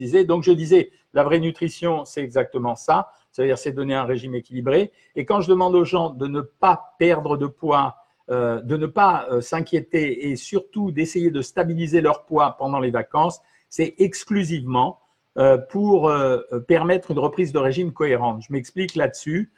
Donc, 0.00 0.44
je 0.44 0.52
disais, 0.52 0.90
la 1.12 1.24
vraie 1.24 1.40
nutrition, 1.40 2.04
c'est 2.04 2.22
exactement 2.22 2.76
ça. 2.76 3.10
C'est-à-dire, 3.32 3.58
c'est 3.58 3.72
donner 3.72 3.94
un 3.94 4.04
régime 4.04 4.34
équilibré. 4.34 4.92
Et 5.16 5.24
quand 5.24 5.40
je 5.40 5.48
demande 5.48 5.74
aux 5.74 5.84
gens 5.84 6.10
de 6.10 6.26
ne 6.26 6.40
pas 6.40 6.94
perdre 6.98 7.36
de 7.36 7.46
poids, 7.46 7.96
euh, 8.30 8.60
de 8.60 8.76
ne 8.76 8.86
pas 8.86 9.26
euh, 9.30 9.40
s'inquiéter 9.40 10.28
et 10.28 10.36
surtout 10.36 10.92
d'essayer 10.92 11.30
de 11.30 11.40
stabiliser 11.40 12.02
leur 12.02 12.26
poids 12.26 12.56
pendant 12.58 12.78
les 12.78 12.90
vacances, 12.90 13.40
c'est 13.70 13.94
exclusivement 13.98 15.00
euh, 15.38 15.56
pour 15.56 16.12
permettre 16.66 17.10
une 17.10 17.18
reprise 17.18 17.52
de 17.52 17.58
régime 17.58 17.92
cohérente. 17.92 18.42
Je 18.46 18.52
m'explique 18.52 18.94
là-dessus. 18.94 19.52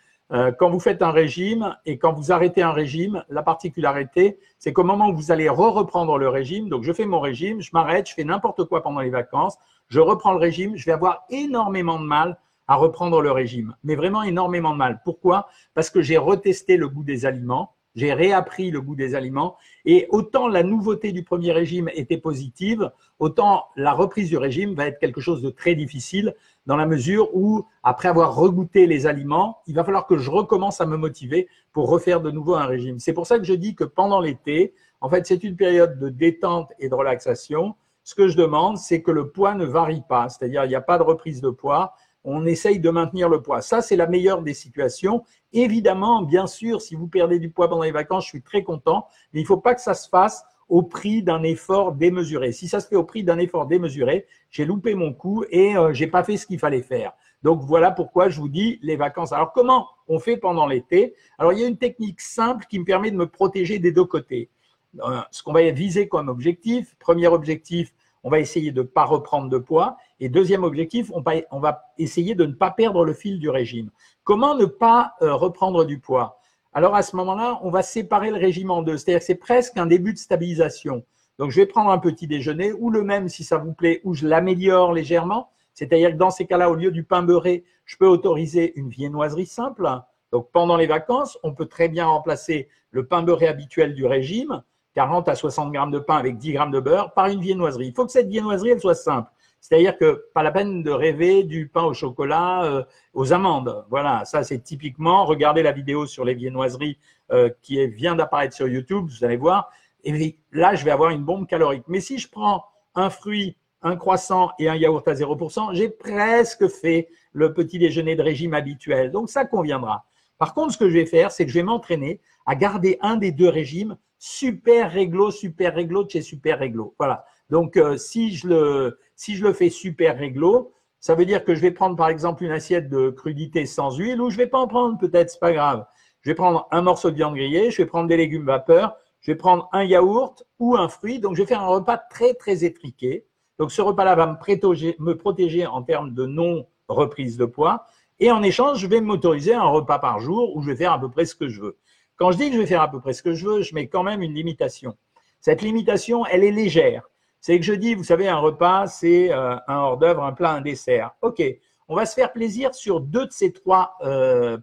Quand 0.60 0.70
vous 0.70 0.78
faites 0.78 1.02
un 1.02 1.10
régime 1.10 1.76
et 1.86 1.98
quand 1.98 2.12
vous 2.12 2.30
arrêtez 2.30 2.62
un 2.62 2.70
régime, 2.70 3.24
la 3.30 3.42
particularité, 3.42 4.38
c'est 4.60 4.72
qu'au 4.72 4.84
moment 4.84 5.08
où 5.08 5.16
vous 5.16 5.32
allez 5.32 5.48
re-reprendre 5.48 6.18
le 6.18 6.28
régime, 6.28 6.68
donc 6.68 6.84
je 6.84 6.92
fais 6.92 7.04
mon 7.04 7.18
régime, 7.18 7.60
je 7.60 7.70
m'arrête, 7.72 8.08
je 8.08 8.14
fais 8.14 8.22
n'importe 8.22 8.64
quoi 8.66 8.80
pendant 8.80 9.00
les 9.00 9.10
vacances, 9.10 9.58
je 9.90 10.00
reprends 10.00 10.32
le 10.32 10.38
régime, 10.38 10.76
je 10.76 10.86
vais 10.86 10.92
avoir 10.92 11.24
énormément 11.28 12.00
de 12.00 12.06
mal 12.06 12.38
à 12.66 12.76
reprendre 12.76 13.20
le 13.20 13.32
régime, 13.32 13.74
mais 13.82 13.96
vraiment 13.96 14.22
énormément 14.22 14.72
de 14.72 14.78
mal. 14.78 15.02
Pourquoi? 15.04 15.48
Parce 15.74 15.90
que 15.90 16.00
j'ai 16.00 16.16
retesté 16.16 16.76
le 16.76 16.88
goût 16.88 17.02
des 17.02 17.26
aliments, 17.26 17.74
j'ai 17.96 18.12
réappris 18.12 18.70
le 18.70 18.80
goût 18.80 18.94
des 18.94 19.16
aliments, 19.16 19.56
et 19.84 20.06
autant 20.10 20.46
la 20.46 20.62
nouveauté 20.62 21.10
du 21.10 21.24
premier 21.24 21.50
régime 21.50 21.90
était 21.94 22.18
positive, 22.18 22.92
autant 23.18 23.66
la 23.74 23.92
reprise 23.92 24.28
du 24.28 24.36
régime 24.36 24.74
va 24.74 24.86
être 24.86 25.00
quelque 25.00 25.20
chose 25.20 25.42
de 25.42 25.50
très 25.50 25.74
difficile, 25.74 26.36
dans 26.66 26.76
la 26.76 26.86
mesure 26.86 27.34
où, 27.34 27.66
après 27.82 28.08
avoir 28.08 28.36
regoûté 28.36 28.86
les 28.86 29.08
aliments, 29.08 29.58
il 29.66 29.74
va 29.74 29.82
falloir 29.82 30.06
que 30.06 30.18
je 30.18 30.30
recommence 30.30 30.80
à 30.80 30.86
me 30.86 30.96
motiver 30.96 31.48
pour 31.72 31.88
refaire 31.88 32.20
de 32.20 32.30
nouveau 32.30 32.54
un 32.54 32.66
régime. 32.66 33.00
C'est 33.00 33.12
pour 33.12 33.26
ça 33.26 33.38
que 33.38 33.44
je 33.44 33.54
dis 33.54 33.74
que 33.74 33.82
pendant 33.82 34.20
l'été, 34.20 34.72
en 35.00 35.08
fait, 35.08 35.26
c'est 35.26 35.42
une 35.42 35.56
période 35.56 35.98
de 35.98 36.08
détente 36.08 36.70
et 36.78 36.88
de 36.88 36.94
relaxation. 36.94 37.74
Ce 38.10 38.16
que 38.16 38.26
je 38.26 38.36
demande, 38.36 38.76
c'est 38.76 39.02
que 39.02 39.12
le 39.12 39.30
poids 39.30 39.54
ne 39.54 39.64
varie 39.64 40.02
pas, 40.08 40.28
c'est-à-dire 40.28 40.64
il 40.64 40.68
n'y 40.68 40.74
a 40.74 40.80
pas 40.80 40.98
de 40.98 41.04
reprise 41.04 41.40
de 41.40 41.48
poids, 41.48 41.94
on 42.24 42.44
essaye 42.44 42.80
de 42.80 42.90
maintenir 42.90 43.28
le 43.28 43.40
poids. 43.40 43.60
Ça, 43.62 43.82
c'est 43.82 43.94
la 43.94 44.08
meilleure 44.08 44.42
des 44.42 44.52
situations. 44.52 45.22
Évidemment, 45.52 46.22
bien 46.22 46.48
sûr, 46.48 46.82
si 46.82 46.96
vous 46.96 47.06
perdez 47.06 47.38
du 47.38 47.50
poids 47.50 47.68
pendant 47.68 47.84
les 47.84 47.92
vacances, 47.92 48.24
je 48.24 48.30
suis 48.30 48.42
très 48.42 48.64
content, 48.64 49.06
mais 49.32 49.38
il 49.38 49.42
ne 49.44 49.46
faut 49.46 49.58
pas 49.58 49.76
que 49.76 49.80
ça 49.80 49.94
se 49.94 50.08
fasse 50.08 50.44
au 50.68 50.82
prix 50.82 51.22
d'un 51.22 51.44
effort 51.44 51.92
démesuré. 51.92 52.50
Si 52.50 52.66
ça 52.66 52.80
se 52.80 52.88
fait 52.88 52.96
au 52.96 53.04
prix 53.04 53.22
d'un 53.22 53.38
effort 53.38 53.66
démesuré, 53.66 54.26
j'ai 54.50 54.64
loupé 54.64 54.96
mon 54.96 55.12
coup 55.12 55.44
et 55.48 55.76
euh, 55.76 55.92
j'ai 55.92 56.08
pas 56.08 56.24
fait 56.24 56.36
ce 56.36 56.46
qu'il 56.46 56.58
fallait 56.58 56.82
faire. 56.82 57.12
Donc 57.44 57.60
voilà 57.62 57.92
pourquoi 57.92 58.28
je 58.28 58.40
vous 58.40 58.48
dis 58.48 58.80
les 58.82 58.96
vacances. 58.96 59.32
Alors 59.32 59.52
comment 59.52 59.86
on 60.08 60.18
fait 60.18 60.36
pendant 60.36 60.66
l'été? 60.66 61.14
Alors 61.38 61.52
il 61.52 61.60
y 61.60 61.64
a 61.64 61.68
une 61.68 61.78
technique 61.78 62.20
simple 62.20 62.66
qui 62.68 62.80
me 62.80 62.84
permet 62.84 63.12
de 63.12 63.16
me 63.16 63.28
protéger 63.28 63.78
des 63.78 63.92
deux 63.92 64.04
côtés. 64.04 64.50
Euh, 64.98 65.20
ce 65.30 65.44
qu'on 65.44 65.52
va 65.52 65.70
viser 65.70 66.08
comme 66.08 66.28
objectif, 66.28 66.96
premier 66.98 67.28
objectif, 67.28 67.94
on 68.22 68.30
va 68.30 68.38
essayer 68.38 68.72
de 68.72 68.82
ne 68.82 68.86
pas 68.86 69.04
reprendre 69.04 69.48
de 69.48 69.58
poids. 69.58 69.96
Et 70.18 70.28
deuxième 70.28 70.64
objectif, 70.64 71.10
on 71.14 71.20
va, 71.60 71.82
essayer 71.98 72.34
de 72.34 72.46
ne 72.46 72.52
pas 72.52 72.70
perdre 72.70 73.04
le 73.04 73.12
fil 73.12 73.38
du 73.38 73.48
régime. 73.48 73.90
Comment 74.24 74.54
ne 74.54 74.66
pas 74.66 75.14
euh, 75.22 75.34
reprendre 75.34 75.84
du 75.84 75.98
poids? 75.98 76.38
Alors 76.72 76.94
à 76.94 77.02
ce 77.02 77.16
moment-là, 77.16 77.58
on 77.62 77.70
va 77.70 77.82
séparer 77.82 78.30
le 78.30 78.36
régime 78.36 78.70
en 78.70 78.82
deux. 78.82 78.96
C'est-à-dire 78.96 79.20
que 79.20 79.26
c'est 79.26 79.34
presque 79.34 79.76
un 79.76 79.86
début 79.86 80.12
de 80.12 80.18
stabilisation. 80.18 81.04
Donc 81.38 81.50
je 81.50 81.56
vais 81.56 81.66
prendre 81.66 81.90
un 81.90 81.98
petit 81.98 82.26
déjeuner 82.26 82.72
ou 82.72 82.90
le 82.90 83.02
même 83.02 83.28
si 83.28 83.44
ça 83.44 83.56
vous 83.56 83.72
plaît, 83.72 84.00
ou 84.04 84.14
je 84.14 84.26
l'améliore 84.26 84.92
légèrement. 84.92 85.50
C'est-à-dire 85.74 86.10
que 86.10 86.16
dans 86.16 86.30
ces 86.30 86.46
cas-là, 86.46 86.70
au 86.70 86.74
lieu 86.74 86.90
du 86.90 87.02
pain 87.02 87.22
beurré, 87.22 87.64
je 87.86 87.96
peux 87.96 88.06
autoriser 88.06 88.78
une 88.78 88.90
viennoiserie 88.90 89.46
simple. 89.46 89.88
Donc 90.32 90.50
pendant 90.52 90.76
les 90.76 90.86
vacances, 90.86 91.38
on 91.42 91.54
peut 91.54 91.66
très 91.66 91.88
bien 91.88 92.06
remplacer 92.06 92.68
le 92.90 93.06
pain 93.06 93.22
beurré 93.22 93.48
habituel 93.48 93.94
du 93.94 94.04
régime 94.04 94.62
40 94.94 95.28
à 95.28 95.34
60 95.34 95.72
grammes 95.72 95.90
de 95.90 95.98
pain 95.98 96.16
avec 96.16 96.36
10 96.36 96.52
grammes 96.52 96.70
de 96.70 96.80
beurre 96.80 97.12
par 97.14 97.26
une 97.26 97.40
viennoiserie. 97.40 97.88
Il 97.88 97.94
faut 97.94 98.06
que 98.06 98.12
cette 98.12 98.28
viennoiserie, 98.28 98.70
elle 98.70 98.80
soit 98.80 98.94
simple. 98.94 99.30
C'est-à-dire 99.60 99.96
que 99.98 100.24
pas 100.34 100.42
la 100.42 100.50
peine 100.50 100.82
de 100.82 100.90
rêver 100.90 101.44
du 101.44 101.68
pain 101.68 101.84
au 101.84 101.92
chocolat 101.92 102.64
euh, 102.64 102.82
aux 103.12 103.32
amandes. 103.32 103.84
Voilà, 103.90 104.24
ça 104.24 104.42
c'est 104.42 104.60
typiquement, 104.60 105.26
regardez 105.26 105.62
la 105.62 105.72
vidéo 105.72 106.06
sur 106.06 106.24
les 106.24 106.34
viennoiseries 106.34 106.98
euh, 107.30 107.50
qui 107.62 107.86
vient 107.86 108.14
d'apparaître 108.16 108.54
sur 108.54 108.66
YouTube, 108.66 109.06
vous 109.08 109.24
allez 109.24 109.36
voir. 109.36 109.70
Et 110.02 110.38
là, 110.52 110.74
je 110.74 110.84
vais 110.84 110.90
avoir 110.90 111.10
une 111.10 111.24
bombe 111.24 111.46
calorique. 111.46 111.84
Mais 111.88 112.00
si 112.00 112.18
je 112.18 112.28
prends 112.28 112.64
un 112.94 113.10
fruit, 113.10 113.56
un 113.82 113.96
croissant 113.96 114.50
et 114.58 114.68
un 114.68 114.76
yaourt 114.76 115.06
à 115.06 115.12
0%, 115.12 115.74
j'ai 115.74 115.90
presque 115.90 116.68
fait 116.68 117.08
le 117.32 117.52
petit 117.52 117.78
déjeuner 117.78 118.16
de 118.16 118.22
régime 118.22 118.54
habituel. 118.54 119.10
Donc 119.10 119.28
ça 119.28 119.44
conviendra. 119.44 120.04
Par 120.38 120.54
contre, 120.54 120.72
ce 120.72 120.78
que 120.78 120.88
je 120.88 120.94
vais 120.94 121.06
faire, 121.06 121.30
c'est 121.30 121.44
que 121.44 121.50
je 121.50 121.58
vais 121.58 121.64
m'entraîner 121.64 122.20
à 122.46 122.54
garder 122.54 122.98
un 123.02 123.16
des 123.16 123.30
deux 123.30 123.48
régimes 123.48 123.96
super 124.20 124.92
réglo, 124.92 125.30
super 125.30 125.74
réglo 125.74 126.04
de 126.04 126.10
chez 126.10 126.20
super 126.20 126.58
réglo. 126.58 126.94
Voilà. 126.98 127.24
Donc, 127.48 127.78
euh, 127.78 127.96
si, 127.96 128.36
je 128.36 128.46
le, 128.46 128.98
si 129.16 129.34
je 129.34 129.42
le 129.42 129.54
fais 129.54 129.70
super 129.70 130.18
réglo, 130.18 130.72
ça 131.00 131.14
veut 131.14 131.24
dire 131.24 131.42
que 131.42 131.54
je 131.54 131.60
vais 131.62 131.70
prendre 131.70 131.96
par 131.96 132.10
exemple 132.10 132.44
une 132.44 132.50
assiette 132.50 132.90
de 132.90 133.08
crudité 133.08 133.64
sans 133.64 133.96
huile 133.96 134.20
ou 134.20 134.28
je 134.28 134.36
vais 134.36 134.46
pas 134.46 134.58
en 134.58 134.68
prendre, 134.68 134.98
peut-être, 134.98 135.30
c'est 135.30 135.40
pas 135.40 135.52
grave. 135.52 135.86
Je 136.20 136.30
vais 136.30 136.34
prendre 136.34 136.68
un 136.70 136.82
morceau 136.82 137.10
de 137.10 137.16
viande 137.16 137.34
grillée, 137.34 137.70
je 137.70 137.78
vais 137.78 137.86
prendre 137.86 138.08
des 138.08 138.18
légumes 138.18 138.44
vapeur, 138.44 138.94
je 139.22 139.32
vais 139.32 139.36
prendre 139.38 139.70
un 139.72 139.84
yaourt 139.84 140.44
ou 140.58 140.76
un 140.76 140.90
fruit. 140.90 141.18
Donc, 141.18 141.34
je 141.34 141.42
vais 141.42 141.48
faire 141.48 141.62
un 141.62 141.68
repas 141.68 141.96
très, 141.96 142.34
très 142.34 142.62
étriqué. 142.62 143.26
Donc, 143.58 143.72
ce 143.72 143.80
repas-là 143.80 144.14
va 144.16 144.26
me 144.26 144.36
protéger, 144.36 144.96
me 144.98 145.16
protéger 145.16 145.66
en 145.66 145.82
termes 145.82 146.12
de 146.12 146.26
non-reprise 146.26 147.38
de 147.38 147.46
poids. 147.46 147.86
Et 148.18 148.30
en 148.30 148.42
échange, 148.42 148.80
je 148.80 148.86
vais 148.86 149.00
m'autoriser 149.00 149.54
un 149.54 149.64
repas 149.64 149.98
par 149.98 150.20
jour 150.20 150.54
où 150.54 150.60
je 150.60 150.66
vais 150.66 150.76
faire 150.76 150.92
à 150.92 151.00
peu 151.00 151.08
près 151.08 151.24
ce 151.24 151.34
que 151.34 151.48
je 151.48 151.62
veux. 151.62 151.78
Quand 152.20 152.32
je 152.32 152.36
dis 152.36 152.50
que 152.50 152.56
je 152.56 152.60
vais 152.60 152.66
faire 152.66 152.82
à 152.82 152.90
peu 152.90 153.00
près 153.00 153.14
ce 153.14 153.22
que 153.22 153.32
je 153.32 153.46
veux, 153.46 153.62
je 153.62 153.74
mets 153.74 153.86
quand 153.86 154.02
même 154.02 154.20
une 154.20 154.34
limitation. 154.34 154.94
Cette 155.40 155.62
limitation, 155.62 156.26
elle 156.26 156.44
est 156.44 156.50
légère. 156.50 157.08
C'est 157.40 157.58
que 157.58 157.64
je 157.64 157.72
dis, 157.72 157.94
vous 157.94 158.04
savez, 158.04 158.28
un 158.28 158.36
repas, 158.36 158.88
c'est 158.88 159.32
euh, 159.32 159.56
un 159.66 159.76
hors 159.76 159.96
d'œuvre, 159.96 160.22
un 160.22 160.32
plat, 160.32 160.50
un 160.50 160.60
dessert. 160.60 161.12
OK, 161.22 161.42
on 161.88 161.96
va 161.96 162.04
se 162.04 162.12
faire 162.12 162.30
plaisir 162.30 162.74
sur 162.74 163.00
deux 163.00 163.24
de 163.24 163.32
ces 163.32 163.54
trois, 163.54 163.96
euh, 164.02 164.58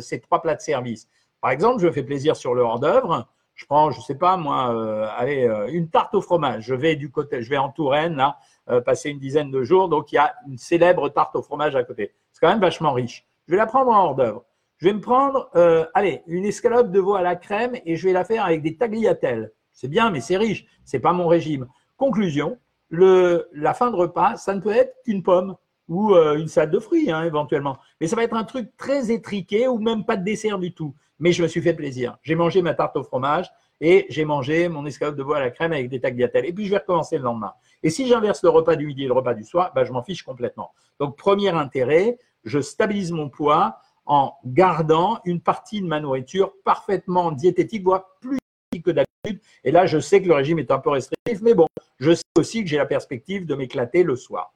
ces 0.00 0.20
trois 0.20 0.40
plats 0.40 0.54
de 0.54 0.62
service. 0.62 1.06
Par 1.42 1.50
exemple, 1.50 1.82
je 1.82 1.90
fais 1.90 2.02
plaisir 2.02 2.34
sur 2.34 2.54
le 2.54 2.62
hors 2.62 2.80
d'œuvre. 2.80 3.28
Je 3.52 3.66
prends, 3.66 3.90
je 3.90 4.00
sais 4.00 4.14
pas 4.14 4.38
moi, 4.38 4.74
euh, 4.74 5.06
allez, 5.18 5.46
une 5.68 5.90
tarte 5.90 6.14
au 6.14 6.22
fromage. 6.22 6.64
Je 6.64 6.74
vais 6.74 6.96
du 6.96 7.10
côté, 7.10 7.42
je 7.42 7.50
vais 7.50 7.58
en 7.58 7.68
Touraine 7.68 8.16
là, 8.16 8.38
passer 8.86 9.10
une 9.10 9.18
dizaine 9.18 9.50
de 9.50 9.62
jours, 9.64 9.90
donc 9.90 10.12
il 10.12 10.14
y 10.14 10.18
a 10.18 10.34
une 10.48 10.56
célèbre 10.56 11.10
tarte 11.10 11.36
au 11.36 11.42
fromage 11.42 11.76
à 11.76 11.84
côté. 11.84 12.14
C'est 12.32 12.40
quand 12.40 12.48
même 12.48 12.60
vachement 12.60 12.94
riche. 12.94 13.26
Je 13.48 13.52
vais 13.52 13.58
la 13.58 13.66
prendre 13.66 13.90
en 13.90 14.02
hors 14.02 14.14
d'œuvre. 14.14 14.44
Je 14.82 14.88
vais 14.88 14.94
me 14.94 15.00
prendre, 15.00 15.48
euh, 15.54 15.86
allez, 15.94 16.24
une 16.26 16.44
escalope 16.44 16.90
de 16.90 16.98
veau 16.98 17.14
à 17.14 17.22
la 17.22 17.36
crème 17.36 17.76
et 17.86 17.94
je 17.94 18.04
vais 18.04 18.12
la 18.12 18.24
faire 18.24 18.44
avec 18.44 18.62
des 18.62 18.76
tagliatelles. 18.76 19.52
C'est 19.72 19.86
bien, 19.86 20.10
mais 20.10 20.20
c'est 20.20 20.36
riche. 20.36 20.66
C'est 20.84 20.98
pas 20.98 21.12
mon 21.12 21.28
régime. 21.28 21.68
Conclusion, 21.96 22.58
la 22.90 23.74
fin 23.74 23.92
de 23.92 23.94
repas, 23.94 24.34
ça 24.34 24.52
ne 24.56 24.60
peut 24.60 24.72
être 24.72 24.92
qu'une 25.04 25.22
pomme 25.22 25.54
ou 25.86 26.16
euh, 26.16 26.36
une 26.36 26.48
salade 26.48 26.72
de 26.72 26.80
fruits, 26.80 27.12
hein, 27.12 27.22
éventuellement. 27.22 27.78
Mais 28.00 28.08
ça 28.08 28.16
va 28.16 28.24
être 28.24 28.34
un 28.34 28.42
truc 28.42 28.76
très 28.76 29.12
étriqué 29.12 29.68
ou 29.68 29.78
même 29.78 30.04
pas 30.04 30.16
de 30.16 30.24
dessert 30.24 30.58
du 30.58 30.74
tout. 30.74 30.96
Mais 31.20 31.30
je 31.30 31.44
me 31.44 31.46
suis 31.46 31.62
fait 31.62 31.74
plaisir. 31.74 32.18
J'ai 32.22 32.34
mangé 32.34 32.60
ma 32.60 32.74
tarte 32.74 32.96
au 32.96 33.04
fromage 33.04 33.48
et 33.80 34.06
j'ai 34.08 34.24
mangé 34.24 34.68
mon 34.68 34.84
escalope 34.84 35.14
de 35.14 35.22
veau 35.22 35.34
à 35.34 35.40
la 35.40 35.52
crème 35.52 35.72
avec 35.72 35.90
des 35.90 36.00
tagliatelles. 36.00 36.46
Et 36.46 36.52
puis, 36.52 36.66
je 36.66 36.72
vais 36.72 36.78
recommencer 36.78 37.18
le 37.18 37.22
lendemain. 37.22 37.52
Et 37.84 37.90
si 37.90 38.08
j'inverse 38.08 38.42
le 38.42 38.48
repas 38.48 38.74
du 38.74 38.88
midi 38.88 39.04
et 39.04 39.06
le 39.06 39.12
repas 39.12 39.34
du 39.34 39.44
soir, 39.44 39.70
ben, 39.76 39.84
je 39.84 39.92
m'en 39.92 40.02
fiche 40.02 40.24
complètement. 40.24 40.72
Donc, 40.98 41.16
premier 41.16 41.50
intérêt, 41.50 42.18
je 42.42 42.58
stabilise 42.58 43.12
mon 43.12 43.28
poids 43.28 43.78
en 44.06 44.34
gardant 44.44 45.20
une 45.24 45.40
partie 45.40 45.80
de 45.80 45.86
ma 45.86 46.00
nourriture 46.00 46.52
parfaitement 46.64 47.32
diététique, 47.32 47.84
voire 47.84 48.04
plus 48.20 48.38
que 48.84 48.90
d'habitude. 48.90 49.40
Et 49.64 49.70
là, 49.70 49.86
je 49.86 49.98
sais 49.98 50.22
que 50.22 50.28
le 50.28 50.34
régime 50.34 50.58
est 50.58 50.70
un 50.70 50.78
peu 50.78 50.90
restrictif, 50.90 51.40
mais 51.42 51.54
bon, 51.54 51.66
je 51.98 52.12
sais 52.12 52.22
aussi 52.38 52.62
que 52.62 52.70
j'ai 52.70 52.78
la 52.78 52.86
perspective 52.86 53.46
de 53.46 53.54
m'éclater 53.54 54.02
le 54.02 54.16
soir. 54.16 54.52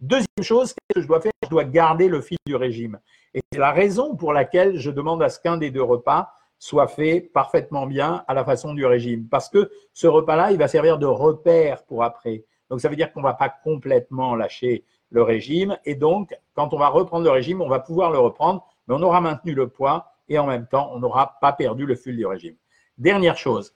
Deuxième 0.00 0.42
chose, 0.42 0.74
qu'est-ce 0.74 0.96
que 0.96 1.02
je 1.02 1.06
dois 1.06 1.20
faire? 1.20 1.32
Je 1.42 1.48
dois 1.48 1.64
garder 1.64 2.08
le 2.08 2.20
fil 2.20 2.36
du 2.46 2.56
régime. 2.56 2.98
Et 3.32 3.40
c'est 3.50 3.58
la 3.58 3.72
raison 3.72 4.16
pour 4.16 4.32
laquelle 4.32 4.76
je 4.76 4.90
demande 4.90 5.22
à 5.22 5.28
ce 5.28 5.40
qu'un 5.40 5.56
des 5.56 5.70
deux 5.70 5.82
repas 5.82 6.30
soit 6.58 6.88
fait 6.88 7.20
parfaitement 7.20 7.86
bien 7.86 8.24
à 8.28 8.34
la 8.34 8.44
façon 8.44 8.74
du 8.74 8.86
régime. 8.86 9.28
Parce 9.28 9.48
que 9.48 9.70
ce 9.92 10.06
repas-là, 10.06 10.52
il 10.52 10.58
va 10.58 10.68
servir 10.68 10.98
de 10.98 11.06
repère 11.06 11.84
pour 11.84 12.04
après. 12.04 12.44
Donc 12.70 12.80
ça 12.80 12.88
veut 12.88 12.96
dire 12.96 13.12
qu'on 13.12 13.20
ne 13.20 13.26
va 13.26 13.34
pas 13.34 13.48
complètement 13.48 14.34
lâcher 14.34 14.84
le 15.10 15.22
régime. 15.22 15.76
Et 15.84 15.94
donc, 15.94 16.34
quand 16.54 16.72
on 16.72 16.78
va 16.78 16.88
reprendre 16.88 17.24
le 17.24 17.30
régime, 17.30 17.60
on 17.60 17.68
va 17.68 17.80
pouvoir 17.80 18.10
le 18.10 18.18
reprendre 18.18 18.66
mais 18.86 18.94
on 18.94 19.02
aura 19.02 19.20
maintenu 19.20 19.54
le 19.54 19.68
poids 19.68 20.12
et 20.28 20.38
en 20.38 20.46
même 20.46 20.66
temps, 20.66 20.90
on 20.94 20.98
n'aura 20.98 21.38
pas 21.40 21.52
perdu 21.52 21.86
le 21.86 21.94
fil 21.94 22.16
du 22.16 22.26
régime. 22.26 22.56
Dernière 22.98 23.36
chose, 23.36 23.74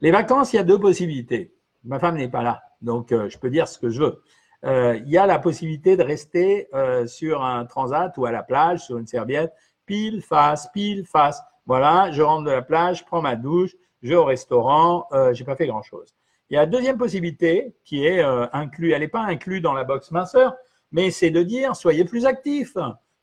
les 0.00 0.10
vacances, 0.10 0.52
il 0.52 0.56
y 0.56 0.58
a 0.58 0.64
deux 0.64 0.78
possibilités. 0.78 1.54
Ma 1.84 1.98
femme 1.98 2.16
n'est 2.16 2.28
pas 2.28 2.42
là, 2.42 2.62
donc 2.80 3.12
euh, 3.12 3.28
je 3.28 3.38
peux 3.38 3.50
dire 3.50 3.66
ce 3.68 3.78
que 3.78 3.90
je 3.90 4.02
veux. 4.02 4.22
Euh, 4.64 4.98
il 5.04 5.08
y 5.08 5.18
a 5.18 5.26
la 5.26 5.38
possibilité 5.38 5.96
de 5.96 6.02
rester 6.02 6.68
euh, 6.74 7.06
sur 7.06 7.44
un 7.44 7.64
transat 7.64 8.16
ou 8.16 8.26
à 8.26 8.32
la 8.32 8.42
plage, 8.42 8.80
sur 8.80 8.98
une 8.98 9.06
serviette, 9.06 9.52
pile, 9.86 10.22
face, 10.22 10.68
pile, 10.72 11.04
face. 11.06 11.40
Voilà, 11.66 12.10
je 12.10 12.22
rentre 12.22 12.44
de 12.44 12.50
la 12.50 12.62
plage, 12.62 13.00
je 13.00 13.04
prends 13.04 13.22
ma 13.22 13.36
douche, 13.36 13.70
je 14.02 14.08
vais 14.10 14.14
au 14.16 14.24
restaurant, 14.24 15.06
euh, 15.12 15.32
j'ai 15.32 15.44
pas 15.44 15.54
fait 15.54 15.66
grand-chose. 15.66 16.14
Il 16.50 16.54
y 16.54 16.56
a 16.56 16.60
la 16.60 16.66
deuxième 16.66 16.96
possibilité 16.96 17.76
qui 17.84 18.06
est 18.06 18.22
inclue, 18.22 18.92
elle 18.92 19.00
n'est 19.00 19.08
pas 19.08 19.20
inclue 19.20 19.60
dans 19.60 19.74
la 19.74 19.84
box 19.84 20.10
minceur, 20.12 20.54
mais 20.92 21.10
c'est 21.10 21.30
de 21.30 21.42
dire 21.42 21.76
soyez 21.76 22.06
plus 22.06 22.24
actifs. 22.24 22.74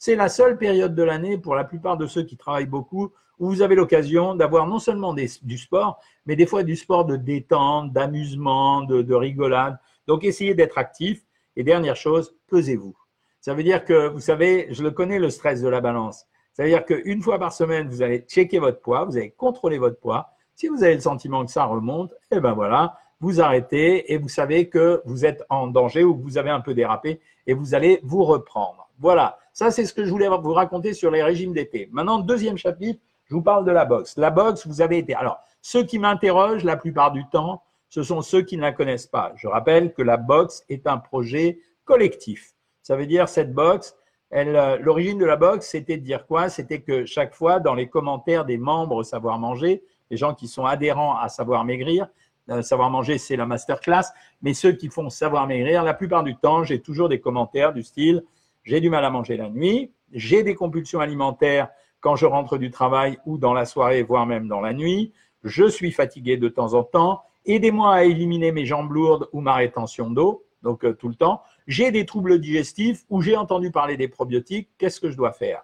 C'est 0.06 0.16
la 0.16 0.30
seule 0.30 0.60
période 0.60 0.94
de 0.94 1.02
l'année 1.02 1.36
pour 1.36 1.56
la 1.56 1.64
plupart 1.64 1.98
de 1.98 2.06
ceux 2.06 2.22
qui 2.22 2.38
travaillent 2.38 2.68
beaucoup 2.68 3.12
où 3.40 3.50
vous 3.50 3.64
avez 3.64 3.74
l'occasion 3.74 4.36
d'avoir 4.36 4.68
non 4.68 4.78
seulement 4.78 5.16
du 5.16 5.58
sport, 5.58 6.00
mais 6.28 6.36
des 6.36 6.46
fois 6.46 6.62
du 6.62 6.76
sport 6.76 7.06
de 7.06 7.16
détente, 7.16 7.92
d'amusement, 7.92 8.84
de, 8.84 9.16
rigolade. 9.16 9.80
Donc 10.06 10.24
essayez 10.24 10.54
d'être 10.54 10.78
actif. 10.78 11.26
Et 11.56 11.64
dernière 11.64 11.96
chose, 11.96 12.36
pesez-vous. 12.50 12.96
Ça 13.42 13.56
veut 13.56 13.64
dire 13.64 13.84
que, 13.84 14.10
vous 14.10 14.20
savez, 14.20 14.68
je 14.70 14.84
le 14.84 14.92
connais, 14.92 15.18
le 15.18 15.32
stress 15.32 15.64
de 15.64 15.70
la 15.70 15.82
balance. 15.82 16.28
Ça 16.54 16.62
veut 16.62 16.70
dire 16.70 16.86
qu'une 16.86 17.24
fois 17.24 17.40
par 17.40 17.52
semaine, 17.52 17.90
vous 17.90 18.04
allez 18.04 18.20
checker 18.20 18.60
votre 18.60 18.82
poids, 18.82 19.06
vous 19.06 19.18
allez 19.18 19.32
contrôler 19.32 19.80
votre 19.80 20.00
poids. 20.00 20.30
Si 20.54 20.68
vous 20.68 20.84
avez 20.84 20.94
le 20.94 21.02
sentiment 21.02 21.44
que 21.44 21.52
ça 21.52 21.66
remonte, 21.66 22.14
eh 22.30 22.40
ben 22.40 22.54
voilà, 22.54 23.00
vous 23.22 23.42
arrêtez 23.42 24.14
et 24.14 24.20
vous 24.20 24.30
savez 24.30 24.70
que 24.70 25.02
vous 25.06 25.26
êtes 25.26 25.44
en 25.50 25.66
danger 25.66 26.04
ou 26.04 26.16
que 26.16 26.22
vous 26.22 26.38
avez 26.38 26.52
un 26.52 26.62
peu 26.62 26.76
dérapé 26.76 27.22
et 27.48 27.56
vous 27.56 27.74
allez 27.74 28.02
vous 28.04 28.24
reprendre. 28.24 28.88
Voilà, 29.00 29.40
ça 29.56 29.72
c'est 29.72 29.86
ce 29.86 29.94
que 29.94 30.04
je 30.04 30.12
voulais 30.12 30.28
vous 30.28 30.54
raconter 30.54 30.94
sur 30.94 31.10
les 31.10 31.24
régimes 31.24 31.54
d'été. 31.54 31.88
Maintenant, 31.94 32.20
deuxième 32.20 32.58
chapitre, 32.58 33.00
je 33.24 33.34
vous 33.34 33.42
parle 33.42 33.66
de 33.66 33.72
la 33.72 33.86
boxe. 33.86 34.18
La 34.18 34.30
boxe, 34.30 34.68
vous 34.68 34.82
avez 34.82 34.98
été. 34.98 35.16
Alors, 35.16 35.40
ceux 35.62 35.84
qui 35.84 35.98
m'interrogent 35.98 36.66
la 36.66 36.76
plupart 36.76 37.14
du 37.14 37.26
temps, 37.30 37.64
ce 37.88 38.04
sont 38.04 38.22
ceux 38.22 38.42
qui 38.42 38.58
ne 38.58 38.62
la 38.62 38.74
connaissent 38.74 39.08
pas. 39.08 39.32
Je 39.38 39.48
rappelle 39.48 39.94
que 39.94 40.02
la 40.02 40.18
boxe 40.18 40.64
est 40.68 40.86
un 40.88 40.98
projet 40.98 41.60
collectif. 41.86 42.54
Ça 42.82 42.98
veut 42.98 43.06
dire 43.06 43.30
cette 43.30 43.54
boxe, 43.54 43.96
euh, 44.34 44.78
l'origine 44.82 45.18
de 45.18 45.26
la 45.26 45.38
boxe, 45.38 45.70
c'était 45.70 45.96
de 45.96 46.04
dire 46.04 46.28
quoi? 46.28 46.50
C'était 46.50 46.82
que 46.82 47.06
chaque 47.06 47.34
fois, 47.34 47.62
dans 47.62 47.76
les 47.76 47.88
commentaires 47.88 48.44
des 48.44 48.58
membres 48.58 49.04
Savoir 49.04 49.40
Manger, 49.40 49.84
les 50.12 50.18
gens 50.18 50.34
qui 50.34 50.50
sont 50.50 50.66
adhérents 50.66 51.18
à 51.18 51.30
Savoir 51.30 51.64
Maigrir, 51.64 52.10
euh, 52.50 52.62
Savoir 52.62 52.90
Manger, 52.90 53.18
c'est 53.18 53.38
la 53.38 53.46
masterclass, 53.46 54.12
mais 54.42 54.54
ceux 54.54 54.74
qui 54.74 54.90
font 54.90 55.10
Savoir 55.10 55.48
Maigrir, 55.48 55.82
la 55.84 55.94
plupart 55.94 56.24
du 56.24 56.36
temps, 56.36 56.66
j'ai 56.66 56.82
toujours 56.82 57.08
des 57.08 57.22
commentaires 57.22 57.72
du 57.72 57.84
style 57.84 58.26
j'ai 58.66 58.82
du 58.82 58.90
mal 58.90 59.06
à 59.06 59.10
manger 59.10 59.38
la 59.38 59.50
nuit, 59.50 59.94
j'ai 60.12 60.44
des 60.44 60.56
compulsions 60.56 61.00
alimentaires 61.00 61.70
quand 62.02 62.18
je 62.18 62.26
rentre 62.26 62.58
du 62.58 62.70
travail 62.70 63.18
ou 63.26 63.38
dans 63.38 63.54
la 63.54 63.66
soirée, 63.66 64.04
voire 64.04 64.26
même 64.26 64.48
dans 64.48 64.62
la 64.62 64.74
nuit, 64.74 65.14
je 65.44 65.68
suis 65.68 65.92
fatigué 65.92 66.36
de 66.36 66.50
temps 66.50 66.74
en 66.74 66.84
temps, 66.84 67.22
aidez-moi 67.46 67.94
à 67.94 68.04
éliminer 68.04 68.52
mes 68.52 68.66
jambes 68.66 68.92
lourdes 68.92 69.30
ou 69.32 69.40
ma 69.40 69.54
rétention 69.54 70.10
d'eau, 70.10 70.44
donc 70.62 70.84
euh, 70.84 70.94
tout 70.94 71.08
le 71.08 71.16
temps, 71.16 71.42
j'ai 71.68 71.92
des 71.92 72.06
troubles 72.06 72.40
digestifs 72.40 73.06
ou 73.10 73.22
j'ai 73.22 73.38
entendu 73.38 73.72
parler 73.72 73.96
des 73.98 74.08
probiotiques, 74.08 74.70
qu'est-ce 74.78 75.00
que 75.00 75.10
je 75.10 75.16
dois 75.16 75.32
faire? 75.32 75.64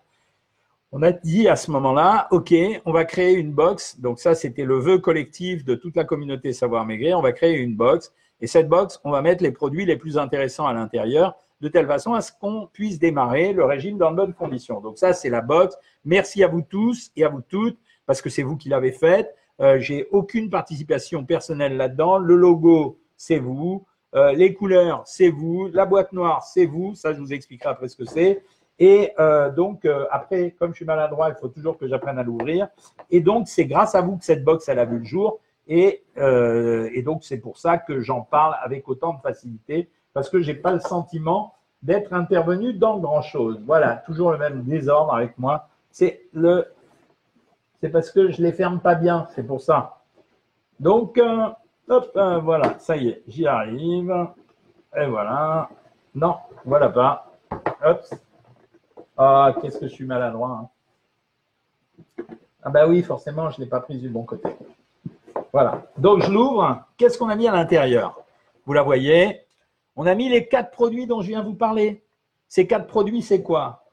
On 0.94 1.04
a 1.04 1.14
dit 1.14 1.48
à 1.48 1.56
ce 1.56 1.72
moment-là, 1.72 2.28
OK, 2.32 2.54
on 2.86 2.92
va 2.92 3.06
créer 3.06 3.36
une 3.36 3.54
box. 3.54 4.00
Donc 4.02 4.20
ça, 4.20 4.36
c'était 4.36 4.66
le 4.66 4.78
vœu 4.78 4.98
collectif 4.98 5.64
de 5.64 5.74
toute 5.74 5.96
la 5.96 6.04
communauté 6.04 6.52
Savoir 6.52 6.86
Maigrir. 6.86 7.18
On 7.18 7.22
va 7.22 7.32
créer 7.32 7.58
une 7.58 7.78
box. 7.78 8.14
Et 8.42 8.48
cette 8.48 8.68
box, 8.68 9.00
on 9.06 9.12
va 9.12 9.22
mettre 9.22 9.42
les 9.42 9.52
produits 9.52 9.86
les 9.86 9.96
plus 9.96 10.18
intéressants 10.18 10.68
à 10.68 10.74
l'intérieur, 10.74 11.36
de 11.62 11.68
telle 11.68 11.88
façon 11.88 12.14
à 12.14 12.22
ce 12.22 12.32
qu'on 12.32 12.68
puisse 12.74 13.00
démarrer 13.00 13.54
le 13.54 13.64
régime 13.64 13.98
dans 13.98 14.12
de 14.12 14.16
bonnes 14.16 14.34
conditions. 14.34 14.82
Donc 14.82 14.98
ça, 14.98 15.14
c'est 15.14 15.30
la 15.30 15.42
box. 15.42 15.78
Merci 16.04 16.44
à 16.44 16.48
vous 16.48 16.64
tous 16.64 17.12
et 17.16 17.24
à 17.24 17.30
vous 17.30 17.42
toutes, 17.42 17.78
parce 18.06 18.22
que 18.22 18.30
c'est 18.30 18.44
vous 18.44 18.58
qui 18.58 18.70
l'avez 18.70 18.92
faite. 18.92 19.36
Euh, 19.62 19.80
J'ai 19.80 20.08
aucune 20.12 20.50
participation 20.50 21.24
personnelle 21.24 21.78
là-dedans. 21.78 22.18
Le 22.18 22.36
logo, 22.36 23.00
c'est 23.16 23.38
vous. 23.38 23.86
Euh, 24.16 24.34
les 24.34 24.54
couleurs, 24.54 25.04
c'est 25.06 25.30
vous. 25.30 25.70
La 25.72 25.86
boîte 25.86 26.12
noire, 26.14 26.44
c'est 26.44 26.66
vous. 26.66 26.96
Ça, 26.96 27.14
je 27.14 27.20
vous 27.20 27.32
expliquerai 27.32 27.70
après 27.70 27.88
ce 27.88 27.96
que 27.96 28.06
c'est. 28.06 28.44
Et 28.80 29.12
euh, 29.20 29.52
donc, 29.52 29.88
après, 30.10 30.56
comme 30.58 30.72
je 30.72 30.78
suis 30.78 30.86
maladroit, 30.86 31.30
il 31.30 31.36
faut 31.36 31.50
toujours 31.50 31.78
que 31.78 31.88
j'apprenne 31.88 32.18
à 32.18 32.24
l'ouvrir. 32.24 32.68
Et 33.12 33.20
donc, 33.20 33.48
c'est 33.48 33.66
grâce 33.66 33.94
à 33.94 34.02
vous 34.02 34.18
que 34.18 34.26
cette 34.26 34.44
box, 34.44 34.68
elle 34.68 34.80
a 34.80 34.86
vu 34.86 34.98
le 34.98 35.06
jour. 35.06 35.40
Et 35.68 36.04
donc, 37.06 37.24
c'est 37.24 37.38
pour 37.38 37.60
ça 37.60 37.78
que 37.78 38.00
j'en 38.02 38.22
parle 38.22 38.56
avec 38.64 38.90
autant 38.90 39.14
de 39.14 39.22
facilité, 39.22 39.88
parce 40.14 40.30
que 40.30 40.42
je 40.42 40.52
n'ai 40.52 40.58
pas 40.58 40.72
le 40.72 40.80
sentiment 40.80 41.54
d'être 41.84 42.14
intervenu 42.14 42.74
dans 42.74 42.98
grand-chose. 43.00 43.60
Voilà, 43.66 43.98
toujours 44.06 44.32
le 44.32 44.38
même 44.38 44.64
désordre 44.64 45.14
avec 45.14 45.38
moi. 45.38 45.68
C'est 45.92 46.24
le, 46.34 46.68
c'est 47.82 47.90
parce 47.90 48.12
que 48.12 48.32
je 48.32 48.42
les 48.42 48.52
ferme 48.52 48.80
pas 48.80 48.96
bien, 48.96 49.28
c'est 49.36 49.44
pour 49.44 49.62
ça. 49.62 50.02
Donc, 50.80 51.22
hop, 51.90 52.12
voilà, 52.44 52.78
ça 52.80 52.96
y 52.98 53.10
est, 53.10 53.24
j'y 53.28 53.48
arrive. 53.48 54.28
Et 54.96 55.06
voilà. 55.06 55.70
Non, 56.14 56.36
voilà 56.66 56.90
pas. 56.90 57.32
Hop, 57.84 58.04
ah, 59.18 59.54
qu'est-ce 59.62 59.80
que 59.80 59.88
je 59.88 59.94
suis 59.94 60.06
maladroit. 60.06 60.70
Hein. 62.20 62.26
Ah 62.64 62.70
ben 62.70 62.88
oui, 62.88 63.02
forcément, 63.02 63.50
je 63.50 63.60
ne 63.60 63.66
l'ai 63.66 63.70
pas 63.70 63.80
prise 63.80 64.02
du 64.02 64.10
bon 64.10 64.24
côté. 64.24 64.50
Voilà. 65.54 65.84
Donc, 65.98 66.24
je 66.24 66.32
l'ouvre. 66.32 66.84
Qu'est-ce 66.98 67.18
qu'on 67.18 67.30
a 67.30 67.36
mis 67.36 67.48
à 67.48 67.52
l'intérieur? 67.52 68.20
Vous 68.66 68.74
la 68.74 68.84
voyez 68.84 69.42
On 69.96 70.06
a 70.06 70.16
mis 70.16 70.30
les 70.30 70.48
quatre 70.48 70.72
produits 70.72 71.06
dont 71.06 71.22
je 71.22 71.28
viens 71.28 71.44
vous 71.44 71.54
parler. 71.54 72.04
Ces 72.48 72.66
quatre 72.68 72.88
produits, 72.88 73.22
c'est 73.22 73.42
quoi? 73.42 73.86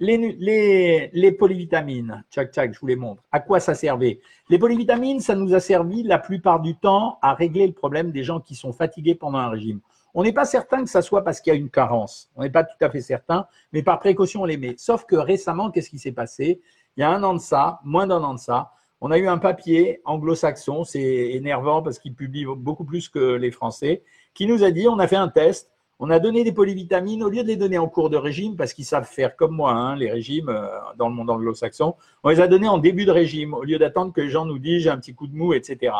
Les, 0.00 0.16
les, 0.16 1.10
les, 1.12 1.32
polyvitamines. 1.32 2.24
Tchac, 2.30 2.52
tchac, 2.52 2.74
je 2.74 2.80
vous 2.80 2.86
les 2.86 2.96
montre. 2.96 3.22
À 3.30 3.40
quoi 3.40 3.60
ça 3.60 3.74
servait? 3.74 4.20
Les 4.48 4.58
polyvitamines, 4.58 5.20
ça 5.20 5.34
nous 5.34 5.54
a 5.54 5.60
servi 5.60 6.02
la 6.02 6.18
plupart 6.18 6.60
du 6.60 6.76
temps 6.76 7.18
à 7.22 7.34
régler 7.34 7.66
le 7.66 7.72
problème 7.72 8.10
des 8.10 8.24
gens 8.24 8.40
qui 8.40 8.54
sont 8.54 8.72
fatigués 8.72 9.14
pendant 9.14 9.38
un 9.38 9.48
régime. 9.48 9.80
On 10.14 10.22
n'est 10.22 10.32
pas 10.32 10.44
certain 10.44 10.84
que 10.84 10.90
ça 10.90 11.02
soit 11.02 11.24
parce 11.24 11.40
qu'il 11.40 11.52
y 11.52 11.56
a 11.56 11.58
une 11.58 11.70
carence. 11.70 12.30
On 12.36 12.42
n'est 12.42 12.50
pas 12.50 12.64
tout 12.64 12.76
à 12.80 12.90
fait 12.90 13.00
certain, 13.00 13.46
mais 13.72 13.82
par 13.82 13.98
précaution, 13.98 14.42
on 14.42 14.46
les 14.46 14.56
met. 14.56 14.74
Sauf 14.76 15.04
que 15.06 15.16
récemment, 15.16 15.70
qu'est-ce 15.70 15.90
qui 15.90 15.98
s'est 15.98 16.12
passé? 16.12 16.60
Il 16.96 17.00
y 17.00 17.04
a 17.04 17.10
un 17.10 17.22
an 17.22 17.34
de 17.34 17.40
ça, 17.40 17.80
moins 17.84 18.06
d'un 18.06 18.22
an 18.22 18.34
de 18.34 18.38
ça, 18.38 18.72
on 19.00 19.10
a 19.10 19.18
eu 19.18 19.28
un 19.28 19.36
papier 19.36 20.00
anglo-saxon, 20.06 20.84
c'est 20.84 21.32
énervant 21.32 21.82
parce 21.82 21.98
qu'il 21.98 22.14
publie 22.14 22.46
beaucoup 22.46 22.84
plus 22.84 23.10
que 23.10 23.34
les 23.34 23.50
Français, 23.50 24.02
qui 24.34 24.46
nous 24.46 24.64
a 24.64 24.70
dit, 24.70 24.88
on 24.88 24.98
a 24.98 25.06
fait 25.06 25.16
un 25.16 25.28
test, 25.28 25.70
on 26.00 26.10
a 26.10 26.18
donné 26.18 26.44
des 26.44 26.52
polyvitamines, 26.52 27.22
au 27.22 27.28
lieu 27.28 27.42
de 27.42 27.48
les 27.48 27.56
donner 27.56 27.78
en 27.78 27.88
cours 27.88 28.10
de 28.10 28.16
régime, 28.16 28.56
parce 28.56 28.72
qu'ils 28.72 28.84
savent 28.84 29.06
faire 29.06 29.36
comme 29.36 29.54
moi, 29.54 29.72
hein, 29.72 29.96
les 29.96 30.10
régimes 30.10 30.48
euh, 30.48 30.66
dans 30.96 31.08
le 31.08 31.14
monde 31.14 31.30
anglo-saxon, 31.30 31.94
on 32.24 32.28
les 32.28 32.40
a 32.40 32.48
donnés 32.48 32.68
en 32.68 32.78
début 32.78 33.04
de 33.04 33.12
régime, 33.12 33.54
au 33.54 33.62
lieu 33.62 33.78
d'attendre 33.78 34.12
que 34.12 34.20
les 34.20 34.30
gens 34.30 34.44
nous 34.44 34.58
disent 34.58 34.82
j'ai 34.82 34.90
un 34.90 34.98
petit 34.98 35.14
coup 35.14 35.28
de 35.28 35.36
mou, 35.36 35.54
etc. 35.54 35.92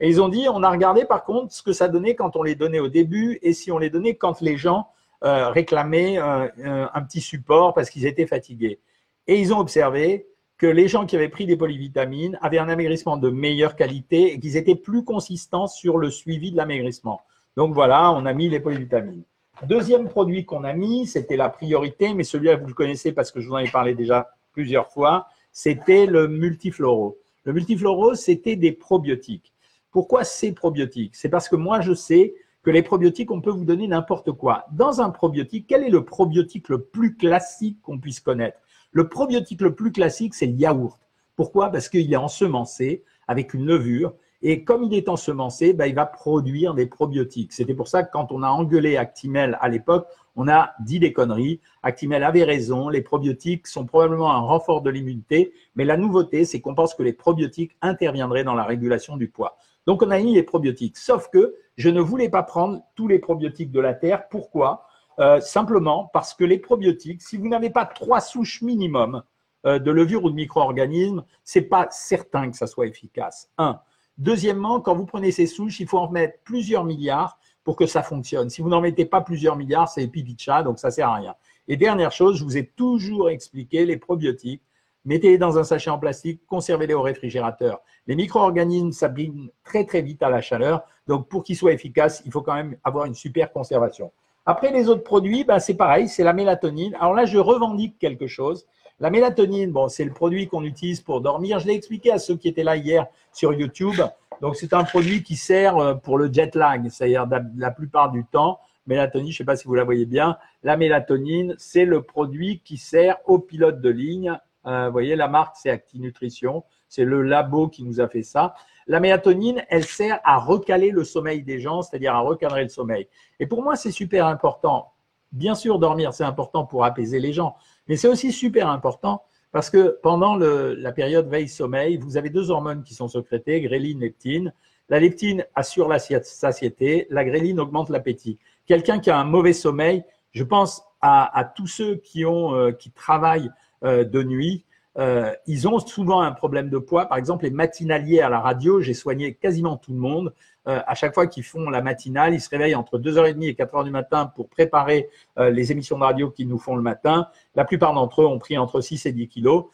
Et 0.00 0.08
ils 0.08 0.20
ont 0.20 0.28
dit, 0.28 0.46
on 0.50 0.62
a 0.62 0.70
regardé 0.70 1.04
par 1.04 1.24
contre 1.24 1.52
ce 1.52 1.62
que 1.62 1.72
ça 1.72 1.88
donnait 1.88 2.14
quand 2.14 2.36
on 2.36 2.42
les 2.42 2.54
donnait 2.54 2.80
au 2.80 2.88
début 2.88 3.38
et 3.42 3.52
si 3.52 3.70
on 3.70 3.78
les 3.78 3.90
donnait 3.90 4.14
quand 4.14 4.40
les 4.40 4.56
gens 4.56 4.88
euh, 5.24 5.48
réclamaient 5.48 6.18
euh, 6.18 6.86
un 6.92 7.02
petit 7.02 7.20
support 7.20 7.72
parce 7.72 7.88
qu'ils 7.88 8.06
étaient 8.06 8.26
fatigués. 8.26 8.80
Et 9.26 9.40
ils 9.40 9.54
ont 9.54 9.58
observé 9.58 10.28
que 10.58 10.66
les 10.66 10.88
gens 10.88 11.06
qui 11.06 11.16
avaient 11.16 11.28
pris 11.28 11.46
des 11.46 11.56
polyvitamines 11.56 12.38
avaient 12.40 12.58
un 12.58 12.68
amaigrissement 12.68 13.16
de 13.16 13.28
meilleure 13.28 13.76
qualité 13.76 14.32
et 14.32 14.40
qu'ils 14.40 14.56
étaient 14.56 14.76
plus 14.76 15.04
consistants 15.04 15.66
sur 15.66 15.98
le 15.98 16.10
suivi 16.10 16.50
de 16.50 16.56
l'amaigrissement. 16.56 17.20
Donc 17.56 17.72
voilà, 17.72 18.12
on 18.12 18.26
a 18.26 18.32
mis 18.34 18.48
les 18.48 18.60
polyvitamines. 18.60 19.22
Deuxième 19.66 20.08
produit 20.08 20.44
qu'on 20.44 20.64
a 20.64 20.74
mis, 20.74 21.06
c'était 21.06 21.36
la 21.36 21.48
priorité, 21.48 22.12
mais 22.12 22.24
celui-là, 22.24 22.56
vous 22.56 22.66
le 22.66 22.74
connaissez 22.74 23.12
parce 23.12 23.32
que 23.32 23.40
je 23.40 23.48
vous 23.48 23.54
en 23.54 23.58
ai 23.58 23.70
parlé 23.70 23.94
déjà 23.94 24.28
plusieurs 24.52 24.90
fois, 24.90 25.28
c'était 25.52 26.04
le 26.04 26.28
multifloro. 26.28 27.16
Le 27.44 27.54
multifloro, 27.54 28.14
c'était 28.14 28.56
des 28.56 28.72
probiotiques. 28.72 29.54
Pourquoi 29.90 30.24
ces 30.24 30.52
probiotiques? 30.52 31.16
C'est 31.16 31.30
parce 31.30 31.48
que 31.48 31.56
moi, 31.56 31.80
je 31.80 31.94
sais 31.94 32.34
que 32.62 32.70
les 32.70 32.82
probiotiques, 32.82 33.30
on 33.30 33.40
peut 33.40 33.50
vous 33.50 33.64
donner 33.64 33.88
n'importe 33.88 34.32
quoi. 34.32 34.66
Dans 34.72 35.00
un 35.00 35.08
probiotique, 35.08 35.66
quel 35.66 35.84
est 35.84 35.88
le 35.88 36.04
probiotique 36.04 36.68
le 36.68 36.82
plus 36.82 37.16
classique 37.16 37.80
qu'on 37.80 37.98
puisse 37.98 38.20
connaître? 38.20 38.58
Le 38.90 39.08
probiotique 39.08 39.62
le 39.62 39.74
plus 39.74 39.92
classique, 39.92 40.34
c'est 40.34 40.46
le 40.46 40.54
yaourt. 40.54 41.00
Pourquoi? 41.36 41.70
Parce 41.70 41.88
qu'il 41.88 42.12
est 42.12 42.16
ensemencé 42.16 43.04
avec 43.28 43.54
une 43.54 43.64
levure. 43.64 44.12
Et 44.48 44.62
comme 44.62 44.84
il 44.84 44.94
est 44.94 45.08
ensemencé, 45.08 45.72
bah, 45.72 45.88
il 45.88 45.96
va 45.96 46.06
produire 46.06 46.72
des 46.72 46.86
probiotiques. 46.86 47.52
C'était 47.52 47.74
pour 47.74 47.88
ça 47.88 48.04
que 48.04 48.12
quand 48.12 48.30
on 48.30 48.44
a 48.44 48.48
engueulé 48.48 48.96
Actimel 48.96 49.58
à 49.60 49.68
l'époque, 49.68 50.06
on 50.36 50.46
a 50.46 50.70
dit 50.78 51.00
des 51.00 51.12
conneries. 51.12 51.60
Actimel 51.82 52.22
avait 52.22 52.44
raison, 52.44 52.88
les 52.88 53.02
probiotiques 53.02 53.66
sont 53.66 53.86
probablement 53.86 54.30
un 54.30 54.38
renfort 54.38 54.82
de 54.82 54.90
l'immunité, 54.90 55.52
mais 55.74 55.84
la 55.84 55.96
nouveauté, 55.96 56.44
c'est 56.44 56.60
qu'on 56.60 56.76
pense 56.76 56.94
que 56.94 57.02
les 57.02 57.12
probiotiques 57.12 57.76
interviendraient 57.82 58.44
dans 58.44 58.54
la 58.54 58.62
régulation 58.62 59.16
du 59.16 59.28
poids. 59.28 59.58
Donc, 59.84 60.02
on 60.02 60.12
a 60.12 60.18
mis 60.20 60.34
les 60.34 60.44
probiotiques. 60.44 60.96
Sauf 60.96 61.28
que 61.28 61.56
je 61.76 61.88
ne 61.88 62.00
voulais 62.00 62.28
pas 62.28 62.44
prendre 62.44 62.82
tous 62.94 63.08
les 63.08 63.18
probiotiques 63.18 63.72
de 63.72 63.80
la 63.80 63.94
Terre. 63.94 64.28
Pourquoi? 64.28 64.86
Euh, 65.18 65.40
Simplement 65.40 66.08
parce 66.12 66.34
que 66.34 66.44
les 66.44 66.58
probiotiques, 66.60 67.20
si 67.20 67.36
vous 67.36 67.48
n'avez 67.48 67.70
pas 67.70 67.84
trois 67.84 68.20
souches 68.20 68.62
minimum 68.62 69.24
euh, 69.66 69.80
de 69.80 69.90
levure 69.90 70.22
ou 70.22 70.30
de 70.30 70.36
micro-organismes, 70.36 71.24
c'est 71.42 71.62
pas 71.62 71.88
certain 71.90 72.48
que 72.48 72.56
ça 72.56 72.68
soit 72.68 72.86
efficace. 72.86 73.50
Un. 73.58 73.80
Deuxièmement, 74.18 74.80
quand 74.80 74.94
vous 74.94 75.06
prenez 75.06 75.30
ces 75.30 75.46
souches, 75.46 75.80
il 75.80 75.86
faut 75.86 75.98
en 75.98 76.10
mettre 76.10 76.38
plusieurs 76.44 76.84
milliards 76.84 77.38
pour 77.64 77.76
que 77.76 77.86
ça 77.86 78.02
fonctionne. 78.02 78.48
Si 78.48 78.62
vous 78.62 78.68
n'en 78.68 78.80
mettez 78.80 79.04
pas 79.04 79.20
plusieurs 79.20 79.56
milliards, 79.56 79.88
c'est 79.88 80.10
chat, 80.38 80.62
donc 80.62 80.78
ça 80.78 80.90
sert 80.90 81.08
à 81.08 81.16
rien. 81.16 81.34
Et 81.68 81.76
dernière 81.76 82.12
chose, 82.12 82.38
je 82.38 82.44
vous 82.44 82.56
ai 82.56 82.66
toujours 82.66 83.28
expliqué 83.28 83.84
les 83.84 83.96
probiotiques 83.96 84.62
mettez-les 85.06 85.38
dans 85.38 85.56
un 85.56 85.64
sachet 85.64 85.88
en 85.88 85.98
plastique, 85.98 86.42
conservez-les 86.46 86.92
au 86.92 87.00
réfrigérateur. 87.00 87.80
Les 88.06 88.16
micro-organismes 88.16 88.92
s'abîment 88.92 89.48
très 89.64 89.84
très 89.84 90.02
vite 90.02 90.22
à 90.22 90.28
la 90.28 90.42
chaleur, 90.42 90.82
donc 91.06 91.28
pour 91.28 91.44
qu'ils 91.44 91.56
soient 91.56 91.72
efficaces, 91.72 92.22
il 92.26 92.32
faut 92.32 92.42
quand 92.42 92.54
même 92.54 92.76
avoir 92.84 93.06
une 93.06 93.14
super 93.14 93.52
conservation. 93.52 94.12
Après 94.44 94.70
les 94.70 94.88
autres 94.88 95.02
produits, 95.04 95.44
ben, 95.44 95.58
c'est 95.58 95.74
pareil, 95.74 96.08
c'est 96.08 96.22
la 96.22 96.32
mélatonine. 96.32 96.94
Alors 96.96 97.14
là, 97.14 97.24
je 97.24 97.38
revendique 97.38 97.98
quelque 97.98 98.26
chose. 98.26 98.66
La 98.98 99.10
mélatonine, 99.10 99.72
bon, 99.72 99.88
c'est 99.88 100.04
le 100.04 100.12
produit 100.12 100.48
qu'on 100.48 100.64
utilise 100.64 101.00
pour 101.00 101.20
dormir. 101.20 101.58
Je 101.58 101.66
l'ai 101.66 101.74
expliqué 101.74 102.10
à 102.12 102.18
ceux 102.18 102.36
qui 102.36 102.48
étaient 102.48 102.64
là 102.64 102.76
hier 102.76 103.06
sur 103.32 103.52
YouTube. 103.52 104.00
Donc, 104.40 104.56
c'est 104.56 104.72
un 104.72 104.84
produit 104.84 105.22
qui 105.22 105.36
sert 105.36 105.76
euh, 105.76 105.94
pour 105.94 106.18
le 106.18 106.32
jet 106.32 106.54
lag, 106.54 106.88
c'est-à-dire 106.88 107.26
la 107.56 107.70
plupart 107.70 108.10
du 108.10 108.24
temps. 108.24 108.58
Mélatonine, 108.86 109.32
je 109.32 109.34
ne 109.34 109.38
sais 109.38 109.44
pas 109.44 109.56
si 109.56 109.66
vous 109.66 109.74
la 109.74 109.84
voyez 109.84 110.06
bien. 110.06 110.38
La 110.62 110.76
mélatonine, 110.76 111.54
c'est 111.58 111.84
le 111.84 112.02
produit 112.02 112.60
qui 112.64 112.76
sert 112.76 113.16
aux 113.26 113.38
pilotes 113.38 113.80
de 113.80 113.90
ligne 113.90 114.38
euh, 114.66 114.86
vous 114.86 114.92
voyez, 114.92 115.16
la 115.16 115.28
marque, 115.28 115.56
c'est 115.56 115.70
ActiNutrition. 115.70 116.64
C'est 116.88 117.04
le 117.04 117.22
labo 117.22 117.68
qui 117.68 117.84
nous 117.84 118.00
a 118.00 118.08
fait 118.08 118.22
ça. 118.22 118.54
la 118.86 119.00
mélatonine, 119.00 119.64
elle 119.68 119.84
sert 119.84 120.20
à 120.22 120.38
recaler 120.38 120.90
le 120.90 121.02
sommeil 121.02 121.42
des 121.42 121.58
gens, 121.58 121.82
c'est-à-dire 121.82 122.14
à 122.14 122.20
recadrer 122.20 122.62
le 122.62 122.68
sommeil. 122.68 123.08
Et 123.40 123.46
pour 123.46 123.62
moi, 123.62 123.74
c'est 123.74 123.90
super 123.90 124.26
important. 124.26 124.92
Bien 125.32 125.56
sûr, 125.56 125.80
dormir, 125.80 126.14
c'est 126.14 126.24
important 126.24 126.64
pour 126.64 126.84
apaiser 126.84 127.18
les 127.18 127.32
gens, 127.32 127.56
mais 127.88 127.96
c'est 127.96 128.08
aussi 128.08 128.32
super 128.32 128.68
important 128.68 129.22
parce 129.56 129.70
que 129.70 129.98
pendant 130.02 130.36
la 130.36 130.92
période 130.92 131.28
veille-sommeil, 131.28 131.96
vous 131.96 132.18
avez 132.18 132.28
deux 132.28 132.50
hormones 132.50 132.82
qui 132.82 132.92
sont 132.92 133.08
sécrétées, 133.08 133.62
gréline, 133.62 134.00
leptine. 134.00 134.52
La 134.90 135.00
leptine 135.00 135.46
assure 135.54 135.88
la 135.88 135.98
satiété, 135.98 137.06
la 137.08 137.24
gréline 137.24 137.58
augmente 137.58 137.88
l'appétit. 137.88 138.38
Quelqu'un 138.66 138.98
qui 138.98 139.08
a 139.08 139.18
un 139.18 139.24
mauvais 139.24 139.54
sommeil, 139.54 140.04
je 140.32 140.44
pense 140.44 140.82
à, 141.00 141.50
tous 141.56 141.68
ceux 141.68 141.96
qui, 141.96 142.26
ont, 142.26 142.54
euh, 142.54 142.72
qui 142.72 142.90
travaillent 142.90 143.50
euh, 143.82 144.04
de 144.04 144.22
nuit, 144.22 144.65
euh, 144.98 145.32
ils 145.46 145.68
ont 145.68 145.78
souvent 145.78 146.22
un 146.22 146.32
problème 146.32 146.70
de 146.70 146.78
poids. 146.78 147.06
Par 147.06 147.18
exemple, 147.18 147.44
les 147.44 147.50
matinaliers 147.50 148.20
à 148.20 148.28
la 148.28 148.40
radio, 148.40 148.80
j'ai 148.80 148.94
soigné 148.94 149.34
quasiment 149.34 149.76
tout 149.76 149.92
le 149.92 149.98
monde. 149.98 150.32
Euh, 150.68 150.80
à 150.86 150.94
chaque 150.94 151.14
fois 151.14 151.26
qu'ils 151.26 151.44
font 151.44 151.68
la 151.68 151.82
matinale, 151.82 152.34
ils 152.34 152.40
se 152.40 152.48
réveillent 152.48 152.74
entre 152.74 152.98
2h30 152.98 153.42
et 153.44 153.52
4h 153.52 153.84
du 153.84 153.90
matin 153.90 154.26
pour 154.34 154.48
préparer 154.48 155.08
euh, 155.38 155.50
les 155.50 155.70
émissions 155.70 155.98
de 155.98 156.04
radio 156.04 156.30
qu'ils 156.30 156.48
nous 156.48 156.58
font 156.58 156.76
le 156.76 156.82
matin. 156.82 157.28
La 157.54 157.64
plupart 157.64 157.92
d'entre 157.92 158.22
eux 158.22 158.26
ont 158.26 158.38
pris 158.38 158.56
entre 158.56 158.80
6 158.80 159.06
et 159.06 159.12
10 159.12 159.28
kilos. 159.28 159.64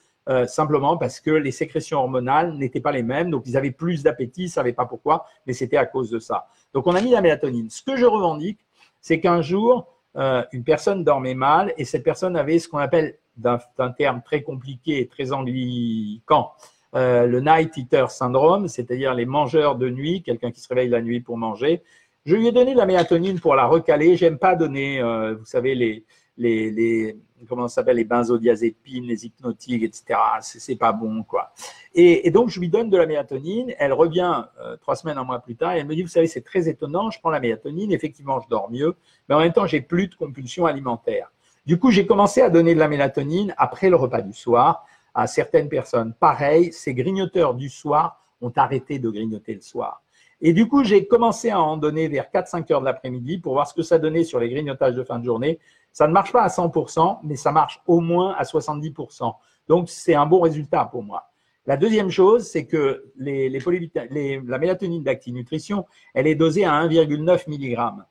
simplement 0.47 0.97
parce 0.97 1.19
que 1.19 1.33
les 1.33 1.51
sécrétions 1.51 1.99
hormonales 1.99 2.55
n'étaient 2.55 2.81
pas 2.81 2.93
les 2.93 3.03
mêmes, 3.03 3.29
donc 3.29 3.43
ils 3.47 3.57
avaient 3.57 3.73
plus 3.73 4.05
d'appétit, 4.05 4.43
ils 4.43 4.47
ne 4.47 4.51
savaient 4.51 4.73
pas 4.73 4.87
pourquoi, 4.87 5.27
mais 5.47 5.53
c'était 5.53 5.77
à 5.77 5.85
cause 5.85 6.11
de 6.11 6.21
ça. 6.21 6.47
Donc 6.75 6.87
on 6.87 6.95
a 6.95 7.01
mis 7.01 7.11
la 7.11 7.21
mélatonine. 7.21 7.69
Ce 7.71 7.83
que 7.83 7.97
je 7.97 8.07
revendique, 8.07 8.61
c'est 9.01 9.19
qu'un 9.19 9.43
jour, 9.43 9.89
une 10.53 10.63
personne 10.63 11.03
dormait 11.03 11.35
mal 11.35 11.75
et 11.77 11.85
cette 11.85 12.05
personne 12.05 12.37
avait 12.37 12.61
ce 12.61 12.69
qu'on 12.69 12.79
appelle 12.79 13.17
d'un 13.37 13.91
terme 13.97 14.23
très 14.23 14.43
compliqué 14.43 15.01
et 15.01 15.07
très 15.07 15.33
anglican, 15.33 16.53
euh, 16.95 17.27
le 17.27 17.41
night 17.41 17.77
eater 17.77 18.11
syndrome, 18.11 18.69
c'est-à-dire 18.69 19.15
les 19.15 19.25
mangeurs 19.25 19.77
de 19.77 19.89
nuit, 19.89 20.23
quelqu'un 20.23 20.51
qui 20.51 20.61
se 20.61 20.69
réveille 20.69 20.89
la 20.89 21.01
nuit 21.01 21.21
pour 21.21 21.39
manger. 21.39 21.83
Je 22.27 22.37
lui 22.37 22.47
ai 22.47 22.53
donné 22.53 22.73
de 22.75 22.79
la 22.79 22.87
mélatonine 22.87 23.41
pour 23.41 23.55
la 23.55 23.67
recaler. 23.67 24.17
J'aime 24.17 24.39
pas 24.39 24.55
donner, 24.55 25.01
euh, 25.01 25.35
vous 25.35 25.45
savez, 25.45 25.75
les, 25.75 26.05
les, 26.37 27.17
s'appelle, 27.69 27.97
les 27.97 28.05
benzodiazépines, 28.05 29.07
les 29.07 29.27
hypnotiques, 29.27 29.83
etc. 29.83 30.19
C'est 30.41 30.77
pas 30.77 30.93
bon, 30.93 31.23
quoi. 31.25 31.53
Et, 31.95 32.31
donc, 32.31 32.49
je 32.51 32.61
lui 32.61 32.69
donne 32.69 32.91
de 32.91 32.97
la 32.97 33.07
mélatonine. 33.07 33.75
Elle 33.79 33.93
revient 33.93 34.45
euh, 34.61 34.77
trois 34.77 34.97
semaines, 34.97 35.19
un 35.19 35.25
mois 35.25 35.41
plus 35.41 35.57
tard, 35.57 35.75
et 35.75 35.81
elle 35.81 35.87
me 35.87 35.95
dit, 35.95 36.03
vous 36.03 36.09
savez, 36.09 36.27
c'est 36.27 36.43
très 36.43 36.69
étonnant. 36.69 37.11
Je 37.11 37.19
prends 37.19 37.31
la 37.31 37.41
mélatonine, 37.41 37.93
effectivement, 37.93 38.41
je 38.41 38.49
dors 38.49 38.71
mieux, 38.71 38.95
mais 39.29 39.35
en 39.35 39.41
même 39.41 39.53
temps, 39.53 39.67
j'ai 39.67 39.81
plus 39.81 40.09
de 40.09 40.15
compulsion 40.15 40.67
alimentaire. 40.67 41.33
Du 41.65 41.79
coup, 41.79 41.91
j'ai 41.91 42.07
commencé 42.07 42.41
à 42.41 42.51
donner 42.51 42.75
de 42.75 42.81
la 42.81 42.89
mélatonine 42.89 43.55
après 43.57 43.89
le 43.89 43.97
repas 43.97 44.21
du 44.21 44.33
soir 44.33 44.85
à 45.15 45.27
certaines 45.27 45.69
personnes. 45.69 46.13
Pareil, 46.19 46.73
ces 46.73 46.95
grignoteurs 46.95 47.55
du 47.55 47.69
soir 47.69 48.21
ont 48.41 48.53
arrêté 48.57 48.99
de 48.99 49.09
grignoter 49.11 49.55
le 49.55 49.61
soir. 49.61 50.03
Et 50.41 50.53
du 50.53 50.67
coup, 50.67 50.83
j'ai 50.83 51.07
commencé 51.07 51.51
à 51.51 51.61
en 51.61 51.77
donner 51.77 52.09
vers 52.09 52.27
4-5 52.35 52.73
heures 52.73 52.81
de 52.81 52.87
l'après-midi 52.87 53.39
pour 53.39 53.53
voir 53.53 53.69
ce 53.69 53.75
que 53.75 53.83
ça 53.83 53.99
donnait 53.99 54.25
sur 54.25 54.41
les 54.41 54.49
grignotages 54.49 54.97
de 54.97 55.05
fin 55.05 55.21
de 55.21 55.25
journée. 55.25 55.61
Ça 55.93 56.09
ne 56.09 56.13
marche 56.13 56.33
pas 56.33 56.43
à 56.43 56.49
100%, 56.49 57.21
mais 57.23 57.37
ça 57.37 57.53
marche 57.53 57.81
au 57.87 58.01
moins 58.01 58.35
à 58.37 58.43
70%. 58.43 59.33
Donc, 59.69 59.89
c'est 59.89 60.15
un 60.15 60.27
bon 60.27 60.41
résultat 60.41 60.87
pour 60.87 61.05
moi. 61.05 61.29
La 61.65 61.77
deuxième 61.77 62.11
chose, 62.11 62.49
c'est 62.49 62.67
que 62.67 63.13
la 63.17 64.59
mélatonine 64.59 65.05
d'ActiNutrition, 65.05 65.87
elle 66.13 66.27
est 66.27 66.35
dosée 66.35 66.65
à 66.65 66.73
1,9 66.89 67.49
mg. 67.49 68.03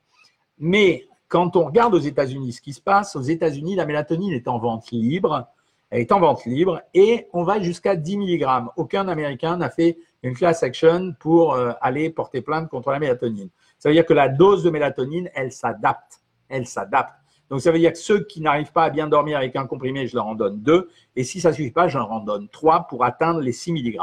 Mais 0.58 1.04
quand 1.32 1.56
on 1.56 1.64
regarde 1.64 1.94
aux 1.94 1.98
États-Unis 1.98 2.52
ce 2.52 2.60
qui 2.60 2.74
se 2.74 2.80
passe, 2.82 3.16
aux 3.16 3.22
États-Unis, 3.22 3.74
la 3.74 3.86
mélatonine 3.86 4.34
est 4.34 4.48
en 4.48 4.58
vente 4.58 4.90
libre. 4.90 5.48
Elle 5.88 6.02
est 6.02 6.12
en 6.12 6.20
vente 6.20 6.44
libre 6.44 6.82
et 6.92 7.26
on 7.32 7.42
va 7.42 7.58
jusqu'à 7.58 7.96
10 7.96 8.18
mg. 8.18 8.46
Aucun 8.76 9.08
Américain 9.08 9.56
n'a 9.56 9.70
fait 9.70 9.96
une 10.22 10.34
class 10.34 10.62
action 10.62 11.14
pour 11.18 11.54
euh, 11.54 11.72
aller 11.80 12.10
porter 12.10 12.42
plainte 12.42 12.68
contre 12.68 12.90
la 12.90 12.98
mélatonine. 12.98 13.48
Ça 13.78 13.88
veut 13.88 13.94
dire 13.94 14.04
que 14.04 14.12
la 14.12 14.28
dose 14.28 14.62
de 14.62 14.68
mélatonine, 14.68 15.30
elle 15.34 15.52
s'adapte. 15.52 16.20
Elle 16.50 16.66
s'adapte. 16.66 17.14
Donc, 17.48 17.62
ça 17.62 17.72
veut 17.72 17.78
dire 17.78 17.92
que 17.92 17.98
ceux 17.98 18.24
qui 18.24 18.42
n'arrivent 18.42 18.72
pas 18.72 18.84
à 18.84 18.90
bien 18.90 19.06
dormir 19.06 19.38
avec 19.38 19.56
un 19.56 19.66
comprimé, 19.66 20.06
je 20.06 20.14
leur 20.14 20.26
en 20.26 20.34
donne 20.34 20.60
deux. 20.60 20.90
Et 21.16 21.24
si 21.24 21.40
ça 21.40 21.48
ne 21.48 21.54
suffit 21.54 21.70
pas, 21.70 21.88
je 21.88 21.96
leur 21.96 22.12
en 22.12 22.20
donne 22.20 22.50
trois 22.50 22.86
pour 22.88 23.04
atteindre 23.04 23.40
les 23.40 23.52
6 23.52 23.72
mg. 23.72 23.96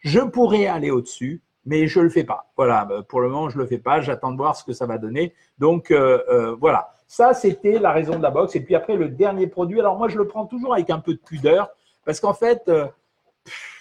Je 0.00 0.18
pourrais 0.18 0.66
aller 0.66 0.90
au-dessus, 0.90 1.40
mais 1.66 1.86
je 1.86 2.00
le 2.00 2.08
fais 2.08 2.24
pas. 2.24 2.50
Voilà, 2.56 2.86
euh, 2.90 3.02
pour 3.02 3.20
le 3.20 3.28
moment, 3.28 3.48
je 3.48 3.58
le 3.58 3.66
fais 3.66 3.78
pas. 3.78 4.00
J'attends 4.00 4.32
de 4.32 4.36
voir 4.36 4.56
ce 4.56 4.64
que 4.64 4.72
ça 4.72 4.86
va 4.86 4.98
donner. 4.98 5.34
Donc 5.58 5.90
euh, 5.90 6.22
euh, 6.28 6.56
voilà, 6.58 6.94
ça 7.06 7.34
c'était 7.34 7.78
la 7.78 7.92
raison 7.92 8.16
de 8.16 8.22
la 8.22 8.30
box. 8.30 8.54
Et 8.56 8.60
puis 8.60 8.74
après 8.74 8.96
le 8.96 9.08
dernier 9.08 9.46
produit. 9.46 9.80
Alors 9.80 9.96
moi, 9.96 10.08
je 10.08 10.18
le 10.18 10.26
prends 10.26 10.46
toujours 10.46 10.74
avec 10.74 10.90
un 10.90 11.00
peu 11.00 11.14
de 11.14 11.20
pudeur 11.20 11.70
parce 12.04 12.20
qu'en 12.20 12.34
fait, 12.34 12.70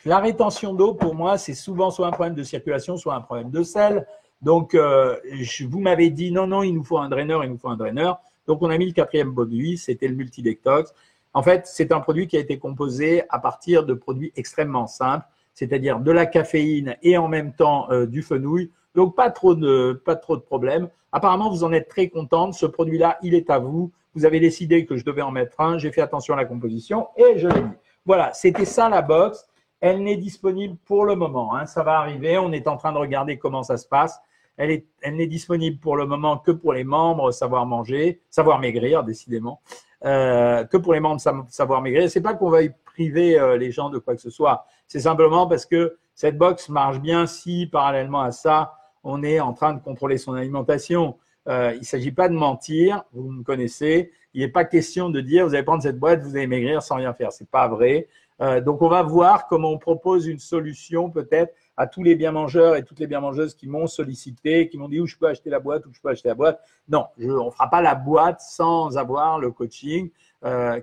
la 0.06 0.20
rétention 0.20 0.74
d'eau 0.74 0.94
pour 0.94 1.14
moi, 1.14 1.38
c'est 1.38 1.54
souvent 1.54 1.92
soit 1.92 2.08
un 2.08 2.12
problème 2.12 2.36
de 2.36 2.44
circulation, 2.44 2.96
soit 2.96 3.16
un 3.16 3.22
problème 3.22 3.52
de 3.52 3.64
sel. 3.64 4.08
Donc 4.42 4.76
vous 4.76 5.80
m'avez 5.80 6.10
dit 6.10 6.32
non 6.32 6.48
non, 6.48 6.64
il 6.64 6.74
nous 6.74 6.84
faut 6.84 6.98
un 6.98 7.10
draineur, 7.10 7.44
il 7.44 7.52
nous 7.52 7.58
faut 7.58 7.70
un 7.70 7.78
draineur. 7.78 8.22
Donc 8.48 8.62
on 8.62 8.70
a 8.70 8.78
mis 8.78 8.86
le 8.86 8.94
quatrième 8.94 9.34
produit, 9.34 9.78
c'était 9.78 10.08
le 10.08 10.16
multidectox. 10.16 10.94
En 11.34 11.42
fait, 11.42 11.66
c'est 11.66 11.92
un 11.92 12.00
produit 12.00 12.28
qui 12.28 12.38
a 12.38 12.40
été 12.40 12.60
composé 12.60 13.24
à 13.30 13.40
partir 13.40 13.86
de 13.86 13.94
produits 13.94 14.32
extrêmement 14.36 14.86
simples 14.86 15.26
c'est-à-dire 15.54 16.00
de 16.00 16.12
la 16.12 16.26
caféine 16.26 16.98
et 17.04 17.18
en 17.18 17.28
même 17.28 17.54
temps 17.54 17.90
euh, 17.92 18.06
du 18.06 18.22
fenouil. 18.22 18.72
Donc 18.96 19.16
pas 19.16 19.30
trop 19.32 19.56
de 19.56 20.02
pas 20.06 20.16
trop 20.16 20.36
de 20.36 20.42
problèmes. 20.42 20.90
Apparemment, 21.12 21.50
vous 21.50 21.64
en 21.64 21.72
êtes 21.72 21.88
très 21.88 22.10
contente. 22.10 22.54
Ce 22.56 22.66
produit-là, 22.66 23.18
il 23.22 23.36
est 23.36 23.50
à 23.50 23.60
vous. 23.60 23.92
Vous 24.16 24.26
avez 24.26 24.40
décidé 24.40 24.86
que 24.86 24.98
je 24.98 25.06
devais 25.06 25.22
en 25.22 25.32
mettre 25.32 25.62
un. 25.62 25.78
J'ai 25.78 25.92
fait 25.92 26.02
attention 26.02 26.34
à 26.34 26.38
la 26.38 26.46
composition 26.46 27.08
et 27.18 27.38
je 27.38 27.48
l'ai 27.48 27.62
mis. 27.62 27.76
Voilà, 28.06 28.34
c'était 28.34 28.66
ça 28.66 28.90
la 28.90 29.02
box. 29.02 29.46
Elle 29.80 30.04
n'est 30.04 30.18
disponible 30.18 30.78
pour 30.86 31.06
le 31.06 31.16
moment. 31.16 31.56
Hein. 31.56 31.66
Ça 31.66 31.84
va 31.84 31.98
arriver. 31.98 32.38
On 32.38 32.52
est 32.52 32.68
en 32.68 32.78
train 32.78 32.92
de 32.92 32.98
regarder 32.98 33.38
comment 33.38 33.64
ça 33.64 33.78
se 33.78 33.88
passe. 33.88 34.20
Elle, 34.58 34.72
est, 34.72 34.86
elle 35.02 35.16
n'est 35.16 35.28
disponible 35.28 35.80
pour 35.80 35.98
le 35.98 36.06
moment 36.06 36.38
que 36.38 36.52
pour 36.52 36.74
les 36.74 36.84
membres 36.84 37.32
Savoir 37.32 37.66
Manger, 37.66 38.22
Savoir 38.30 38.60
Maigrir, 38.60 39.04
décidément. 39.04 39.62
Euh, 40.06 40.64
que 40.66 40.78
pour 40.78 40.94
les 40.94 41.00
membres 41.00 41.22
Savoir 41.50 41.82
Maigrir. 41.82 42.10
C'est 42.10 42.22
pas 42.22 42.34
qu'on 42.34 42.50
va 42.50 42.62
priver 42.94 43.40
euh, 43.40 43.58
les 43.58 43.72
gens 43.72 43.90
de 43.90 43.98
quoi 43.98 44.16
que 44.16 44.22
ce 44.22 44.30
soit. 44.30 44.66
C'est 44.88 45.02
simplement 45.02 45.48
parce 45.48 45.66
que 45.66 45.98
cette 46.16 46.38
box 46.38 46.70
marche 46.70 47.00
bien 47.00 47.26
si, 47.26 47.68
parallèlement 47.68 48.22
à 48.22 48.32
ça, 48.32 48.76
on 49.04 49.24
est 49.24 49.40
en 49.40 49.54
train 49.54 49.74
de 49.74 49.82
contrôler 49.82 50.18
son 50.18 50.34
alimentation. 50.34 51.18
Euh, 51.50 51.72
il 51.74 51.80
ne 51.80 51.86
s'agit 51.86 52.12
pas 52.12 52.30
de 52.30 52.36
mentir, 52.36 53.04
vous 53.12 53.30
me 53.30 53.44
connaissez. 53.44 54.12
Il 54.34 54.42
n'est 54.42 54.48
pas 54.48 54.64
question 54.64 55.10
de 55.10 55.20
dire 55.20 55.46
vous 55.46 55.56
allez 55.56 55.64
prendre 55.64 55.84
cette 55.84 56.00
boîte, 56.00 56.22
vous 56.22 56.36
allez 56.36 56.48
maigrir 56.48 56.82
sans 56.82 56.96
rien 56.96 57.14
faire. 57.14 57.34
Ce 57.34 57.44
n'est 57.44 57.50
pas 57.52 57.68
vrai. 57.68 58.08
Euh, 58.42 58.62
donc 58.62 58.82
on 58.82 58.88
va 58.88 59.04
voir 59.04 59.48
comment 59.48 59.72
on 59.72 59.78
propose 59.78 60.26
une 60.26 60.40
solution 60.40 61.10
peut-être 61.10 61.54
à 61.78 61.86
tous 61.86 62.04
les 62.04 62.16
bien 62.16 62.32
mangeurs 62.32 62.76
et 62.76 62.84
toutes 62.84 63.00
les 63.00 63.08
bien 63.08 63.20
mangeuses 63.20 63.56
qui 63.56 63.68
m'ont 63.68 63.88
sollicité, 63.88 64.70
qui 64.70 64.78
m'ont 64.78 64.88
dit 64.88 65.00
où 65.00 65.06
je 65.06 65.18
peux 65.18 65.28
acheter 65.28 65.50
la 65.50 65.60
boîte, 65.60 65.86
où 65.86 65.94
je 65.94 66.00
peux 66.00 66.10
acheter 66.10 66.30
la 66.30 66.36
boîte. 66.36 66.62
Non, 66.88 67.08
on 67.20 67.46
ne 67.46 67.52
fera 67.52 67.70
pas 67.70 67.82
la 67.82 67.96
boîte 67.96 68.42
sans 68.42 68.98
avoir 68.98 69.40
le 69.40 69.52
coaching, 69.52 70.10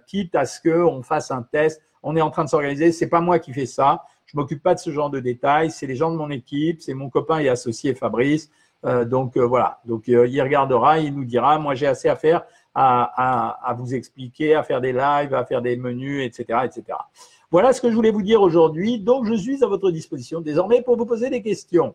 quitte 0.07 0.35
à 0.35 0.47
ce 0.47 0.61
qu'on 0.61 1.03
fasse 1.03 1.31
un 1.31 1.43
test 1.43 1.83
on 2.03 2.17
est 2.17 2.21
en 2.21 2.31
train 2.31 2.45
de 2.45 2.49
s'organiser. 2.49 2.93
C'est 2.93 3.09
pas 3.09 3.21
moi 3.21 3.39
qui 3.39 3.53
fais 3.53 3.67
ça. 3.67 4.05
Je 4.27 4.37
m'occupe 4.37 4.63
pas 4.63 4.75
de 4.75 4.79
ce 4.79 4.91
genre 4.91 5.11
de 5.11 5.21
détails. 5.21 5.71
C'est 5.71 5.87
les 5.87 5.97
gens 5.97 6.11
de 6.11 6.17
mon 6.17 6.31
équipe. 6.31 6.81
C'est 6.81 6.95
mon 6.95 7.11
copain 7.11 7.39
et 7.39 7.49
associé 7.49 7.95
Fabrice. 7.95 8.51
Euh, 8.85 9.05
donc 9.05 9.37
euh, 9.37 9.47
voilà. 9.47 9.81
Donc 9.85 10.09
euh, 10.09 10.27
il 10.27 10.41
regardera, 10.41 10.99
il 10.99 11.15
nous 11.15 11.25
dira. 11.25 11.59
Moi 11.59 11.75
j'ai 11.75 11.87
assez 11.87 12.09
à 12.09 12.17
faire 12.17 12.43
à, 12.75 13.75
vous 13.77 13.95
expliquer, 13.95 14.55
à 14.55 14.63
faire 14.63 14.81
des 14.81 14.93
lives, 14.93 15.35
à 15.35 15.45
faire 15.45 15.61
des 15.61 15.77
menus, 15.77 16.25
etc., 16.25 16.61
etc. 16.65 16.99
Voilà 17.51 17.73
ce 17.73 17.81
que 17.81 17.91
je 17.91 17.95
voulais 17.95 18.13
vous 18.13 18.23
dire 18.23 18.41
aujourd'hui. 18.41 19.01
Donc 19.01 19.27
je 19.27 19.35
suis 19.35 19.63
à 19.63 19.67
votre 19.67 19.91
disposition 19.91 20.41
désormais 20.41 20.83
pour 20.83 20.97
vous 20.97 21.07
poser 21.07 21.31
des 21.31 21.43
questions. 21.43 21.95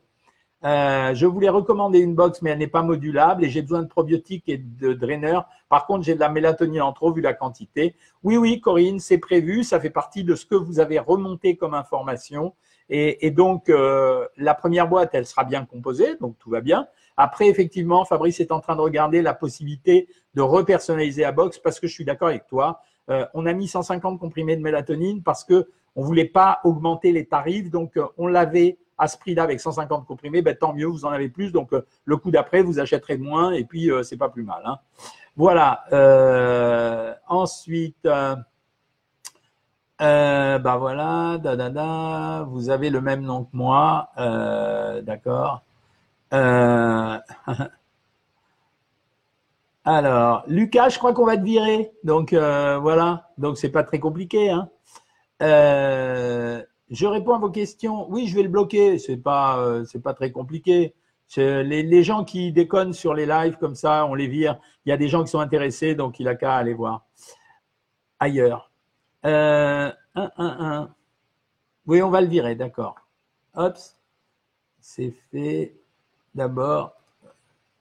Euh, 0.65 1.13
je 1.13 1.27
voulais 1.27 1.49
recommander 1.49 1.99
une 1.99 2.15
box, 2.15 2.41
mais 2.41 2.49
elle 2.49 2.57
n'est 2.57 2.67
pas 2.67 2.81
modulable 2.81 3.45
et 3.45 3.49
j'ai 3.49 3.61
besoin 3.61 3.83
de 3.83 3.87
probiotiques 3.87 4.49
et 4.49 4.57
de 4.57 4.93
draineurs. 4.93 5.47
Par 5.69 5.85
contre, 5.85 6.03
j'ai 6.03 6.15
de 6.15 6.19
la 6.19 6.29
mélatonine 6.29 6.81
en 6.81 6.91
trop 6.91 7.11
vu 7.13 7.21
la 7.21 7.33
quantité. 7.33 7.95
Oui, 8.23 8.35
oui, 8.37 8.61
Corinne, 8.61 8.99
c'est 8.99 9.19
prévu. 9.19 9.63
Ça 9.63 9.79
fait 9.79 9.91
partie 9.91 10.23
de 10.23 10.33
ce 10.33 10.45
que 10.45 10.55
vous 10.55 10.79
avez 10.79 10.97
remonté 10.97 11.55
comme 11.55 11.75
information. 11.75 12.55
Et, 12.89 13.31
donc, 13.31 13.69
euh, 13.69 14.27
la 14.37 14.53
première 14.53 14.87
boîte, 14.87 15.09
elle 15.13 15.25
sera 15.25 15.43
bien 15.43 15.65
composée, 15.65 16.17
donc 16.21 16.37
tout 16.37 16.51
va 16.51 16.61
bien. 16.61 16.87
Après, 17.17 17.47
effectivement, 17.47 18.05
Fabrice 18.05 18.39
est 18.39 18.51
en 18.51 18.59
train 18.59 18.75
de 18.75 18.81
regarder 18.81 19.23
la 19.23 19.33
possibilité 19.33 20.07
de 20.35 20.41
repersonnaliser 20.41 21.23
la 21.23 21.31
box 21.31 21.57
parce 21.57 21.79
que 21.79 21.87
je 21.87 21.93
suis 21.93 22.05
d'accord 22.05 22.27
avec 22.27 22.45
toi. 22.45 22.81
Euh, 23.09 23.25
on 23.33 23.47
a 23.47 23.53
mis 23.53 23.67
150 23.67 24.19
comprimés 24.19 24.55
de 24.55 24.61
mélatonine 24.61 25.23
parce 25.23 25.43
que 25.43 25.67
on 25.95 26.03
voulait 26.03 26.25
pas 26.25 26.59
augmenter 26.63 27.11
les 27.11 27.25
tarifs, 27.25 27.71
donc 27.71 27.97
on 28.17 28.27
l'avait 28.27 28.77
à 28.97 29.07
ce 29.07 29.17
prix-là 29.17 29.43
avec 29.43 29.59
150 29.59 30.05
comprimés, 30.05 30.41
ben, 30.41 30.55
tant 30.55 30.73
mieux, 30.73 30.85
vous 30.85 31.05
en 31.05 31.09
avez 31.09 31.29
plus. 31.29 31.51
Donc, 31.51 31.73
euh, 31.73 31.85
le 32.05 32.17
coup 32.17 32.31
d'après, 32.31 32.61
vous 32.61 32.79
achèterez 32.79 33.17
moins 33.17 33.51
et 33.51 33.63
puis, 33.63 33.91
euh, 33.91 34.03
c'est 34.03 34.17
pas 34.17 34.29
plus 34.29 34.43
mal. 34.43 34.61
Hein. 34.65 34.79
Voilà. 35.35 35.83
Euh, 35.91 37.13
ensuite, 37.27 38.03
ben 38.03 38.45
voilà, 40.77 41.37
da, 41.37 41.55
da, 41.55 41.69
da, 41.69 42.43
vous 42.49 42.69
avez 42.69 42.89
le 42.89 43.01
même 43.01 43.21
nom 43.21 43.43
que 43.43 43.49
moi. 43.53 44.09
D'accord. 45.03 45.61
Alors, 49.87 50.43
Lucas, 50.47 50.89
je 50.89 50.97
crois 50.97 51.13
qu'on 51.13 51.25
va 51.25 51.37
te 51.37 51.43
virer. 51.43 51.91
Donc, 52.03 52.33
voilà. 52.33 53.29
Donc, 53.37 53.57
c'est 53.57 53.69
pas 53.69 53.83
très 53.83 53.99
compliqué. 53.99 54.49
Hein. 54.49 54.69
Je 56.89 57.05
réponds 57.05 57.33
à 57.33 57.39
vos 57.39 57.49
questions. 57.49 58.07
Oui, 58.09 58.27
je 58.27 58.35
vais 58.35 58.43
le 58.43 58.49
bloquer. 58.49 58.99
C'est 58.99 59.17
pas, 59.17 59.59
euh, 59.59 59.85
c'est 59.85 60.01
pas 60.01 60.13
très 60.13 60.31
compliqué. 60.31 60.93
Les, 61.37 61.81
les, 61.81 62.03
gens 62.03 62.23
qui 62.23 62.51
déconnent 62.51 62.93
sur 62.93 63.15
les 63.15 63.25
lives 63.25 63.57
comme 63.57 63.73
ça, 63.73 64.05
on 64.05 64.13
les 64.13 64.27
vire. 64.27 64.59
Il 64.85 64.89
y 64.89 64.91
a 64.91 64.97
des 64.97 65.07
gens 65.07 65.23
qui 65.23 65.31
sont 65.31 65.39
intéressés, 65.39 65.95
donc 65.95 66.19
il 66.19 66.27
a 66.27 66.35
qu'à 66.35 66.55
aller 66.55 66.73
voir 66.73 67.05
ailleurs. 68.19 68.71
Euh, 69.25 69.91
un. 70.15 70.89
Oui, 71.87 72.01
on 72.01 72.09
va 72.09 72.21
le 72.21 72.27
virer, 72.27 72.55
d'accord. 72.55 72.95
Hop, 73.55 73.77
c'est 74.79 75.13
fait. 75.31 75.75
D'abord, 76.33 76.93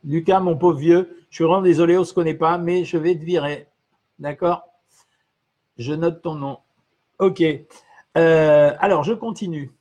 Lucas, 0.04 0.40
mon 0.40 0.56
pauvre 0.56 0.78
vieux, 0.78 1.26
je 1.30 1.36
suis 1.36 1.44
vraiment 1.44 1.62
désolé, 1.62 1.96
on 1.96 2.00
ne 2.00 2.04
se 2.04 2.14
connaît 2.14 2.34
pas, 2.34 2.56
mais 2.56 2.84
je 2.84 2.96
vais 2.96 3.16
te 3.16 3.24
virer. 3.24 3.66
D'accord? 4.18 4.62
Je 5.76 5.92
note 5.92 6.22
ton 6.22 6.36
nom. 6.36 6.58
OK. 7.18 7.42
Euh, 8.16 8.72
alors, 8.78 9.02
je 9.02 9.12
continue. 9.12 9.72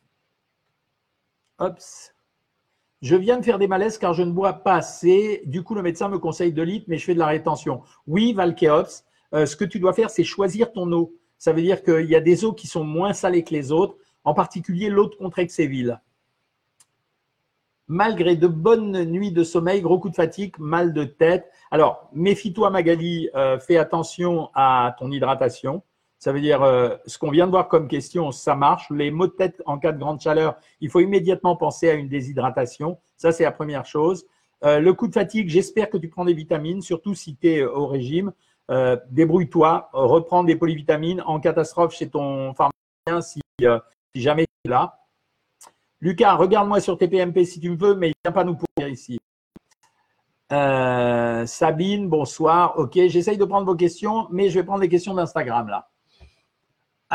Hop. 1.60 1.80
Je 3.02 3.16
viens 3.16 3.38
de 3.38 3.44
faire 3.44 3.60
des 3.60 3.68
malaises 3.68 3.98
car 3.98 4.14
je 4.14 4.24
ne 4.24 4.32
bois 4.32 4.54
pas 4.54 4.76
assez. 4.76 5.44
Du 5.46 5.62
coup, 5.62 5.76
le 5.76 5.82
médecin 5.82 6.08
me 6.08 6.18
conseille 6.18 6.54
2 6.54 6.64
litres, 6.64 6.86
mais 6.88 6.98
je 6.98 7.06
fais 7.06 7.14
de 7.14 7.20
la 7.20 7.28
rétention. 7.28 7.82
Oui, 8.08 8.34
Valkeops, 8.34 9.04
euh, 9.34 9.46
ce 9.46 9.56
que 9.56 9.66
tu 9.66 9.80
dois 9.80 9.94
faire, 9.94 10.10
c'est 10.10 10.24
choisir 10.24 10.72
ton 10.72 10.92
eau. 10.94 11.14
Ça 11.38 11.52
veut 11.52 11.62
dire 11.62 11.84
qu'il 11.84 12.06
y 12.06 12.16
a 12.16 12.22
des 12.22 12.46
eaux 12.46 12.54
qui 12.54 12.68
sont 12.68 12.86
moins 12.86 13.12
salées 13.12 13.44
que 13.44 13.54
les 13.54 13.72
autres, 13.72 13.98
en 14.24 14.34
particulier 14.34 14.90
l'eau 14.90 15.10
de 15.10 15.16
Contrexéville. 15.16 16.00
Malgré 17.88 18.38
de 18.38 18.48
bonnes 18.48 19.04
nuits 19.04 19.34
de 19.34 19.44
sommeil, 19.44 19.82
gros 19.82 20.00
coup 20.00 20.10
de 20.10 20.16
fatigue, 20.16 20.56
mal 20.58 20.94
de 20.94 21.04
tête. 21.04 21.52
Alors, 21.70 22.10
méfie-toi 22.14 22.70
Magali, 22.70 23.30
euh, 23.36 23.60
fais 23.60 23.76
attention 23.76 24.50
à 24.56 24.96
ton 24.98 25.12
hydratation. 25.12 25.84
Ça 26.24 26.32
veut 26.32 26.40
dire, 26.40 26.64
euh, 26.64 26.96
ce 27.06 27.18
qu'on 27.18 27.32
vient 27.32 27.48
de 27.48 27.52
voir 27.52 27.68
comme 27.68 27.90
question, 27.90 28.32
ça 28.32 28.56
marche. 28.56 28.90
Les 28.90 29.12
maux 29.12 29.28
de 29.28 29.34
tête 29.34 29.62
en 29.66 29.78
cas 29.78 29.92
de 29.92 30.00
grande 30.00 30.22
chaleur, 30.22 30.56
il 30.80 30.90
faut 30.90 31.02
immédiatement 31.02 31.58
penser 31.58 31.90
à 31.90 31.96
une 31.96 32.08
déshydratation. 32.08 32.98
Ça, 33.18 33.34
c'est 33.34 33.44
la 33.44 33.52
première 33.52 33.86
chose. 33.86 34.26
Euh, 34.64 34.80
le 34.80 34.94
coup 34.94 35.10
de 35.10 35.14
fatigue, 35.14 35.50
j'espère 35.50 35.90
que 35.90 35.98
tu 35.98 36.08
prends 36.08 36.24
des 36.24 36.34
vitamines, 36.34 36.82
surtout 36.82 37.14
si 37.14 37.36
tu 37.36 37.50
es 37.50 37.66
au 37.66 37.88
régime. 37.88 38.32
Débrouille-toi, 39.10 39.90
reprends 39.92 40.46
des 40.46 40.56
polyvitamines 40.56 41.22
en 41.26 41.42
catastrophe 41.42 41.94
chez 41.94 42.10
ton 42.10 42.54
pharmacien 42.54 43.20
si, 43.20 43.42
jamais 44.16 44.46
tu 44.46 44.70
es 44.70 44.70
là. 44.70 45.00
Lucas, 46.00 46.36
regarde-moi 46.36 46.80
sur 46.80 46.98
TPMP 46.98 47.44
si 47.44 47.60
tu 47.60 47.76
veux, 47.76 47.96
mais 47.96 48.08
il 48.08 48.12
ne 48.12 48.30
vient 48.30 48.32
pas 48.32 48.46
nous 48.46 48.56
pourrir 48.56 48.88
ici. 48.88 49.20
Euh, 50.54 51.46
Sabine, 51.46 52.08
bonsoir. 52.08 52.80
Ok, 52.80 52.94
j'essaye 52.94 53.38
de 53.38 53.44
prendre 53.44 53.66
vos 53.66 53.76
questions, 53.76 54.30
mais 54.32 54.48
je 54.50 54.58
vais 54.58 54.64
prendre 54.64 54.82
les 54.82 54.90
questions 54.90 55.14
d'Instagram 55.14 55.68
là. 55.68 55.90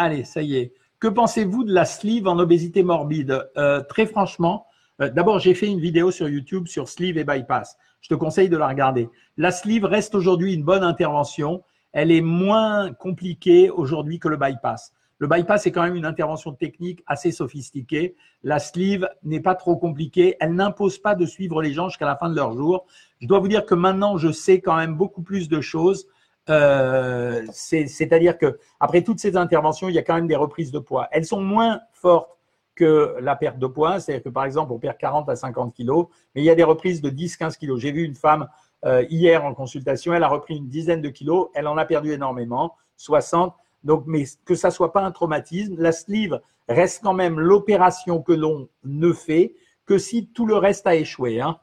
Allez, 0.00 0.22
ça 0.22 0.42
y 0.42 0.54
est. 0.54 0.74
Que 1.00 1.08
pensez-vous 1.08 1.64
de 1.64 1.74
la 1.74 1.84
sleeve 1.84 2.28
en 2.28 2.38
obésité 2.38 2.84
morbide? 2.84 3.50
Euh, 3.56 3.82
Très 3.82 4.06
franchement, 4.06 4.68
euh, 5.00 5.10
d'abord, 5.10 5.40
j'ai 5.40 5.54
fait 5.54 5.66
une 5.66 5.80
vidéo 5.80 6.12
sur 6.12 6.28
YouTube 6.28 6.68
sur 6.68 6.88
sleeve 6.88 7.18
et 7.18 7.24
bypass. 7.24 7.76
Je 8.00 8.08
te 8.08 8.14
conseille 8.14 8.48
de 8.48 8.56
la 8.56 8.68
regarder. 8.68 9.08
La 9.36 9.50
sleeve 9.50 9.84
reste 9.84 10.14
aujourd'hui 10.14 10.54
une 10.54 10.62
bonne 10.62 10.84
intervention. 10.84 11.64
Elle 11.90 12.12
est 12.12 12.20
moins 12.20 12.92
compliquée 12.92 13.70
aujourd'hui 13.70 14.20
que 14.20 14.28
le 14.28 14.36
bypass. 14.36 14.92
Le 15.18 15.26
bypass 15.26 15.66
est 15.66 15.72
quand 15.72 15.82
même 15.82 15.96
une 15.96 16.06
intervention 16.06 16.52
technique 16.52 17.02
assez 17.08 17.32
sophistiquée. 17.32 18.14
La 18.44 18.60
sleeve 18.60 19.08
n'est 19.24 19.40
pas 19.40 19.56
trop 19.56 19.76
compliquée. 19.78 20.36
Elle 20.38 20.54
n'impose 20.54 20.98
pas 21.00 21.16
de 21.16 21.26
suivre 21.26 21.60
les 21.60 21.72
gens 21.72 21.88
jusqu'à 21.88 22.06
la 22.06 22.14
fin 22.14 22.30
de 22.30 22.36
leur 22.36 22.52
jour. 22.52 22.86
Je 23.20 23.26
dois 23.26 23.40
vous 23.40 23.48
dire 23.48 23.66
que 23.66 23.74
maintenant, 23.74 24.16
je 24.16 24.30
sais 24.30 24.60
quand 24.60 24.76
même 24.76 24.94
beaucoup 24.94 25.22
plus 25.22 25.48
de 25.48 25.60
choses. 25.60 26.06
Euh, 26.48 27.44
c'est-à-dire 27.52 28.38
que 28.38 28.58
après 28.80 29.02
toutes 29.02 29.20
ces 29.20 29.36
interventions, 29.36 29.88
il 29.88 29.94
y 29.94 29.98
a 29.98 30.02
quand 30.02 30.14
même 30.14 30.28
des 30.28 30.36
reprises 30.36 30.70
de 30.70 30.78
poids. 30.78 31.08
Elles 31.10 31.26
sont 31.26 31.40
moins 31.40 31.80
fortes 31.92 32.38
que 32.74 33.16
la 33.20 33.36
perte 33.36 33.58
de 33.58 33.66
poids. 33.66 34.00
C'est-à-dire 34.00 34.22
que 34.22 34.28
par 34.28 34.44
exemple, 34.44 34.72
on 34.72 34.78
perd 34.78 34.96
40 34.96 35.28
à 35.28 35.36
50 35.36 35.74
kilos, 35.74 36.06
mais 36.34 36.42
il 36.42 36.44
y 36.44 36.50
a 36.50 36.54
des 36.54 36.64
reprises 36.64 37.02
de 37.02 37.10
10-15 37.10 37.58
kilos. 37.58 37.80
J'ai 37.80 37.92
vu 37.92 38.04
une 38.04 38.14
femme 38.14 38.48
euh, 38.84 39.04
hier 39.10 39.44
en 39.44 39.54
consultation, 39.54 40.14
elle 40.14 40.22
a 40.22 40.28
repris 40.28 40.56
une 40.56 40.68
dizaine 40.68 41.02
de 41.02 41.08
kilos, 41.08 41.48
elle 41.54 41.66
en 41.66 41.76
a 41.76 41.84
perdu 41.84 42.12
énormément, 42.12 42.76
60. 42.96 43.54
Donc, 43.84 44.04
mais 44.06 44.24
que 44.44 44.54
ça 44.54 44.70
soit 44.70 44.92
pas 44.92 45.02
un 45.02 45.10
traumatisme, 45.10 45.76
la 45.78 45.92
sleeve 45.92 46.40
reste 46.68 47.02
quand 47.02 47.14
même 47.14 47.38
l'opération 47.40 48.22
que 48.22 48.32
l'on 48.32 48.68
ne 48.84 49.12
fait 49.12 49.54
que 49.86 49.98
si 49.98 50.28
tout 50.28 50.46
le 50.46 50.56
reste 50.56 50.86
a 50.86 50.94
échoué. 50.94 51.40
Hein. 51.40 51.58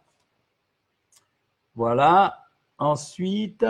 Voilà. 1.76 2.40
Ensuite, 2.78 3.66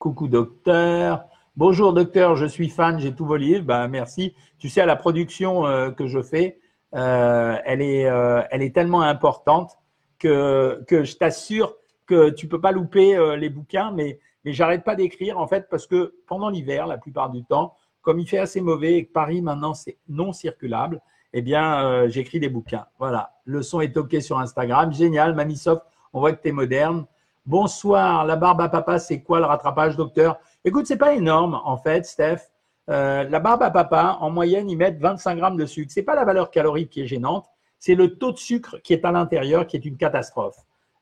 coucou 0.00 0.28
docteur. 0.28 1.26
Bonjour 1.58 1.92
docteur, 1.92 2.34
je 2.34 2.46
suis 2.46 2.70
fan, 2.70 2.98
j'ai 2.98 3.14
tous 3.14 3.26
vos 3.26 3.36
livres. 3.36 3.66
Ben, 3.66 3.86
merci. 3.86 4.34
Tu 4.58 4.70
sais, 4.70 4.80
à 4.80 4.86
la 4.86 4.96
production 4.96 5.66
euh, 5.66 5.90
que 5.90 6.06
je 6.06 6.22
fais, 6.22 6.58
euh, 6.94 7.58
elle, 7.66 7.82
est, 7.82 8.06
euh, 8.06 8.40
elle 8.50 8.62
est 8.62 8.74
tellement 8.74 9.02
importante 9.02 9.78
que, 10.18 10.82
que 10.88 11.04
je 11.04 11.16
t'assure 11.16 11.76
que 12.06 12.30
tu 12.30 12.48
peux 12.48 12.60
pas 12.60 12.72
louper 12.72 13.36
les 13.36 13.50
bouquins, 13.50 13.92
mais 13.92 14.18
mais 14.44 14.54
j'arrête 14.54 14.84
pas 14.84 14.96
d'écrire 14.96 15.38
en 15.38 15.46
fait 15.46 15.68
parce 15.70 15.86
que 15.86 16.14
pendant 16.26 16.48
l'hiver, 16.48 16.86
la 16.86 16.96
plupart 16.96 17.28
du 17.30 17.44
temps, 17.44 17.74
comme 18.00 18.18
il 18.18 18.26
fait 18.26 18.38
assez 18.38 18.62
mauvais 18.62 18.94
et 18.94 19.04
que 19.04 19.12
Paris 19.12 19.42
maintenant 19.42 19.74
c'est 19.74 19.98
non 20.08 20.32
circulable, 20.32 21.00
eh 21.34 21.42
bien 21.42 22.08
j'écris 22.08 22.40
des 22.40 22.48
bouquins. 22.48 22.86
Voilà, 22.98 23.34
le 23.44 23.62
son 23.62 23.80
est 23.80 23.96
ok 23.96 24.16
sur 24.20 24.40
Instagram, 24.40 24.92
génial, 24.92 25.34
Mamisoft, 25.34 25.82
on 26.12 26.20
voit 26.20 26.32
que 26.32 26.42
tu 26.42 26.48
es 26.48 26.52
moderne. 26.52 27.04
Bonsoir, 27.46 28.26
la 28.26 28.36
barbe 28.36 28.60
à 28.60 28.68
papa, 28.68 28.98
c'est 28.98 29.22
quoi 29.22 29.40
le 29.40 29.46
rattrapage, 29.46 29.96
docteur? 29.96 30.38
Écoute, 30.64 30.86
c'est 30.86 30.98
pas 30.98 31.14
énorme 31.14 31.60
en 31.64 31.76
fait, 31.76 32.04
Steph. 32.04 32.50
Euh, 32.90 33.24
la 33.24 33.40
barbe 33.40 33.62
à 33.62 33.70
papa, 33.70 34.18
en 34.20 34.30
moyenne, 34.30 34.68
ils 34.68 34.76
mettent 34.76 34.98
25 34.98 35.36
grammes 35.36 35.56
de 35.56 35.66
sucre. 35.66 35.90
C'est 35.92 36.02
pas 36.02 36.14
la 36.14 36.24
valeur 36.24 36.50
calorique 36.50 36.90
qui 36.90 37.02
est 37.02 37.06
gênante, 37.06 37.46
c'est 37.78 37.94
le 37.94 38.16
taux 38.18 38.32
de 38.32 38.38
sucre 38.38 38.76
qui 38.82 38.92
est 38.92 39.04
à 39.04 39.12
l'intérieur 39.12 39.66
qui 39.66 39.76
est 39.76 39.84
une 39.84 39.96
catastrophe. 39.96 40.58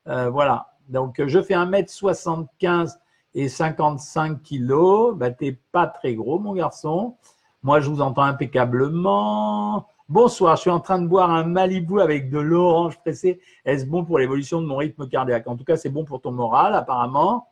Euh, 0.06 0.30
voilà. 0.30 0.68
Donc, 0.88 1.20
je 1.26 1.42
fais 1.42 1.54
1m75 1.54 2.98
et 3.34 3.48
55 3.48 4.42
kilos, 4.42 5.14
bah, 5.16 5.30
t'es 5.30 5.58
pas 5.72 5.86
très 5.86 6.14
gros, 6.14 6.38
mon 6.38 6.54
garçon. 6.54 7.16
Moi, 7.62 7.80
je 7.80 7.90
vous 7.90 8.00
entends 8.00 8.22
impeccablement. 8.22 9.86
Bonsoir, 10.10 10.56
je 10.56 10.62
suis 10.62 10.70
en 10.70 10.80
train 10.80 10.98
de 11.02 11.06
boire 11.06 11.30
un 11.30 11.44
Malibu 11.44 12.00
avec 12.00 12.30
de 12.30 12.38
l'orange 12.38 12.98
pressé. 12.98 13.42
Est-ce 13.66 13.84
bon 13.84 14.06
pour 14.06 14.18
l'évolution 14.18 14.62
de 14.62 14.66
mon 14.66 14.76
rythme 14.76 15.06
cardiaque? 15.06 15.46
En 15.46 15.54
tout 15.54 15.64
cas, 15.64 15.76
c'est 15.76 15.90
bon 15.90 16.06
pour 16.06 16.22
ton 16.22 16.32
moral, 16.32 16.74
apparemment. 16.74 17.48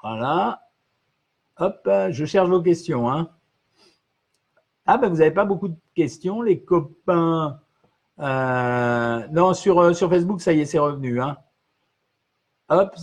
Voilà. 0.00 0.62
Hop, 1.58 1.88
je 2.10 2.24
cherche 2.24 2.48
vos 2.48 2.62
questions. 2.62 3.10
Hein. 3.10 3.30
Ah, 4.86 4.96
ben 4.96 5.08
vous 5.08 5.16
n'avez 5.16 5.32
pas 5.32 5.44
beaucoup 5.44 5.66
de 5.66 5.76
questions, 5.96 6.40
les 6.40 6.62
copains. 6.62 7.58
Euh, 8.20 9.26
non, 9.32 9.52
sur, 9.52 9.80
euh, 9.80 9.92
sur 9.92 10.08
Facebook, 10.08 10.40
ça 10.40 10.52
y 10.52 10.60
est, 10.60 10.66
c'est 10.66 10.78
revenu. 10.78 11.20
Hein. 11.20 11.36
Hop, 12.68 12.94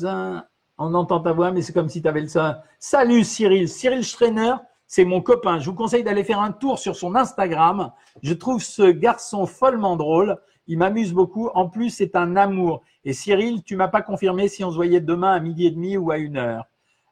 on 0.77 0.93
entend 0.93 1.19
ta 1.19 1.33
voix, 1.33 1.51
mais 1.51 1.61
c'est 1.61 1.73
comme 1.73 1.89
si 1.89 2.01
tu 2.01 2.07
avais 2.07 2.21
le 2.21 2.29
sein. 2.29 2.61
Salut 2.79 3.25
Cyril, 3.25 3.67
Cyril 3.67 4.03
Schreiner, 4.03 4.53
c'est 4.89 5.05
mon 5.05 5.21
copain. 5.21 5.59
Je 5.59 5.69
vous 5.69 5.75
conseille 5.75 6.03
d'aller 6.03 6.23
faire 6.23 6.39
un 6.39 6.51
tour 6.51 6.79
sur 6.79 6.95
son 6.95 7.15
Instagram. 7.15 7.91
Je 8.23 8.33
trouve 8.33 8.61
ce 8.61 8.89
garçon 8.89 9.45
follement 9.45 9.95
drôle. 9.95 10.35
Il 10.65 10.79
m'amuse 10.79 11.13
beaucoup. 11.13 11.47
En 11.53 11.69
plus, 11.69 11.91
c'est 11.91 12.15
un 12.15 12.35
amour. 12.35 12.81
Et 13.05 13.13
Cyril, 13.13 13.63
tu 13.63 13.75
m'as 13.75 13.87
pas 13.87 14.01
confirmé 14.01 14.47
si 14.47 14.63
on 14.63 14.71
se 14.71 14.75
voyait 14.75 14.99
demain 14.99 15.33
à 15.33 15.39
midi 15.39 15.67
et 15.67 15.71
demi 15.71 15.95
ou 15.95 16.09
à 16.09 16.17
une 16.17 16.37
heure. 16.37 16.65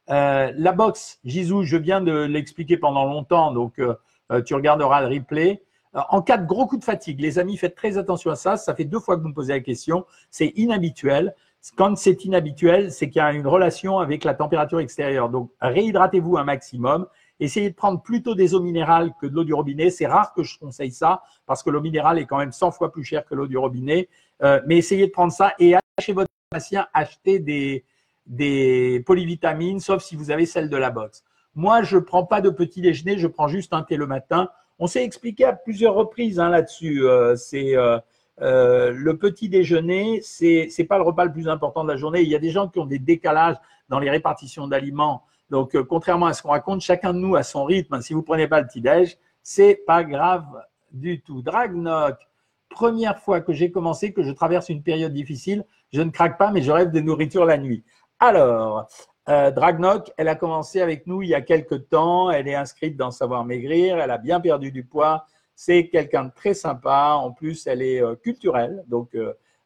Euh, 0.09 0.51
la 0.57 0.71
boxe, 0.71 1.19
Gisou, 1.23 1.63
je 1.63 1.77
viens 1.77 2.01
de 2.01 2.23
l'expliquer 2.23 2.77
pendant 2.77 3.05
longtemps, 3.05 3.51
donc 3.51 3.77
euh, 3.77 3.93
euh, 4.31 4.41
tu 4.41 4.55
regarderas 4.55 5.01
le 5.01 5.15
replay. 5.15 5.61
en 5.93 6.23
cas 6.23 6.37
de 6.37 6.47
gros 6.47 6.65
coup 6.65 6.77
de 6.77 6.83
fatigue, 6.83 7.21
les 7.21 7.37
amis, 7.37 7.57
faites 7.57 7.75
très 7.75 7.99
attention 7.99 8.31
à 8.31 8.35
ça. 8.35 8.57
Ça 8.57 8.73
fait 8.73 8.85
deux 8.85 8.99
fois 8.99 9.17
que 9.17 9.21
vous 9.21 9.29
me 9.29 9.35
posez 9.35 9.53
la 9.53 9.59
question. 9.59 10.03
C'est 10.31 10.51
inhabituel. 10.55 11.35
Quand 11.75 11.95
c'est 11.95 12.25
inhabituel, 12.25 12.91
c'est 12.91 13.09
qu'il 13.09 13.19
y 13.19 13.23
a 13.23 13.31
une 13.33 13.45
relation 13.45 13.99
avec 13.99 14.23
la 14.23 14.33
température 14.33 14.79
extérieure. 14.79 15.29
Donc, 15.29 15.51
réhydratez-vous 15.61 16.37
un 16.37 16.43
maximum. 16.43 17.05
Essayez 17.39 17.69
de 17.69 17.75
prendre 17.75 18.01
plutôt 18.01 18.35
des 18.35 18.55
eaux 18.55 18.61
minérales 18.61 19.11
que 19.21 19.27
de 19.27 19.35
l'eau 19.35 19.43
du 19.43 19.53
robinet. 19.53 19.89
C'est 19.89 20.07
rare 20.07 20.33
que 20.33 20.43
je 20.43 20.57
conseille 20.57 20.91
ça 20.91 21.21
parce 21.45 21.61
que 21.63 21.69
l'eau 21.69 21.81
minérale 21.81 22.19
est 22.19 22.25
quand 22.25 22.37
même 22.37 22.51
100 22.51 22.71
fois 22.71 22.91
plus 22.91 23.03
chère 23.03 23.25
que 23.25 23.35
l'eau 23.35 23.47
du 23.47 23.57
robinet. 23.57 24.09
Euh, 24.43 24.61
mais 24.65 24.77
essayez 24.77 25.07
de 25.07 25.11
prendre 25.11 25.31
ça 25.31 25.53
et 25.59 25.75
chez 25.99 26.13
votre 26.13 26.29
patient, 26.49 26.85
achetez 26.93 27.39
des, 27.39 29.03
polyvitamines, 29.05 29.79
sauf 29.79 30.03
si 30.03 30.15
vous 30.15 30.31
avez 30.31 30.45
celle 30.45 30.69
de 30.69 30.77
la 30.77 30.89
boxe. 30.89 31.23
Moi, 31.55 31.83
je 31.83 31.97
ne 31.97 32.01
prends 32.01 32.25
pas 32.25 32.41
de 32.41 32.49
petit 32.49 32.81
déjeuner, 32.81 33.17
je 33.17 33.27
prends 33.27 33.47
juste 33.47 33.73
un 33.73 33.83
thé 33.83 33.97
le 33.97 34.05
matin. 34.05 34.49
On 34.79 34.85
s'est 34.85 35.03
expliqué 35.03 35.43
à 35.45 35.53
plusieurs 35.53 35.95
reprises 35.95 36.39
hein, 36.39 36.49
là-dessus. 36.49 37.07
Euh, 37.07 37.35
c'est 37.35 37.75
euh, 38.41 38.91
le 38.91 39.17
petit 39.17 39.49
déjeuner, 39.49 40.19
c'est 40.21 40.69
n'est 40.77 40.85
pas 40.85 40.97
le 40.97 41.03
repas 41.03 41.25
le 41.25 41.31
plus 41.31 41.47
important 41.47 41.83
de 41.83 41.89
la 41.89 41.97
journée. 41.97 42.21
Il 42.21 42.29
y 42.29 42.35
a 42.35 42.39
des 42.39 42.51
gens 42.51 42.67
qui 42.67 42.79
ont 42.79 42.85
des 42.85 42.99
décalages 42.99 43.55
dans 43.89 43.99
les 43.99 44.09
répartitions 44.09 44.67
d'aliments. 44.67 45.23
Donc, 45.49 45.75
euh, 45.75 45.83
contrairement 45.83 46.25
à 46.25 46.33
ce 46.33 46.41
qu'on 46.41 46.49
raconte, 46.49 46.81
chacun 46.81 47.13
de 47.13 47.19
nous 47.19 47.35
a 47.35 47.43
son 47.43 47.63
rythme. 47.63 48.01
Si 48.01 48.13
vous 48.13 48.23
prenez 48.23 48.47
pas 48.47 48.61
le 48.61 48.67
petit 48.67 48.81
déj, 48.81 49.17
c'est 49.43 49.75
pas 49.75 50.03
grave 50.03 50.45
du 50.91 51.21
tout. 51.21 51.41
Dragnok, 51.41 52.15
première 52.69 53.19
fois 53.19 53.41
que 53.41 53.53
j'ai 53.53 53.71
commencé, 53.71 54.11
que 54.13 54.23
je 54.23 54.31
traverse 54.31 54.69
une 54.69 54.83
période 54.83 55.13
difficile, 55.13 55.65
je 55.93 56.01
ne 56.01 56.09
craque 56.09 56.37
pas, 56.37 56.51
mais 56.51 56.61
je 56.61 56.71
rêve 56.71 56.91
de 56.91 56.99
nourriture 56.99 57.45
la 57.45 57.57
nuit. 57.57 57.83
Alors, 58.19 58.87
euh, 59.29 59.51
Dragnok, 59.51 60.11
elle 60.17 60.27
a 60.27 60.35
commencé 60.35 60.81
avec 60.81 61.07
nous 61.07 61.21
il 61.21 61.29
y 61.29 61.35
a 61.35 61.41
quelques 61.41 61.87
temps. 61.89 62.29
Elle 62.29 62.47
est 62.47 62.55
inscrite 62.55 62.97
dans 62.97 63.11
Savoir 63.11 63.45
Maigrir. 63.45 63.99
Elle 63.99 64.11
a 64.11 64.17
bien 64.17 64.39
perdu 64.41 64.71
du 64.71 64.83
poids. 64.83 65.25
C'est 65.55 65.87
quelqu'un 65.87 66.25
de 66.25 66.31
très 66.35 66.53
sympa. 66.53 67.17
En 67.17 67.31
plus, 67.31 67.67
elle 67.67 67.81
est 67.81 68.01
culturelle. 68.21 68.83
Donc, 68.87 69.17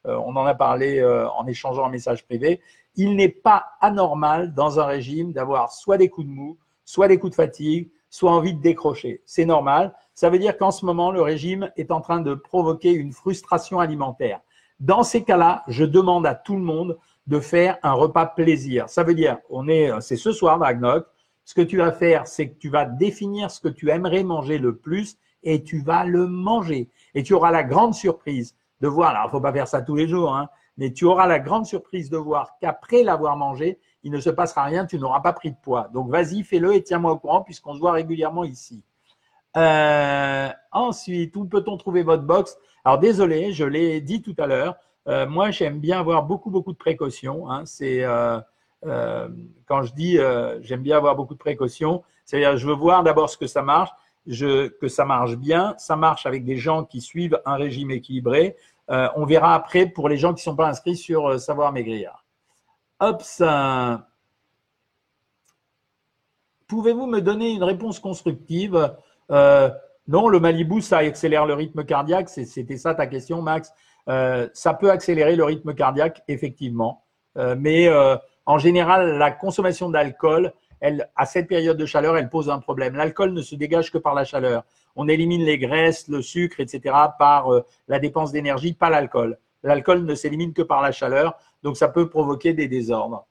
on 0.05 0.35
en 0.35 0.45
a 0.45 0.55
parlé 0.55 1.03
en 1.03 1.45
échangeant 1.47 1.85
un 1.85 1.89
message 1.89 2.25
privé. 2.25 2.61
Il 2.95 3.15
n'est 3.15 3.29
pas 3.29 3.65
anormal 3.79 4.53
dans 4.53 4.79
un 4.79 4.85
régime 4.85 5.31
d'avoir 5.31 5.71
soit 5.71 5.97
des 5.97 6.09
coups 6.09 6.27
de 6.27 6.31
mou, 6.31 6.57
soit 6.85 7.07
des 7.07 7.17
coups 7.17 7.31
de 7.31 7.35
fatigue, 7.35 7.89
soit 8.09 8.31
envie 8.31 8.53
de 8.53 8.61
décrocher. 8.61 9.21
C'est 9.25 9.45
normal. 9.45 9.95
Ça 10.13 10.29
veut 10.29 10.39
dire 10.39 10.57
qu'en 10.57 10.71
ce 10.71 10.85
moment, 10.85 11.11
le 11.11 11.21
régime 11.21 11.71
est 11.77 11.91
en 11.91 12.01
train 12.01 12.19
de 12.19 12.33
provoquer 12.33 12.91
une 12.91 13.13
frustration 13.13 13.79
alimentaire. 13.79 14.41
Dans 14.79 15.03
ces 15.03 15.23
cas-là, 15.23 15.63
je 15.67 15.85
demande 15.85 16.25
à 16.25 16.35
tout 16.35 16.55
le 16.55 16.61
monde 16.61 16.97
de 17.27 17.39
faire 17.39 17.77
un 17.83 17.93
repas 17.93 18.25
plaisir. 18.25 18.89
Ça 18.89 19.03
veut 19.03 19.13
dire, 19.13 19.37
on 19.49 19.67
est, 19.67 19.89
c'est 20.01 20.17
ce 20.17 20.31
soir, 20.31 20.59
Ragnok. 20.59 21.05
Ce 21.45 21.53
que 21.53 21.61
tu 21.61 21.77
vas 21.77 21.91
faire, 21.91 22.27
c'est 22.27 22.49
que 22.49 22.57
tu 22.57 22.69
vas 22.69 22.85
définir 22.85 23.49
ce 23.49 23.61
que 23.61 23.67
tu 23.67 23.89
aimerais 23.89 24.23
manger 24.23 24.57
le 24.57 24.75
plus 24.75 25.17
et 25.43 25.63
tu 25.63 25.81
vas 25.81 26.03
le 26.03 26.27
manger. 26.27 26.89
Et 27.15 27.23
tu 27.23 27.33
auras 27.33 27.51
la 27.51 27.63
grande 27.63 27.93
surprise 27.93 28.55
de 28.81 28.87
voir, 28.87 29.15
alors 29.15 29.31
faut 29.31 29.41
pas 29.41 29.53
faire 29.53 29.67
ça 29.67 29.81
tous 29.81 29.95
les 29.95 30.07
jours, 30.07 30.35
hein, 30.35 30.49
mais 30.77 30.91
tu 30.93 31.05
auras 31.05 31.27
la 31.27 31.39
grande 31.39 31.65
surprise 31.65 32.09
de 32.09 32.17
voir 32.17 32.57
qu'après 32.59 33.03
l'avoir 33.03 33.37
mangé, 33.37 33.79
il 34.03 34.11
ne 34.11 34.19
se 34.19 34.29
passera 34.29 34.63
rien, 34.63 34.85
tu 34.85 34.97
n'auras 34.97 35.19
pas 35.19 35.33
pris 35.33 35.51
de 35.51 35.57
poids. 35.61 35.89
Donc 35.93 36.09
vas-y, 36.09 36.43
fais-le 36.43 36.73
et 36.73 36.83
tiens-moi 36.83 37.11
au 37.11 37.17
courant 37.17 37.41
puisqu'on 37.41 37.73
se 37.73 37.79
voit 37.79 37.91
régulièrement 37.91 38.43
ici. 38.43 38.83
Euh, 39.57 40.49
ensuite, 40.71 41.35
où 41.35 41.45
peut-on 41.45 41.77
trouver 41.77 42.03
votre 42.03 42.23
box? 42.23 42.57
Alors 42.85 42.99
désolé, 42.99 43.51
je 43.51 43.65
l'ai 43.65 44.01
dit 44.01 44.21
tout 44.21 44.35
à 44.37 44.47
l'heure. 44.47 44.75
Euh, 45.07 45.27
moi, 45.27 45.51
j'aime 45.51 45.79
bien 45.79 45.99
avoir 45.99 46.23
beaucoup, 46.23 46.49
beaucoup 46.49 46.71
de 46.71 46.77
précautions. 46.77 47.49
Hein. 47.49 47.65
C'est 47.65 48.03
euh, 48.03 48.39
quand 49.65 49.83
je 49.83 49.93
dis 49.93 50.17
j'aime 50.61 50.81
bien 50.81 50.97
avoir 50.97 51.15
beaucoup 51.15 51.33
de 51.33 51.39
précautions, 51.39 52.03
c'est-à-dire 52.25 52.57
je 52.57 52.67
veux 52.67 52.73
voir 52.73 53.03
d'abord 53.03 53.29
ce 53.29 53.37
que 53.37 53.47
ça 53.47 53.61
marche, 53.61 53.91
que 54.27 54.87
ça 54.87 55.05
marche 55.05 55.35
bien. 55.35 55.75
Ça 55.77 55.95
marche 55.95 56.25
avec 56.25 56.45
des 56.45 56.57
gens 56.57 56.85
qui 56.85 57.01
suivent 57.01 57.39
un 57.45 57.55
régime 57.55 57.91
équilibré. 57.91 58.55
On 58.91 59.25
verra 59.25 59.55
après 59.55 59.85
pour 59.85 60.09
les 60.09 60.17
gens 60.17 60.29
qui 60.29 60.41
ne 60.41 60.51
sont 60.51 60.55
pas 60.55 60.67
inscrits 60.67 60.97
sur 60.97 61.39
Savoir 61.39 61.71
Maigrir. 61.71 62.25
Pouvez-vous 66.71 67.05
me 67.05 67.19
donner 67.19 67.51
une 67.51 67.65
réponse 67.65 67.99
constructive? 67.99 68.95
Euh, 69.29 69.69
Non, 70.07 70.29
le 70.29 70.39
Malibu, 70.39 70.81
ça 70.81 70.99
accélère 70.99 71.45
le 71.45 71.53
rythme 71.53 71.83
cardiaque. 71.83 72.29
C'était 72.29 72.77
ça 72.77 72.95
ta 72.95 73.07
question, 73.07 73.41
Max. 73.41 73.73
Euh, 74.07 74.47
ça 74.53 74.73
peut 74.73 74.89
accélérer 74.89 75.35
le 75.35 75.43
rythme 75.43 75.73
cardiaque, 75.73 76.23
effectivement. 76.29 77.03
Euh, 77.37 77.57
mais 77.59 77.89
en 78.45 78.57
général, 78.57 79.17
la 79.17 79.31
consommation 79.31 79.89
d'alcool, 79.89 80.53
elle, 80.81 81.09
à 81.15 81.25
cette 81.25 81.47
période 81.47 81.77
de 81.77 81.85
chaleur, 81.85 82.17
elle 82.17 82.29
pose 82.29 82.49
un 82.49 82.59
problème. 82.59 82.95
L'alcool 82.95 83.33
ne 83.33 83.41
se 83.41 83.55
dégage 83.55 83.91
que 83.91 83.97
par 83.97 84.13
la 84.13 84.25
chaleur. 84.25 84.63
On 84.97 85.07
élimine 85.07 85.43
les 85.43 85.57
graisses, 85.57 86.09
le 86.09 86.21
sucre, 86.21 86.59
etc. 86.59 86.93
par 87.17 87.47
la 87.87 87.99
dépense 87.99 88.33
d'énergie, 88.33 88.73
pas 88.73 88.89
l'alcool. 88.89 89.37
L'alcool 89.63 90.03
ne 90.03 90.15
s'élimine 90.15 90.53
que 90.53 90.61
par 90.61 90.81
la 90.81 90.91
chaleur. 90.91 91.37
Donc, 91.63 91.77
ça 91.77 91.87
peut 91.87 92.09
provoquer 92.09 92.53
des 92.53 92.67
désordres. 92.67 93.25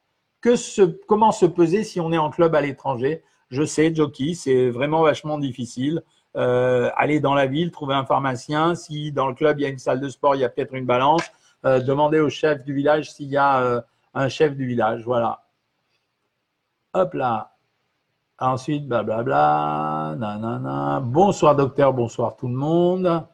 Comment 1.06 1.32
se 1.32 1.44
peser 1.44 1.84
si 1.84 2.00
on 2.00 2.12
est 2.12 2.18
en 2.18 2.30
club 2.30 2.54
à 2.54 2.62
l'étranger? 2.62 3.22
Je 3.50 3.64
sais, 3.64 3.94
jockey, 3.94 4.34
c'est 4.34 4.70
vraiment 4.70 5.02
vachement 5.02 5.38
difficile. 5.38 6.02
Euh, 6.36 6.90
aller 6.96 7.18
dans 7.18 7.34
la 7.34 7.46
ville, 7.46 7.72
trouver 7.72 7.94
un 7.94 8.04
pharmacien. 8.04 8.74
Si 8.74 9.12
dans 9.12 9.26
le 9.26 9.34
club, 9.34 9.58
il 9.58 9.62
y 9.62 9.66
a 9.66 9.68
une 9.68 9.78
salle 9.78 10.00
de 10.00 10.08
sport, 10.08 10.36
il 10.36 10.40
y 10.40 10.44
a 10.44 10.48
peut-être 10.48 10.74
une 10.74 10.86
balance. 10.86 11.22
Euh, 11.66 11.80
demander 11.80 12.20
au 12.20 12.30
chef 12.30 12.64
du 12.64 12.72
village 12.72 13.10
s'il 13.10 13.28
y 13.28 13.36
a 13.36 13.62
euh, 13.62 13.80
un 14.14 14.28
chef 14.28 14.56
du 14.56 14.66
village. 14.66 15.02
Voilà. 15.04 15.42
Hop 16.92 17.14
là. 17.14 17.56
Ensuite, 18.38 18.88
blablabla. 18.88 20.16
Nanana. 20.18 21.00
Bonsoir, 21.00 21.54
docteur. 21.54 21.92
Bonsoir, 21.92 22.36
tout 22.36 22.48
le 22.48 22.54
monde. 22.54 23.26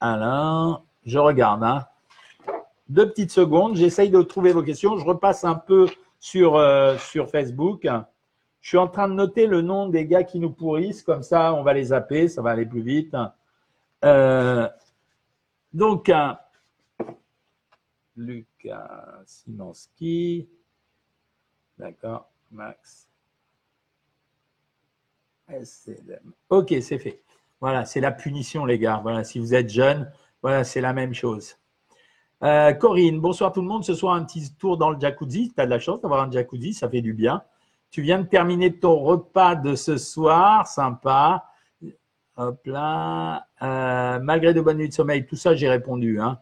Alain. 0.00 0.82
Je 1.04 1.18
regarde. 1.18 1.64
Hein 1.64 1.86
deux 2.90 3.08
petites 3.08 3.30
secondes. 3.30 3.76
J'essaye 3.76 4.10
de 4.10 4.20
trouver 4.20 4.52
vos 4.52 4.62
questions. 4.62 4.98
Je 4.98 5.04
repasse 5.04 5.44
un 5.44 5.54
peu 5.54 5.88
sur, 6.18 6.56
euh, 6.56 6.98
sur 6.98 7.30
Facebook. 7.30 7.88
Je 8.60 8.68
suis 8.68 8.78
en 8.78 8.88
train 8.88 9.08
de 9.08 9.14
noter 9.14 9.46
le 9.46 9.62
nom 9.62 9.88
des 9.88 10.06
gars 10.06 10.24
qui 10.24 10.38
nous 10.38 10.50
pourrissent. 10.50 11.02
Comme 11.02 11.22
ça, 11.22 11.54
on 11.54 11.62
va 11.62 11.72
les 11.72 11.84
zapper. 11.84 12.28
Ça 12.28 12.42
va 12.42 12.50
aller 12.50 12.66
plus 12.66 12.82
vite. 12.82 13.16
Euh, 14.04 14.68
donc, 15.72 16.10
Lucas 18.16 19.22
Simanski. 19.24 20.48
D'accord. 21.78 22.28
Max. 22.50 23.08
Ok, 26.48 26.74
c'est 26.80 26.98
fait. 26.98 27.22
Voilà, 27.60 27.84
c'est 27.84 28.00
la 28.00 28.12
punition, 28.12 28.64
les 28.64 28.78
gars. 28.78 29.00
Voilà, 29.02 29.24
si 29.24 29.38
vous 29.38 29.54
êtes 29.54 29.68
jeune, 29.68 30.10
voilà, 30.42 30.64
c'est 30.64 30.80
la 30.80 30.92
même 30.92 31.12
chose. 31.12 31.56
Euh, 32.42 32.72
Corinne, 32.72 33.20
bonsoir 33.20 33.52
tout 33.52 33.60
le 33.60 33.66
monde. 33.66 33.84
Ce 33.84 33.94
soir, 33.94 34.14
un 34.14 34.24
petit 34.24 34.54
tour 34.54 34.78
dans 34.78 34.90
le 34.90 34.98
jacuzzi. 34.98 35.52
Tu 35.54 35.60
as 35.60 35.66
de 35.66 35.70
la 35.70 35.78
chance 35.78 36.00
d'avoir 36.00 36.22
un 36.22 36.30
jacuzzi, 36.30 36.72
ça 36.72 36.88
fait 36.88 37.02
du 37.02 37.12
bien. 37.12 37.42
Tu 37.90 38.02
viens 38.02 38.20
de 38.20 38.26
terminer 38.26 38.78
ton 38.78 38.98
repas 38.98 39.56
de 39.56 39.74
ce 39.74 39.96
soir, 39.96 40.66
sympa. 40.66 41.44
Hop 42.36 42.60
là. 42.64 43.46
Euh, 43.62 44.20
malgré 44.20 44.54
de 44.54 44.60
bonnes 44.60 44.78
nuits 44.78 44.88
de 44.88 44.94
sommeil, 44.94 45.26
tout 45.26 45.36
ça, 45.36 45.54
j'ai 45.54 45.68
répondu. 45.68 46.20
Hein. 46.20 46.38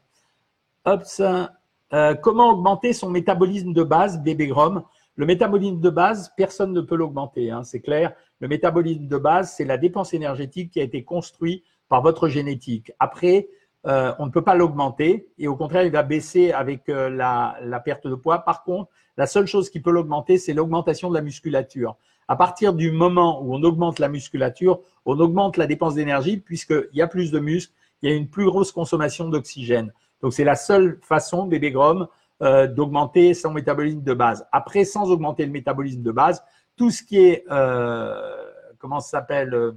Hop, 0.84 1.02
euh, 1.20 2.14
comment 2.14 2.50
augmenter 2.50 2.92
son 2.92 3.10
métabolisme 3.10 3.72
de 3.72 3.82
base, 3.82 4.20
bébé 4.20 4.46
Grom 4.46 4.84
Le 5.18 5.26
métabolisme 5.26 5.80
de 5.80 5.90
base, 5.90 6.32
personne 6.36 6.72
ne 6.72 6.80
peut 6.80 6.94
l'augmenter, 6.94 7.50
hein, 7.50 7.64
c'est 7.64 7.80
clair. 7.80 8.12
Le 8.38 8.46
métabolisme 8.46 9.08
de 9.08 9.16
base, 9.16 9.52
c'est 9.52 9.64
la 9.64 9.76
dépense 9.76 10.14
énergétique 10.14 10.70
qui 10.70 10.78
a 10.78 10.84
été 10.84 11.02
construite 11.02 11.64
par 11.88 12.02
votre 12.02 12.28
génétique. 12.28 12.92
Après, 13.00 13.48
euh, 13.88 14.12
on 14.20 14.26
ne 14.26 14.30
peut 14.30 14.44
pas 14.44 14.54
l'augmenter 14.54 15.26
et 15.36 15.48
au 15.48 15.56
contraire, 15.56 15.82
il 15.82 15.90
va 15.90 16.04
baisser 16.04 16.52
avec 16.52 16.88
euh, 16.88 17.10
la, 17.10 17.80
perte 17.84 18.06
de 18.06 18.14
poids. 18.14 18.38
Par 18.38 18.62
contre, 18.62 18.92
la 19.16 19.26
seule 19.26 19.48
chose 19.48 19.70
qui 19.70 19.80
peut 19.80 19.90
l'augmenter, 19.90 20.38
c'est 20.38 20.52
l'augmentation 20.52 21.08
de 21.08 21.14
la 21.14 21.20
musculature. 21.20 21.96
À 22.28 22.36
partir 22.36 22.72
du 22.72 22.92
moment 22.92 23.42
où 23.42 23.52
on 23.52 23.62
augmente 23.64 23.98
la 23.98 24.08
musculature, 24.08 24.78
on 25.04 25.18
augmente 25.18 25.56
la 25.56 25.66
dépense 25.66 25.96
d'énergie 25.96 26.36
puisqu'il 26.36 26.94
y 26.96 27.02
a 27.02 27.08
plus 27.08 27.32
de 27.32 27.40
muscles, 27.40 27.72
il 28.02 28.08
y 28.08 28.12
a 28.12 28.14
une 28.14 28.28
plus 28.28 28.44
grosse 28.44 28.70
consommation 28.70 29.28
d'oxygène. 29.28 29.92
Donc, 30.22 30.32
c'est 30.32 30.44
la 30.44 30.54
seule 30.54 31.00
façon, 31.02 31.46
bébé 31.46 31.72
Grom, 31.72 32.06
euh, 32.42 32.66
d'augmenter 32.66 33.34
son 33.34 33.52
métabolisme 33.52 34.02
de 34.02 34.14
base. 34.14 34.46
Après, 34.52 34.84
sans 34.84 35.10
augmenter 35.10 35.44
le 35.44 35.52
métabolisme 35.52 36.02
de 36.02 36.12
base, 36.12 36.42
tout 36.76 36.90
ce 36.90 37.02
qui 37.02 37.18
est, 37.18 37.44
ça 37.48 39.00
s'appelle, 39.00 39.74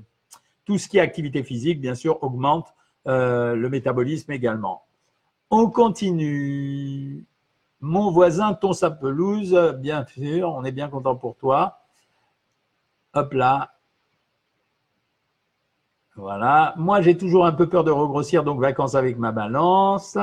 tout 0.65 0.77
ce 0.77 0.87
qui 0.87 0.97
est 0.97 1.01
activité 1.01 1.43
physique, 1.43 1.81
bien 1.81 1.95
sûr, 1.95 2.21
augmente 2.23 2.73
euh, 3.07 3.55
le 3.55 3.69
métabolisme 3.69 4.31
également. 4.31 4.83
On 5.49 5.69
continue. 5.69 7.25
Mon 7.79 8.11
voisin 8.11 8.53
ton 8.53 8.73
sa 8.73 8.91
pelouse, 8.91 9.57
bien 9.79 10.05
sûr, 10.05 10.49
on 10.49 10.63
est 10.63 10.71
bien 10.71 10.87
content 10.87 11.15
pour 11.15 11.35
toi. 11.35 11.79
Hop 13.13 13.33
là. 13.33 13.73
Voilà. 16.15 16.75
Moi, 16.77 17.01
j'ai 17.01 17.17
toujours 17.17 17.45
un 17.45 17.51
peu 17.53 17.67
peur 17.67 17.83
de 17.83 17.89
regrossir, 17.89 18.43
donc 18.43 18.59
vacances 18.61 18.93
avec 18.95 19.17
ma 19.17 19.31
balance. 19.31 20.17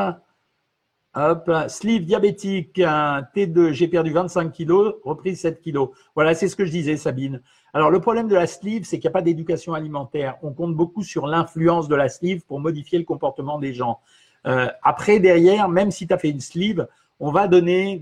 Hop, 1.15 1.51
sleeve 1.69 2.05
diabétique, 2.05 2.79
T2, 2.79 3.73
j'ai 3.73 3.89
perdu 3.89 4.13
25 4.13 4.53
kilos, 4.53 4.95
reprise 5.05 5.41
7 5.41 5.61
kilos. 5.61 5.91
Voilà, 6.15 6.35
c'est 6.35 6.49
ce 6.49 6.55
que 6.55 6.65
je 6.65 6.71
disais, 6.71 6.97
Sabine. 6.97 7.41
Alors, 7.73 7.91
le 7.91 8.01
problème 8.01 8.29
de 8.29 8.35
la 8.35 8.47
sleeve, 8.47 8.85
c'est 8.85 8.99
qu'il 8.99 9.09
n'y 9.09 9.13
a 9.13 9.19
pas 9.19 9.23
d'éducation 9.23 9.75
alimentaire. 9.75 10.37
On 10.43 10.53
compte 10.53 10.75
beaucoup 10.75 11.03
sur 11.03 11.27
l'influence 11.27 11.89
de 11.89 11.97
la 11.97 12.09
sleeve 12.09 12.43
pour 12.47 12.61
modifier 12.61 12.99
le 12.99 13.05
comportement 13.05 13.59
des 13.59 13.73
gens. 13.73 14.01
Euh, 14.47 14.69
après, 14.83 15.19
derrière, 15.19 15.69
même 15.69 15.91
si 15.91 16.07
tu 16.07 16.13
as 16.13 16.19
fait 16.19 16.31
une 16.31 16.41
sleeve, 16.41 16.87
on 17.21 17.33
va 17.33 17.49
donner, 17.49 18.01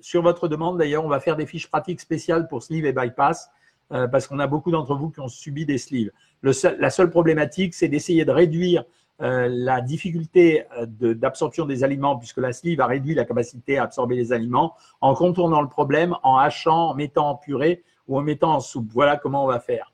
sur 0.00 0.22
votre 0.22 0.48
demande 0.48 0.78
d'ailleurs, 0.78 1.04
on 1.04 1.08
va 1.08 1.20
faire 1.20 1.36
des 1.36 1.46
fiches 1.46 1.68
pratiques 1.68 2.00
spéciales 2.00 2.48
pour 2.48 2.62
sleeve 2.62 2.86
et 2.86 2.92
bypass, 2.92 3.50
euh, 3.92 4.08
parce 4.08 4.26
qu'on 4.26 4.38
a 4.38 4.46
beaucoup 4.46 4.70
d'entre 4.70 4.94
vous 4.94 5.10
qui 5.10 5.20
ont 5.20 5.28
subi 5.28 5.64
des 5.64 5.78
sleeves. 5.78 6.10
la 6.42 6.90
seule 6.90 7.10
problématique, 7.10 7.74
c'est 7.74 7.88
d'essayer 7.88 8.24
de 8.24 8.32
réduire 8.32 8.84
euh, 9.20 9.48
la 9.50 9.80
difficulté 9.80 10.64
euh, 10.78 10.86
d'absorption 10.86 11.66
des 11.66 11.82
aliments, 11.82 12.16
puisque 12.16 12.38
la 12.38 12.52
sleeve 12.52 12.80
a 12.80 12.86
réduit 12.86 13.14
la 13.14 13.24
capacité 13.24 13.76
à 13.76 13.82
absorber 13.82 14.14
les 14.14 14.32
aliments, 14.32 14.76
en 15.00 15.14
contournant 15.14 15.60
le 15.60 15.68
problème, 15.68 16.14
en 16.22 16.36
hachant, 16.36 16.90
en 16.90 16.94
mettant 16.94 17.30
en 17.30 17.34
purée 17.34 17.82
ou 18.06 18.16
en 18.16 18.22
mettant 18.22 18.54
en 18.54 18.60
soupe. 18.60 18.86
Voilà 18.92 19.16
comment 19.16 19.42
on 19.42 19.48
va 19.48 19.58
faire. 19.58 19.92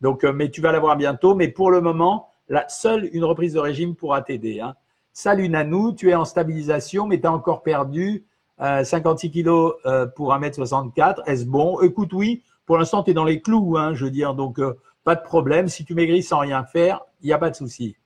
Donc, 0.00 0.24
euh, 0.24 0.32
mais 0.32 0.50
tu 0.50 0.60
vas 0.60 0.72
l'avoir 0.72 0.96
bientôt. 0.96 1.36
Mais 1.36 1.46
pour 1.46 1.70
le 1.70 1.80
moment, 1.80 2.32
seule 2.68 3.08
une 3.12 3.24
reprise 3.24 3.52
de 3.52 3.60
régime 3.60 3.94
pourra 3.94 4.22
t'aider. 4.22 4.60
Hein. 4.60 4.74
Salut 5.12 5.48
Nanou, 5.48 5.92
tu 5.92 6.10
es 6.10 6.14
en 6.16 6.24
stabilisation, 6.24 7.06
mais 7.06 7.20
tu 7.20 7.28
as 7.28 7.32
encore 7.32 7.62
perdu 7.62 8.24
56 8.60 9.30
kilos 9.30 9.74
pour 10.16 10.32
1m64. 10.32 11.22
Est-ce 11.26 11.44
bon? 11.44 11.80
Écoute, 11.80 12.12
oui, 12.12 12.42
pour 12.66 12.76
l'instant, 12.76 13.04
tu 13.04 13.12
es 13.12 13.14
dans 13.14 13.24
les 13.24 13.40
clous, 13.40 13.76
hein, 13.76 13.94
je 13.94 14.04
veux 14.04 14.10
dire. 14.10 14.34
Donc, 14.34 14.60
pas 15.04 15.14
de 15.14 15.22
problème. 15.22 15.68
Si 15.68 15.84
tu 15.84 15.94
maigris 15.94 16.22
sans 16.22 16.38
rien 16.38 16.64
faire, 16.64 17.00
il 17.20 17.26
n'y 17.26 17.32
a 17.32 17.38
pas 17.38 17.50
de 17.50 17.56
souci. 17.56 17.96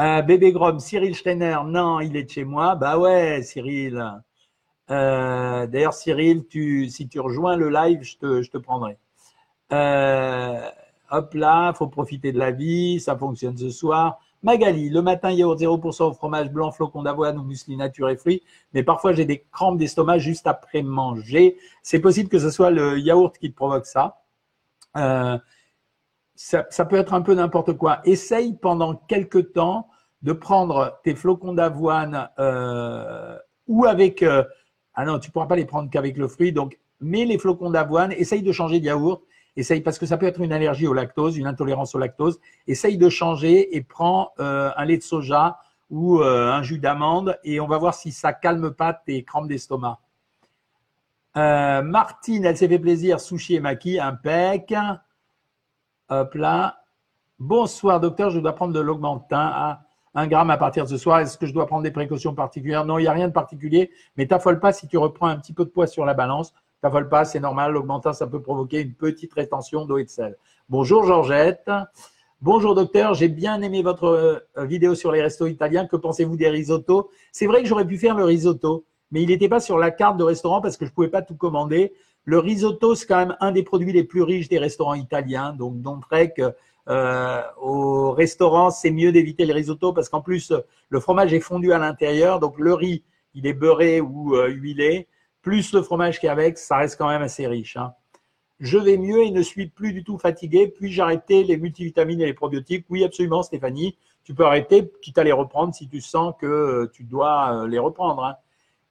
Euh, 0.00 0.22
bébé 0.22 0.52
Grom, 0.52 0.78
Cyril 0.78 1.14
Schreiner, 1.14 1.58
non, 1.66 2.00
il 2.00 2.16
est 2.16 2.24
de 2.24 2.30
chez 2.30 2.44
moi. 2.44 2.76
Bah 2.76 2.98
ouais, 2.98 3.42
Cyril. 3.42 4.00
Euh, 4.90 5.66
d'ailleurs, 5.66 5.92
Cyril, 5.92 6.46
tu, 6.46 6.88
si 6.88 7.08
tu 7.08 7.18
rejoins 7.20 7.56
le 7.56 7.68
live, 7.68 8.02
je 8.02 8.16
te, 8.16 8.42
je 8.42 8.50
te 8.50 8.58
prendrai. 8.58 8.96
Euh, 9.72 10.70
hop 11.10 11.34
là, 11.34 11.72
faut 11.74 11.88
profiter 11.88 12.32
de 12.32 12.38
la 12.38 12.52
vie, 12.52 13.00
ça 13.00 13.16
fonctionne 13.16 13.56
ce 13.56 13.70
soir. 13.70 14.20
Magali, 14.42 14.88
le 14.88 15.02
matin, 15.02 15.30
yaourt 15.32 15.58
0% 15.58 16.04
au 16.04 16.12
fromage 16.12 16.50
blanc, 16.50 16.70
flocon 16.70 17.02
d'avoine 17.02 17.38
ou 17.38 17.42
muesli 17.42 17.76
nature 17.76 18.08
et 18.08 18.16
fruits, 18.16 18.42
mais 18.72 18.84
parfois 18.84 19.12
j'ai 19.12 19.24
des 19.24 19.44
crampes 19.50 19.78
d'estomac 19.78 20.18
juste 20.18 20.46
après 20.46 20.82
manger. 20.82 21.56
C'est 21.82 21.98
possible 21.98 22.28
que 22.28 22.38
ce 22.38 22.50
soit 22.50 22.70
le 22.70 22.98
yaourt 23.00 23.36
qui 23.36 23.50
te 23.50 23.56
provoque 23.56 23.86
ça. 23.86 24.22
Euh, 24.96 25.38
ça, 26.38 26.84
peut 26.84 26.96
être 26.96 27.14
un 27.14 27.20
peu 27.20 27.34
n'importe 27.34 27.72
quoi. 27.72 28.00
Essaye 28.04 28.54
pendant 28.54 28.94
quelques 28.94 29.52
temps 29.52 29.88
de 30.22 30.32
prendre 30.32 31.00
tes 31.02 31.16
flocons 31.16 31.52
d'avoine 31.52 32.28
euh, 32.38 33.36
ou 33.66 33.86
avec. 33.86 34.22
Euh, 34.22 34.44
ah 34.94 35.04
non, 35.04 35.18
tu 35.18 35.30
ne 35.30 35.32
pourras 35.32 35.46
pas 35.46 35.56
les 35.56 35.64
prendre 35.64 35.90
qu'avec 35.90 36.16
le 36.16 36.28
fruit. 36.28 36.52
Donc, 36.52 36.78
mets 37.00 37.24
les 37.24 37.38
flocons 37.38 37.70
d'avoine, 37.70 38.12
essaye 38.12 38.42
de 38.42 38.52
changer 38.52 38.78
de 38.80 38.86
yaourt 38.86 39.22
Essaye, 39.56 39.80
parce 39.80 39.98
que 39.98 40.06
ça 40.06 40.16
peut 40.16 40.26
être 40.26 40.40
une 40.40 40.52
allergie 40.52 40.86
au 40.86 40.94
lactose, 40.94 41.36
une 41.36 41.48
intolérance 41.48 41.96
au 41.96 41.98
lactose. 41.98 42.38
Essaye 42.68 42.96
de 42.96 43.08
changer 43.08 43.76
et 43.76 43.82
prends 43.82 44.30
euh, 44.38 44.70
un 44.76 44.84
lait 44.84 44.98
de 44.98 45.02
soja 45.02 45.58
ou 45.90 46.20
un 46.20 46.62
jus 46.62 46.78
d'amande 46.78 47.36
et 47.42 47.58
on 47.60 47.66
va 47.66 47.78
voir 47.78 47.94
si 47.94 48.12
ça 48.12 48.32
calme 48.32 48.70
pas 48.70 48.92
tes 48.92 49.24
crampes 49.24 49.48
d'estomac. 49.48 49.98
Martine, 51.34 52.44
elle 52.44 52.56
s'est 52.56 52.68
fait 52.68 52.78
plaisir, 52.78 53.18
sushi 53.20 53.54
et 53.54 53.60
maquis, 53.60 53.98
impec. 53.98 54.74
Hop 56.10 56.34
là. 56.34 56.82
Bonsoir 57.38 58.00
docteur, 58.00 58.30
je 58.30 58.40
dois 58.40 58.54
prendre 58.54 58.72
de 58.72 58.80
l'augmentin 58.80 59.50
à 59.52 59.82
1 60.14 60.26
gramme 60.26 60.50
à 60.50 60.56
partir 60.56 60.84
de 60.84 60.88
ce 60.88 60.96
soir. 60.96 61.20
Est-ce 61.20 61.38
que 61.38 61.46
je 61.46 61.52
dois 61.52 61.66
prendre 61.66 61.82
des 61.82 61.90
précautions 61.90 62.34
particulières? 62.34 62.84
Non, 62.84 62.98
il 62.98 63.02
n'y 63.02 63.08
a 63.08 63.12
rien 63.12 63.28
de 63.28 63.32
particulier, 63.32 63.90
mais 64.16 64.26
t'affole 64.26 64.58
pas 64.58 64.72
si 64.72 64.88
tu 64.88 64.98
reprends 64.98 65.28
un 65.28 65.36
petit 65.36 65.52
peu 65.52 65.64
de 65.64 65.70
poids 65.70 65.86
sur 65.86 66.04
la 66.04 66.14
balance 66.14 66.52
vole 66.86 67.08
pas, 67.08 67.24
c'est 67.24 67.40
normal. 67.40 67.72
L'augmentin, 67.72 68.12
ça 68.12 68.28
peut 68.28 68.40
provoquer 68.40 68.80
une 68.82 68.94
petite 68.94 69.34
rétention 69.34 69.84
d'eau 69.84 69.98
et 69.98 70.04
de 70.04 70.08
sel. 70.08 70.36
Bonjour 70.68 71.04
Georgette. 71.04 71.70
Bonjour 72.40 72.76
docteur, 72.76 73.14
j'ai 73.14 73.26
bien 73.26 73.60
aimé 73.62 73.82
votre 73.82 74.04
euh, 74.04 74.64
vidéo 74.64 74.94
sur 74.94 75.10
les 75.10 75.20
restos 75.20 75.48
italiens. 75.48 75.86
Que 75.86 75.96
pensez-vous 75.96 76.36
des 76.36 76.48
risottos? 76.48 77.10
C'est 77.32 77.46
vrai 77.46 77.62
que 77.62 77.68
j'aurais 77.68 77.86
pu 77.86 77.98
faire 77.98 78.14
le 78.14 78.24
risotto, 78.24 78.84
mais 79.10 79.22
il 79.22 79.28
n'était 79.28 79.48
pas 79.48 79.58
sur 79.58 79.76
la 79.76 79.90
carte 79.90 80.16
de 80.16 80.22
restaurant 80.22 80.60
parce 80.60 80.76
que 80.76 80.84
je 80.84 80.90
ne 80.90 80.94
pouvais 80.94 81.08
pas 81.08 81.22
tout 81.22 81.34
commander. 81.34 81.92
Le 82.28 82.38
risotto, 82.38 82.94
c'est 82.94 83.06
quand 83.06 83.16
même 83.16 83.36
un 83.40 83.52
des 83.52 83.62
produits 83.62 83.90
les 83.90 84.04
plus 84.04 84.20
riches 84.20 84.50
des 84.50 84.58
restaurants 84.58 84.92
italiens. 84.92 85.54
Donc, 85.54 85.80
d'entrée 85.80 86.30
que 86.34 86.52
euh, 86.90 87.40
au 87.58 88.12
restaurant, 88.12 88.70
c'est 88.70 88.90
mieux 88.90 89.12
d'éviter 89.12 89.46
le 89.46 89.54
risotto 89.54 89.94
parce 89.94 90.10
qu'en 90.10 90.20
plus, 90.20 90.52
le 90.90 91.00
fromage 91.00 91.32
est 91.32 91.40
fondu 91.40 91.72
à 91.72 91.78
l'intérieur. 91.78 92.38
Donc, 92.38 92.58
le 92.58 92.74
riz, 92.74 93.02
il 93.32 93.46
est 93.46 93.54
beurré 93.54 94.02
ou 94.02 94.36
euh, 94.36 94.48
huilé 94.48 95.08
plus 95.40 95.72
le 95.72 95.80
fromage 95.80 96.20
qui 96.20 96.26
est 96.26 96.28
avec, 96.28 96.58
ça 96.58 96.76
reste 96.76 96.98
quand 96.98 97.08
même 97.08 97.22
assez 97.22 97.46
riche. 97.46 97.78
Hein. 97.78 97.94
Je 98.60 98.76
vais 98.76 98.98
mieux 98.98 99.22
et 99.22 99.30
ne 99.30 99.40
suis 99.40 99.68
plus 99.68 99.94
du 99.94 100.04
tout 100.04 100.18
fatigué. 100.18 100.68
Puis-je 100.68 101.00
arrêter 101.00 101.44
les 101.44 101.56
multivitamines 101.56 102.20
et 102.20 102.26
les 102.26 102.34
probiotiques? 102.34 102.84
Oui, 102.90 103.04
absolument, 103.04 103.42
Stéphanie. 103.42 103.96
Tu 104.24 104.34
peux 104.34 104.44
arrêter, 104.44 104.92
quitte 105.00 105.16
à 105.16 105.24
les 105.24 105.32
reprendre 105.32 105.74
si 105.74 105.88
tu 105.88 106.02
sens 106.02 106.34
que 106.38 106.46
euh, 106.46 106.90
tu 106.92 107.04
dois 107.04 107.66
les 107.66 107.78
reprendre. 107.78 108.22
Hein. 108.22 108.34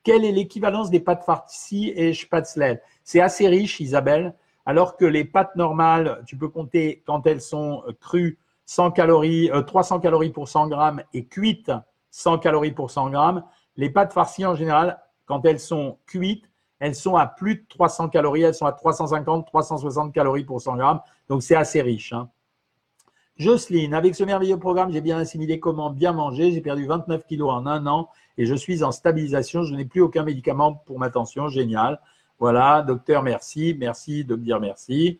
Quelle 0.07 0.23
est 0.23 0.31
l'équivalence 0.31 0.89
des 0.89 1.01
pâtes 1.01 1.25
farcies 1.25 1.89
et 1.89 2.13
spätzle 2.13 2.79
C'est 3.03 3.19
assez 3.19 3.45
riche, 3.45 3.81
Isabelle. 3.81 4.33
Alors 4.65 4.95
que 4.95 5.03
les 5.03 5.25
pâtes 5.25 5.53
normales, 5.57 6.23
tu 6.25 6.37
peux 6.37 6.47
compter 6.47 7.03
quand 7.05 7.27
elles 7.27 7.41
sont 7.41 7.83
euh, 7.85 7.91
crues 7.91 8.39
100 8.67 8.91
calories, 8.91 9.51
300 9.67 9.99
calories 9.99 10.29
pour 10.29 10.47
100 10.47 10.69
grammes 10.69 11.03
et 11.13 11.25
cuites 11.25 11.73
100 12.11 12.37
calories 12.37 12.71
pour 12.71 12.89
100 12.89 13.09
grammes. 13.09 13.43
Les 13.75 13.89
pâtes 13.89 14.13
farcies 14.13 14.45
en 14.45 14.55
général 14.55 14.97
quand 15.25 15.45
elles 15.45 15.59
sont 15.59 15.97
cuites, 16.05 16.49
elles 16.79 16.95
sont 16.95 17.17
à 17.17 17.27
plus 17.27 17.55
de 17.55 17.65
300 17.67 18.07
calories, 18.07 18.43
elles 18.43 18.55
sont 18.55 18.65
à 18.65 18.71
350, 18.71 19.45
360 19.45 20.13
calories 20.13 20.45
pour 20.45 20.61
100 20.61 20.77
grammes. 20.77 21.01
Donc, 21.27 21.43
c'est 21.43 21.57
assez 21.57 21.81
riche. 21.81 22.13
Hein. 22.13 22.29
Jocelyne, 23.37 23.93
avec 23.93 24.15
ce 24.15 24.23
merveilleux 24.23 24.57
programme, 24.57 24.91
j'ai 24.91 25.01
bien 25.01 25.17
assimilé 25.17 25.59
comment 25.59 25.91
bien 25.91 26.11
manger. 26.11 26.51
J'ai 26.51 26.61
perdu 26.61 26.87
29 26.87 27.25
kilos 27.27 27.51
en 27.51 27.67
un 27.67 27.85
an 27.85 28.09
et 28.37 28.45
je 28.47 28.55
suis 28.55 28.83
en 28.83 28.91
stabilisation. 28.91 29.61
Je 29.61 29.75
n'ai 29.75 29.85
plus 29.85 30.01
aucun 30.01 30.23
médicament 30.23 30.73
pour 30.73 30.97
ma 30.97 31.11
tension. 31.11 31.47
Génial. 31.47 31.99
Voilà, 32.39 32.81
docteur, 32.81 33.21
merci. 33.21 33.75
Merci 33.79 34.23
de 34.23 34.35
me 34.35 34.41
dire 34.41 34.59
merci. 34.59 35.19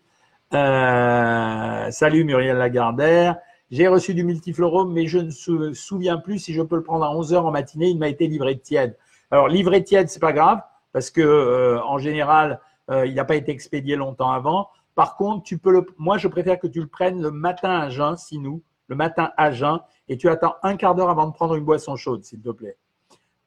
Euh, 0.54 1.92
salut 1.92 2.24
Muriel 2.24 2.58
Lagardère. 2.58 3.38
J'ai 3.70 3.88
reçu 3.88 4.16
du 4.16 4.24
multiflorum, 4.24 4.92
mais 4.94 5.06
je 5.06 5.20
ne 5.20 5.58
me 5.58 5.74
souviens 5.74 6.18
plus 6.18 6.40
si 6.40 6.54
je 6.54 6.62
peux 6.62 6.78
le 6.78 6.84
prendre 6.84 7.04
à 7.04 7.16
11 7.16 7.34
heures 7.34 7.46
en 7.46 7.52
matinée. 7.52 7.90
Il 7.90 8.00
m'a 8.00 8.08
été 8.08 8.28
livré 8.28 8.58
tiède. 8.58 8.98
Alors, 9.30 9.48
livrer 9.48 9.84
tiède, 9.84 10.10
c'est 10.10 10.22
pas 10.22 10.32
grave, 10.34 10.62
parce 10.94 11.12
que 11.12 11.22
euh, 11.22 11.84
en 11.84 11.98
général, 11.98 12.62
euh, 12.90 13.06
il 13.06 13.14
n'a 13.14 13.26
pas 13.26 13.36
été 13.36 13.52
expédié 13.52 13.96
longtemps 13.96 14.32
avant. 14.32 14.70
Par 14.98 15.16
contre, 15.16 15.44
tu 15.44 15.60
peux 15.60 15.72
le, 15.72 15.86
moi, 16.00 16.18
je 16.18 16.28
préfère 16.28 16.58
que 16.58 16.66
tu 16.66 16.82
le 16.82 16.88
prennes 16.88 17.22
le 17.22 17.30
matin 17.30 17.70
à 17.70 17.90
jeun, 17.90 18.18
si 18.18 18.40
nous, 18.40 18.64
le 18.88 18.96
matin 18.96 19.30
à 19.38 19.52
jeun, 19.52 19.80
et 20.10 20.18
tu 20.18 20.28
attends 20.28 20.56
un 20.64 20.76
quart 20.76 20.96
d'heure 20.96 21.12
avant 21.12 21.28
de 21.28 21.34
prendre 21.34 21.54
une 21.54 21.64
boisson 21.64 21.96
chaude, 21.96 22.24
s'il 22.24 22.42
te 22.42 22.50
plaît. 22.50 22.78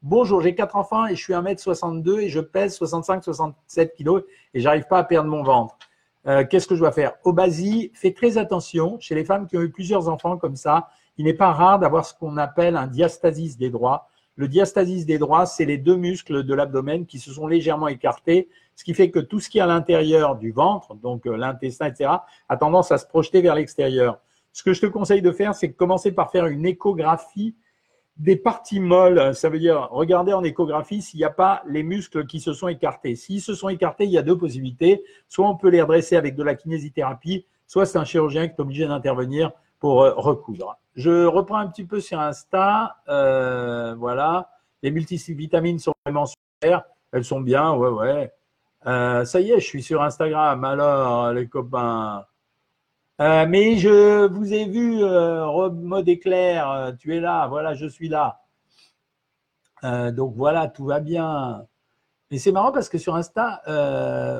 Bonjour, 0.00 0.40
j'ai 0.42 0.54
quatre 0.54 0.76
enfants 0.76 1.06
et 1.06 1.16
je 1.16 1.20
suis 1.20 1.32
1m62 1.32 2.20
et 2.20 2.28
je 2.28 2.38
pèse 2.38 2.78
65-67 2.78 3.90
kg 3.96 4.24
et 4.54 4.60
j'arrive 4.60 4.86
pas 4.86 4.98
à 4.98 5.02
perdre 5.02 5.28
mon 5.28 5.42
ventre. 5.42 5.76
Euh, 6.28 6.44
qu'est-ce 6.48 6.68
que 6.68 6.76
je 6.76 6.80
dois 6.80 6.92
faire? 6.92 7.14
Obasie, 7.24 7.90
fais 7.94 8.12
très 8.12 8.38
attention. 8.38 9.00
Chez 9.00 9.16
les 9.16 9.24
femmes 9.24 9.48
qui 9.48 9.56
ont 9.56 9.62
eu 9.62 9.72
plusieurs 9.72 10.08
enfants 10.08 10.36
comme 10.36 10.54
ça, 10.54 10.88
il 11.16 11.24
n'est 11.24 11.34
pas 11.34 11.52
rare 11.52 11.80
d'avoir 11.80 12.06
ce 12.06 12.14
qu'on 12.14 12.36
appelle 12.36 12.76
un 12.76 12.86
diastasis 12.86 13.58
des 13.58 13.70
droits. 13.70 14.08
Le 14.40 14.48
diastasis 14.48 15.05
des 15.05 15.18
droits, 15.18 15.44
c'est 15.44 15.66
les 15.66 15.76
deux 15.76 15.96
muscles 15.96 16.44
de 16.44 16.55
l'abdomen 16.55 17.05
qui 17.05 17.18
se 17.18 17.31
sont 17.31 17.46
légèrement 17.46 17.88
écartés, 17.88 18.48
ce 18.74 18.85
qui 18.85 18.94
fait 18.94 19.11
que 19.11 19.18
tout 19.18 19.38
ce 19.38 19.50
qui 19.50 19.59
est 19.59 19.61
à 19.61 19.66
l'intérieur 19.66 20.37
du 20.37 20.50
ventre, 20.50 20.94
donc 20.94 21.26
euh, 21.26 21.37
l'intestin, 21.37 21.88
etc., 21.88 22.11
a 22.48 22.57
tendance 22.57 22.90
à 22.90 22.96
se 22.96 23.07
projeter 23.07 23.42
vers 23.42 23.55
l'extérieur. 23.55 24.18
Ce 24.55 24.62
que 24.62 24.72
je 24.72 24.81
te 24.81 24.87
conseille 24.87 25.20
de 25.20 25.31
faire, 25.31 25.55
c'est 25.55 25.72
commencer 25.72 26.11
par 26.11 26.31
faire 26.31 26.46
une 26.46 26.64
échographie 26.64 27.55
des 28.16 28.35
parties 28.35 28.81
molles. 28.81 29.35
Ça 29.35 29.50
veut 29.50 29.59
dire 29.59 29.88
regarder 29.90 30.33
en 30.33 30.42
échographie 30.42 31.03
s'il 31.03 31.18
n'y 31.18 31.24
a 31.24 31.31
pas 31.31 31.62
les 31.68 31.83
muscles 31.83 32.24
qui 32.24 32.40
se 32.40 32.55
sont 32.55 32.68
écartés. 32.68 33.16
S'ils 33.16 33.42
se 33.42 33.53
sont 33.55 33.68
écartés, 33.68 34.05
il 34.05 34.11
y 34.11 34.16
a 34.16 34.22
deux 34.22 34.38
possibilités. 34.38 35.05
Soit 35.29 35.50
on 35.50 35.55
peut 35.55 35.68
les 35.68 35.83
redresser 35.83 36.16
avec 36.16 36.35
de 36.35 36.42
la 36.42 36.55
kinésithérapie, 36.55 37.44
soit 37.66 37.85
c'est 37.85 37.98
un 37.98 38.07
chirurgien 38.07 38.48
qui 38.48 38.55
est 38.57 38.61
obligé 38.61 38.87
d'intervenir 38.87 39.53
pour 39.80 40.02
euh, 40.02 40.12
recoudre. 40.14 40.78
Je 40.94 41.24
reprends 41.24 41.56
un 41.56 41.66
petit 41.66 41.84
peu 41.84 42.00
sur 42.00 42.20
Insta. 42.20 42.98
Euh, 43.08 43.94
voilà. 43.96 44.50
Les 44.82 44.90
multivitamines 44.90 45.78
sont 45.78 45.94
vraiment 46.04 46.26
super. 46.26 46.84
Elles 47.12 47.24
sont 47.24 47.40
bien, 47.40 47.74
ouais, 47.74 47.88
ouais. 47.88 48.32
Euh, 48.86 49.24
ça 49.24 49.40
y 49.40 49.50
est, 49.50 49.60
je 49.60 49.66
suis 49.66 49.82
sur 49.82 50.02
Instagram. 50.02 50.62
Alors, 50.64 51.32
les 51.32 51.48
copains. 51.48 52.24
mais 53.18 53.76
je 53.76 54.26
vous 54.28 54.52
ai 54.52 54.66
vu, 54.66 55.00
mode 55.82 56.08
éclair, 56.08 56.94
tu 56.98 57.16
es 57.16 57.20
là, 57.20 57.46
voilà, 57.48 57.74
je 57.74 57.86
suis 57.86 58.08
là. 58.08 58.40
donc 59.82 60.34
voilà, 60.34 60.68
tout 60.68 60.86
va 60.86 61.00
bien. 61.00 61.66
Mais 62.30 62.38
c'est 62.38 62.52
marrant 62.52 62.72
parce 62.72 62.88
que 62.88 62.96
sur 62.96 63.16
Insta, 63.16 63.62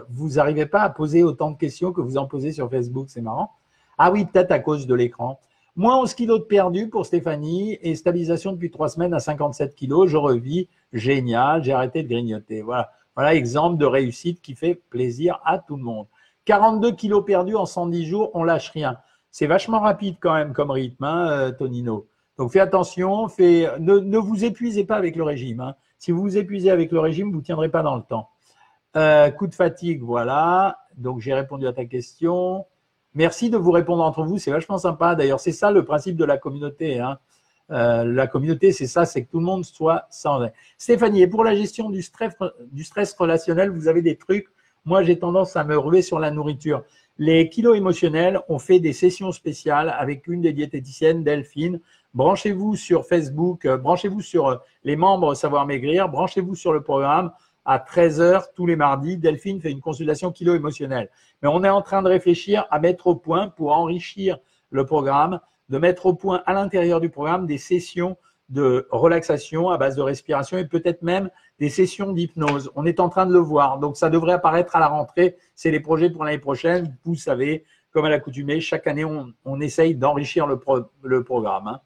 vous 0.09 0.31
n'arrivez 0.31 0.67
pas 0.67 0.81
à 0.83 0.91
poser 0.91 1.23
autant 1.23 1.51
de 1.51 1.59
questions 1.59 1.93
que 1.93 2.01
vous 2.01 2.17
en 2.17 2.27
posez 2.27 2.53
sur 2.53 2.71
Facebook, 2.71 3.09
c'est 3.11 3.21
marrant. 3.21 3.60
Ah 4.03 4.11
oui, 4.11 4.25
peut-être 4.25 4.51
à 4.51 4.61
cause 4.61 4.87
de 4.87 4.95
l'écran. 4.95 5.39
Moins 5.77 6.01
11 6.01 6.15
kilos 6.15 6.41
de 6.41 6.45
perdu 6.45 6.89
pour 6.89 7.05
Stéphanie 7.05 7.79
et 7.83 7.95
stabilisation 7.95 8.53
depuis 8.53 8.71
trois 8.71 8.89
semaines 8.89 9.13
à 9.13 9.21
57 9.21 9.75
kilos. 9.75 10.09
Je 10.09 10.17
revis. 10.17 10.69
Génial. 10.95 11.63
J'ai 11.63 11.75
arrêté 11.75 12.03
de 12.03 12.09
grignoter. 12.09 12.63
Voilà. 12.63 12.93
Voilà, 13.15 13.35
exemple 13.35 13.77
de 13.77 13.85
réussite 13.85 14.41
qui 14.41 14.55
fait 14.55 14.75
plaisir 14.75 15.39
à 15.45 15.59
tout 15.59 15.77
le 15.77 15.83
monde. 15.83 16.07
42 16.47 16.93
kilos 16.93 17.23
perdus 17.27 17.57
en 17.57 17.67
110 17.67 18.07
jours, 18.07 18.31
on 18.33 18.43
lâche 18.43 18.71
rien. 18.71 18.97
C'est 19.31 19.47
vachement 19.47 19.81
rapide 19.81 20.17
quand 20.19 20.33
même 20.33 20.55
comme 20.55 20.71
rythme, 20.71 21.05
hein, 21.05 21.29
euh, 21.29 21.53
Tonino. 21.53 22.07
Donc 22.39 22.53
fais 22.53 22.61
attention, 22.61 23.27
ne, 23.39 24.17
vous 24.17 24.45
épuisez 24.47 24.85
pas 24.85 24.97
avec 24.97 25.15
le 25.15 25.25
régime. 25.25 25.61
Hein. 25.61 25.75
Si 25.99 26.11
vous 26.11 26.23
vous 26.23 26.39
épuisez 26.39 26.71
avec 26.71 26.91
le 26.91 27.01
régime, 27.01 27.31
vous 27.31 27.41
ne 27.41 27.45
tiendrez 27.45 27.69
pas 27.69 27.83
dans 27.83 27.97
le 27.97 28.03
temps. 28.03 28.31
Euh, 28.97 29.31
coup 29.31 29.47
de 29.47 29.55
fatigue, 29.55 30.01
voilà. 30.01 30.79
Donc 30.97 31.21
j'ai 31.21 31.35
répondu 31.35 31.67
à 31.67 31.75
ta 31.75 31.85
question. 31.85 32.65
Merci 33.15 33.51
de 33.51 33.57
vous 33.57 33.73
répondre 33.73 34.05
entre 34.05 34.23
vous, 34.23 34.39
c'est 34.39 34.51
vachement 34.51 34.79
sympa. 34.79 35.15
D'ailleurs, 35.15 35.41
c'est 35.41 35.53
ça 35.53 35.71
le 35.71 35.85
principe 35.85 36.17
de 36.17 36.25
la 36.25 36.39
communauté. 36.39 37.01
Hein. 37.01 37.19
Euh, 37.71 38.05
la 38.05 38.27
communauté, 38.27 38.73
c'est 38.73 38.87
ça, 38.87 39.05
c'est 39.05 39.25
que 39.25 39.31
tout 39.31 39.39
le 39.39 39.45
monde 39.45 39.65
soit 39.65 40.07
sans. 40.11 40.49
Stéphanie, 40.79 41.23
et 41.23 41.27
pour 41.27 41.45
la 41.45 41.55
gestion 41.55 41.91
du 41.91 42.03
stress, 42.03 43.15
relationnel, 43.19 43.71
vous 43.71 43.89
avez 43.89 44.03
des 44.03 44.17
trucs. 44.17 44.49
Moi, 44.85 45.03
j'ai 45.03 45.19
tendance 45.19 45.57
à 45.57 45.65
me 45.65 45.77
ruer 45.77 46.03
sur 46.03 46.19
la 46.19 46.31
nourriture. 46.31 46.83
Les 47.19 47.49
kilos 47.49 47.77
émotionnels 47.77 48.41
ont 48.49 48.59
fait 48.59 48.81
des 48.81 48.93
sessions 48.93 49.31
spéciales 49.31 49.95
avec 49.99 50.27
une 50.27 50.41
des 50.41 50.53
diététiciennes, 50.53 51.23
Delphine. 51.23 51.81
Branchez-vous 52.15 52.77
sur 52.77 53.07
Facebook, 53.07 53.67
euh, 53.67 53.77
branchez-vous 53.77 54.21
sur 54.21 54.49
euh, 54.49 54.57
les 54.85 54.97
membres 54.97 55.35
Savoir 55.35 55.67
Maigrir, 55.67 56.09
branchez-vous 56.09 56.55
sur 56.55 56.73
le 56.73 56.83
programme 56.83 57.31
à 57.65 57.79
13h 57.79 58.47
tous 58.55 58.67
les 58.67 58.77
mardis. 58.77 59.17
Delphine 59.17 59.61
fait 59.61 59.71
une 59.71 59.81
consultation 59.81 60.33
kilo 60.33 60.55
émotionnelle. 60.55 61.11
Mais 61.43 61.49
on 61.49 61.65
est 61.65 61.69
en 61.69 61.83
train 61.83 62.03
de 62.03 62.09
réfléchir 62.09 62.67
à 62.71 62.79
mettre 62.79 63.07
au 63.07 63.15
point, 63.15 63.49
pour 63.49 63.73
enrichir 63.73 64.39
le 64.71 64.85
programme, 64.85 65.41
de 65.69 65.79
mettre 65.79 66.07
au 66.07 66.15
point 66.15 66.43
à 66.47 66.53
l'intérieur 66.53 67.01
du 67.01 67.11
programme 67.11 67.47
des 67.47 67.59
sessions 67.59 68.17
de 68.51 68.89
relaxation 68.91 69.71
à 69.71 69.79
base 69.79 69.95
de 69.95 70.03
respiration 70.03 70.59
et 70.59 70.67
peut-être 70.67 71.03
même 71.03 71.31
des 71.61 71.69
sessions 71.69 72.13
d'hypnose. 72.13 72.71
On 72.75 72.85
est 72.85 72.99
en 72.99 73.09
train 73.09 73.25
de 73.25 73.33
le 73.33 73.39
voir. 73.39 73.79
Donc, 73.79 73.97
ça 73.97 74.11
devrait 74.11 74.33
apparaître 74.33 74.75
à 74.75 74.81
la 74.81 74.89
rentrée. 74.89 75.37
C'est 75.55 75.71
les 75.71 75.79
projets 75.79 76.11
pour 76.11 76.25
l'année 76.25 76.39
prochaine. 76.39 76.97
Vous 77.05 77.15
savez, 77.15 77.65
comme 77.93 78.05
à 78.05 78.11
l'accoutumée, 78.11 78.61
chaque 78.61 78.89
année, 78.89 79.05
on, 79.05 79.61
essaye 79.61 79.95
d'enrichir 79.95 80.49
le, 80.49 80.61
le, 81.03 81.23
programme. 81.23 81.69
Hein. 81.69 81.81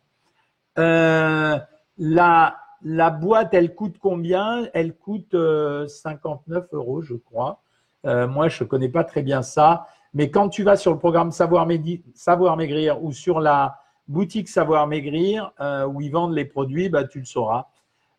Euh, 0.78 1.58
la, 1.98 2.56
la, 2.84 3.10
boîte, 3.10 3.54
elle 3.54 3.74
coûte 3.74 3.96
combien? 3.98 4.68
Elle 4.74 4.94
coûte 4.94 5.32
59 5.32 6.64
euh, 6.72 6.76
euros, 6.76 7.02
je 7.02 7.14
crois. 7.14 7.62
Euh, 8.06 8.28
moi, 8.28 8.48
je 8.48 8.64
ne 8.64 8.68
connais 8.68 8.88
pas 8.88 9.04
très 9.04 9.22
bien 9.22 9.42
ça. 9.42 9.86
Mais 10.12 10.30
quand 10.30 10.48
tu 10.48 10.62
vas 10.62 10.76
sur 10.76 10.92
le 10.92 10.98
programme 10.98 11.32
Savoir, 11.32 11.66
Maigrir 11.66 13.02
ou 13.02 13.12
sur 13.12 13.40
la 13.40 13.78
boutique 14.06 14.48
Savoir 14.48 14.86
Maigrir, 14.86 15.52
où 15.88 16.00
ils 16.00 16.10
vendent 16.10 16.34
les 16.34 16.44
produits, 16.44 16.88
bah, 16.88 17.04
tu 17.04 17.18
le 17.18 17.24
sauras. 17.24 17.66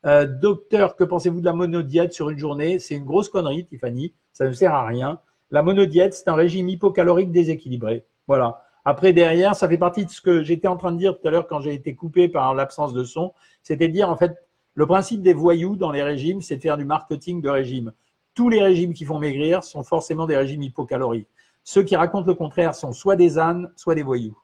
docteur, 0.04 0.98
que 0.98 1.06
pensez-vous 1.06 1.40
de 1.40 1.46
la 1.46 1.54
monodiète 1.54 2.12
sur 2.12 2.30
une 2.30 2.38
journée? 2.38 2.80
C'est 2.80 2.96
une 2.96 3.06
grosse 3.06 3.30
connerie, 3.30 3.66
Tiffany. 3.66 4.14
Ça 4.34 4.46
ne 4.46 4.52
sert 4.52 4.74
à 4.74 4.86
rien. 4.86 5.20
La 5.52 5.62
monodiète, 5.62 6.14
c'est 6.16 6.28
un 6.28 6.36
régime 6.36 6.68
hypocalorique 6.68 7.32
déséquilibré. 7.32 8.06
Voilà. 8.28 8.62
Après, 8.84 9.14
derrière, 9.14 9.56
ça 9.56 9.68
fait 9.68 9.80
partie 9.80 10.06
de 10.06 10.12
ce 10.12 10.22
que 10.22 10.44
j'étais 10.44 10.68
en 10.68 10.78
train 10.78 10.92
de 10.92 10.98
dire 10.98 11.20
tout 11.20 11.28
à 11.28 11.32
l'heure 11.32 11.48
quand 11.48 11.60
j'ai 11.60 11.74
été 11.74 11.96
coupé 11.96 12.30
par 12.30 12.54
l'absence 12.54 12.94
de 12.94 13.04
son. 13.04 13.34
C'était 13.64 13.88
dire, 13.88 14.10
en 14.10 14.16
fait, 14.16 14.45
le 14.76 14.86
principe 14.86 15.22
des 15.22 15.34
voyous 15.34 15.76
dans 15.78 15.92
les 15.92 16.04
régimes, 16.04 16.42
c'est 16.42 16.58
de 16.58 16.62
faire 16.62 16.78
du 16.78 16.86
marketing 16.86 17.42
de 17.42 17.50
régime. 17.50 17.94
Tous 18.34 18.50
les 18.50 18.62
régimes 18.62 18.94
qui 18.94 19.06
font 19.06 19.20
maigrir 19.20 19.64
sont 19.64 19.84
forcément 19.84 20.28
des 20.28 20.36
régimes 20.36 20.62
hypocaloriques. 20.62 21.30
Ceux 21.64 21.84
qui 21.84 21.96
racontent 21.96 22.28
le 22.28 22.36
contraire 22.36 22.76
sont 22.76 22.92
soit 22.92 23.16
des 23.16 23.40
ânes, 23.40 23.72
soit 23.78 23.96
des 23.96 24.04
voyous. 24.04 24.38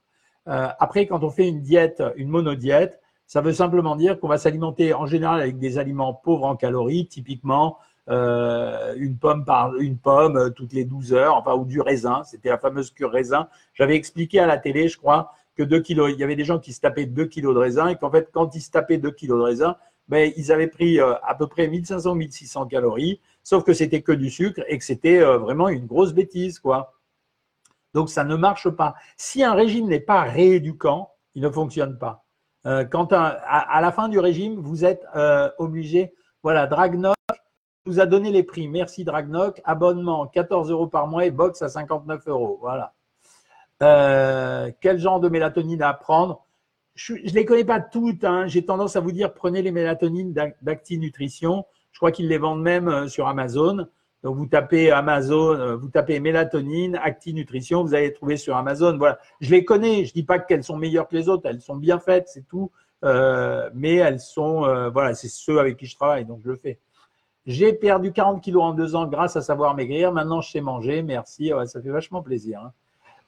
Euh, 0.48 0.70
après, 0.80 1.06
quand 1.06 1.24
on 1.24 1.30
fait 1.30 1.48
une 1.48 1.62
diète, 1.62 2.02
une 2.16 2.30
monodiète, 2.30 3.00
ça 3.28 3.42
veut 3.42 3.54
simplement 3.54 3.96
dire 3.96 4.20
qu'on 4.20 4.28
va 4.28 4.38
s'alimenter 4.38 4.94
en 4.94 5.06
général 5.06 5.42
avec 5.42 5.60
des 5.60 5.78
aliments 5.78 6.14
pauvres 6.14 6.46
en 6.46 6.56
calories, 6.56 7.08
typiquement 7.08 7.78
euh, 8.10 8.96
une 8.98 9.18
pomme 9.18 9.46
euh, 9.48 10.50
toutes 10.50 10.74
les 10.74 10.86
12 10.86 11.14
heures, 11.14 11.36
enfin 11.36 11.54
ou 11.56 11.66
du 11.66 11.80
raisin. 11.82 12.24
C'était 12.24 12.50
la 12.50 12.58
fameuse 12.58 12.92
cure 12.92 13.12
raisin. 13.12 13.48
J'avais 13.74 13.96
expliqué 13.96 14.40
à 14.40 14.48
la 14.48 14.58
télé, 14.58 14.88
je 14.88 14.98
crois, 14.98 15.34
que 15.56 15.64
2 15.64 15.80
kilos, 15.82 16.12
il 16.12 16.20
y 16.20 16.24
avait 16.24 16.36
des 16.36 16.44
gens 16.46 16.60
qui 16.60 16.74
se 16.74 16.82
tapaient 16.82 17.06
2 17.06 17.26
kilos 17.26 17.54
de 17.54 17.60
raisin 17.60 17.88
et 17.90 17.96
qu'en 17.96 18.10
fait, 18.10 18.30
quand 18.34 18.56
ils 18.56 18.62
se 18.62 18.72
tapaient 18.72 18.98
2 18.98 19.12
kilos 19.12 19.38
de 19.38 19.44
raisin, 19.44 19.76
ben, 20.12 20.32
ils 20.38 20.52
avaient 20.52 20.68
pris 20.68 21.00
euh, 21.00 21.16
à 21.24 21.34
peu 21.34 21.48
près 21.48 21.68
1500-1600 21.68 22.68
calories, 22.68 23.20
sauf 23.42 23.64
que 23.64 23.74
c'était 23.74 24.04
que 24.04 24.12
du 24.12 24.30
sucre 24.30 24.62
et 24.68 24.78
que 24.78 24.84
c'était 24.84 25.22
vraiment 25.22 25.70
une 25.70 25.88
grosse 25.88 26.14
bêtise, 26.14 26.60
quoi. 26.60 26.94
Donc 27.96 28.10
ça 28.10 28.24
ne 28.24 28.36
marche 28.36 28.70
pas. 28.70 28.94
Si 29.18 29.44
un 29.44 29.54
régime 29.54 29.88
n'est 29.88 30.00
pas 30.00 30.22
rééducant, 30.22 31.12
il 31.34 31.42
ne 31.42 31.50
fonctionne 31.50 31.98
pas. 31.98 32.24
quand 32.64 33.12
à, 33.12 33.82
la 33.82 33.92
fin 33.92 34.08
du 34.08 34.20
régime, 34.20 34.62
vous 34.62 34.86
êtes 34.86 35.04
obligé, 35.58 36.14
voilà, 36.44 36.68
Dragnoc, 36.68 37.16
vous 37.86 38.00
a 38.00 38.06
donné 38.06 38.32
les 38.32 38.44
prix. 38.44 38.68
Merci 38.68 39.04
Dragnoc. 39.04 39.62
Abonnement 39.66 40.28
14 40.28 40.70
euros 40.72 40.88
par 40.88 41.08
mois 41.08 41.26
et 41.26 41.32
box 41.32 41.62
à 41.62 41.70
59 41.70 42.28
euros. 42.28 42.58
Voilà. 42.62 42.94
Euh, 43.82 44.72
quel 44.80 45.00
genre 45.00 45.20
de 45.20 45.30
mélatonine 45.30 45.82
à 45.82 45.94
prendre? 45.94 46.46
Je 46.96 47.14
ne 47.14 47.20
les 47.20 47.46
connais 47.46 47.64
pas 47.64 47.80
toutes. 47.80 48.24
Hein. 48.24 48.48
J'ai 48.48 48.66
tendance 48.66 48.96
à 48.96 49.00
vous 49.00 49.12
dire 49.12 49.34
prenez 49.34 49.62
les 49.62 49.72
mélatonines 49.72 50.34
d'Acti 50.62 50.98
Nutrition. 50.98 51.66
Je 51.92 52.00
crois 52.00 52.12
qu'ils 52.12 52.28
les 52.28 52.38
vendent 52.38 52.62
même 52.62 52.88
euh, 52.88 53.08
sur 53.08 53.28
Amazon. 53.28 53.88
Donc 54.24 54.38
vous 54.38 54.46
tapez 54.46 54.92
Amazon, 54.92 55.56
euh, 55.56 55.76
vous 55.76 55.90
tapez 55.90 56.20
mélatonine, 56.20 56.96
Acti 57.02 57.34
Nutrition, 57.34 57.84
vous 57.84 57.96
allez 57.96 58.14
trouver 58.14 58.38
sur 58.38 58.56
Amazon. 58.56 58.98
Voilà. 58.98 59.20
Je 59.40 59.52
les 59.52 59.66
connais. 59.66 60.06
Je 60.06 60.14
dis 60.14 60.24
pas 60.24 60.40
qu'elles 60.40 60.64
sont 60.64 60.78
meilleures 60.78 61.08
que 61.08 61.16
les 61.16 61.28
autres. 61.30 61.44
Elles 61.46 61.62
sont 61.62 61.76
bien 61.76 62.00
faites, 62.00 62.28
c'est 62.28 62.48
tout. 62.48 62.72
mais 63.04 63.96
elles 63.96 64.20
sont, 64.20 64.62
voilà, 64.94 65.16
c'est 65.16 65.28
ceux 65.28 65.60
avec 65.60 65.78
qui 65.78 65.88
je 65.88 65.96
travaille, 65.96 66.26
donc 66.26 66.42
je 66.44 66.50
le 66.50 66.56
fais. 66.56 66.78
J'ai 67.48 67.74
perdu 67.74 68.12
40 68.12 68.44
kilos 68.44 68.62
en 68.62 68.74
deux 68.74 68.96
ans 68.96 69.08
grâce 69.08 69.36
à 69.36 69.42
savoir 69.42 69.74
maigrir. 69.74 70.12
Maintenant, 70.12 70.42
je 70.42 70.52
sais 70.52 70.62
manger. 70.62 71.02
Merci. 71.02 71.52
ça 71.66 71.82
fait 71.82 71.90
vachement 71.90 72.22
plaisir. 72.22 72.62
Hein. 72.64 72.74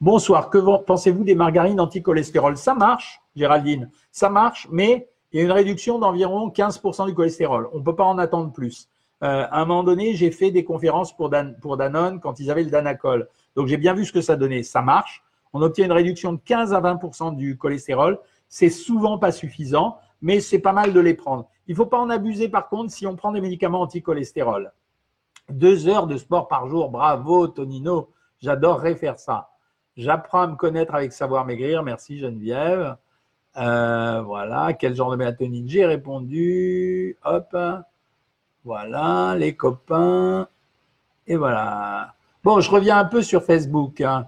Bonsoir. 0.04 0.50
Que 0.50 0.58
pensez-vous 0.84 1.24
des 1.24 1.34
margarines 1.34 1.80
anti-cholestérol? 1.80 2.58
Ça 2.58 2.74
marche, 2.74 3.22
Géraldine. 3.38 3.89
Ça 4.12 4.30
marche, 4.30 4.68
mais 4.70 5.08
il 5.32 5.38
y 5.38 5.42
a 5.42 5.46
une 5.46 5.52
réduction 5.54 5.98
d'environ 5.98 6.50
15% 6.50 7.06
du 7.06 7.13
cholestérol. 7.13 7.70
On 7.72 7.78
ne 7.78 7.84
peut 7.86 7.96
pas 7.96 8.04
en 8.04 8.18
attendre 8.18 8.52
plus. 8.52 8.89
Euh, 9.24 9.46
à 9.50 9.62
un 9.62 9.66
moment 9.66 9.86
donné, 9.86 10.13
j'ai 10.13 10.30
fait 10.30 10.52
des 10.52 10.66
conférences 10.66 11.16
pour, 11.16 11.32
pour 11.62 11.78
Danone 11.78 12.20
quand 12.20 12.42
ils 12.42 12.52
avaient 12.52 12.66
le 12.66 12.70
Danacol. 12.70 13.30
Donc, 13.56 13.68
j'ai 13.68 13.78
bien 13.78 13.94
vu 13.94 14.04
ce 14.04 14.12
que 14.12 14.20
ça 14.20 14.36
donnait. 14.36 14.63
Ça 14.63 14.82
marche. 14.82 15.24
On 15.54 15.62
obtient 15.62 15.86
une 15.86 15.94
réduction 15.94 16.34
de 16.34 16.39
15 16.44 16.74
à 16.74 16.82
20% 16.82 17.38
du 17.38 17.58
cholestérol. 17.58 18.20
C'est 18.50 18.70
souvent 18.70 19.18
pas 19.18 19.32
suffisant, 19.32 20.00
mais 20.22 20.42
c'est 20.42 20.60
pas 20.60 20.74
mal 20.74 20.92
de 20.92 21.00
les 21.00 21.13
prendre. 21.13 21.48
Il 21.68 21.72
ne 21.72 21.78
faut 21.78 21.86
pas 21.86 22.00
en 22.00 22.10
abuser 22.10 22.50
par 22.50 22.68
contre 22.68 22.92
si 22.92 23.08
on 23.08 23.16
prend 23.16 23.32
des 23.32 23.39
médicaments 23.39 23.80
anti-cholestérol. 23.80 24.74
Deux 25.50 25.88
heures 25.88 26.08
de 26.08 26.18
sport 26.18 26.50
par 26.50 26.68
jour, 26.68 26.89
bravo 26.89 27.48
Tonino, 27.48 28.10
j'adorerais 28.42 28.96
faire 28.96 29.18
ça. 29.18 29.53
J'apprends 29.98 30.42
à 30.42 30.48
me 30.48 30.56
connaître 30.56 30.96
avec 30.96 31.14
savoir 31.14 31.46
maigrir, 31.46 31.84
merci 31.84 32.20
Geneviève. 32.20 32.98
Euh, 33.58 34.22
voilà, 34.24 34.74
quel 34.74 34.96
genre 34.96 35.12
de 35.12 35.16
mélatonine 35.16 35.68
J'ai 35.68 35.86
répondu. 35.86 37.18
Hop, 37.24 37.56
voilà, 38.66 39.36
les 39.38 39.56
copains. 39.56 40.48
Et 41.28 41.36
voilà. 41.36 42.16
Bon, 42.44 42.60
je 42.60 42.70
reviens 42.72 42.98
un 42.98 43.06
peu 43.06 43.22
sur 43.22 43.44
Facebook. 43.44 44.02
Hein. 44.02 44.28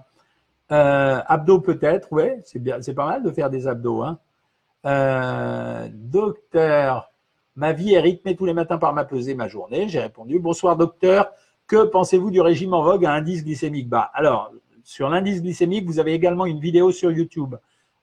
Euh, 0.72 1.20
abdos 1.26 1.60
peut-être, 1.60 2.12
ouais, 2.12 2.40
c'est 2.44 2.58
bien, 2.58 2.80
c'est 2.82 2.94
pas 2.94 3.06
mal 3.06 3.22
de 3.22 3.30
faire 3.30 3.50
des 3.50 3.66
abdos. 3.66 4.02
Hein. 4.02 4.18
Euh, 4.86 5.88
docteur, 5.92 7.10
Ma 7.56 7.72
vie 7.72 7.94
est 7.94 8.00
rythmée 8.00 8.36
tous 8.36 8.44
les 8.44 8.52
matins 8.52 8.76
par 8.76 8.92
ma 8.92 9.06
pesée, 9.06 9.34
ma 9.34 9.48
journée. 9.48 9.88
J'ai 9.88 10.00
répondu 10.00 10.38
Bonsoir 10.38 10.76
docteur, 10.76 11.30
que 11.66 11.84
pensez-vous 11.84 12.30
du 12.30 12.42
régime 12.42 12.74
en 12.74 12.82
vogue 12.82 13.06
à 13.06 13.12
indice 13.12 13.42
glycémique? 13.44 13.88
Bas 13.88 14.10
Alors, 14.12 14.52
sur 14.86 15.08
l'indice 15.08 15.42
glycémique, 15.42 15.84
vous 15.84 15.98
avez 15.98 16.14
également 16.14 16.46
une 16.46 16.60
vidéo 16.60 16.92
sur 16.92 17.10
YouTube. 17.10 17.56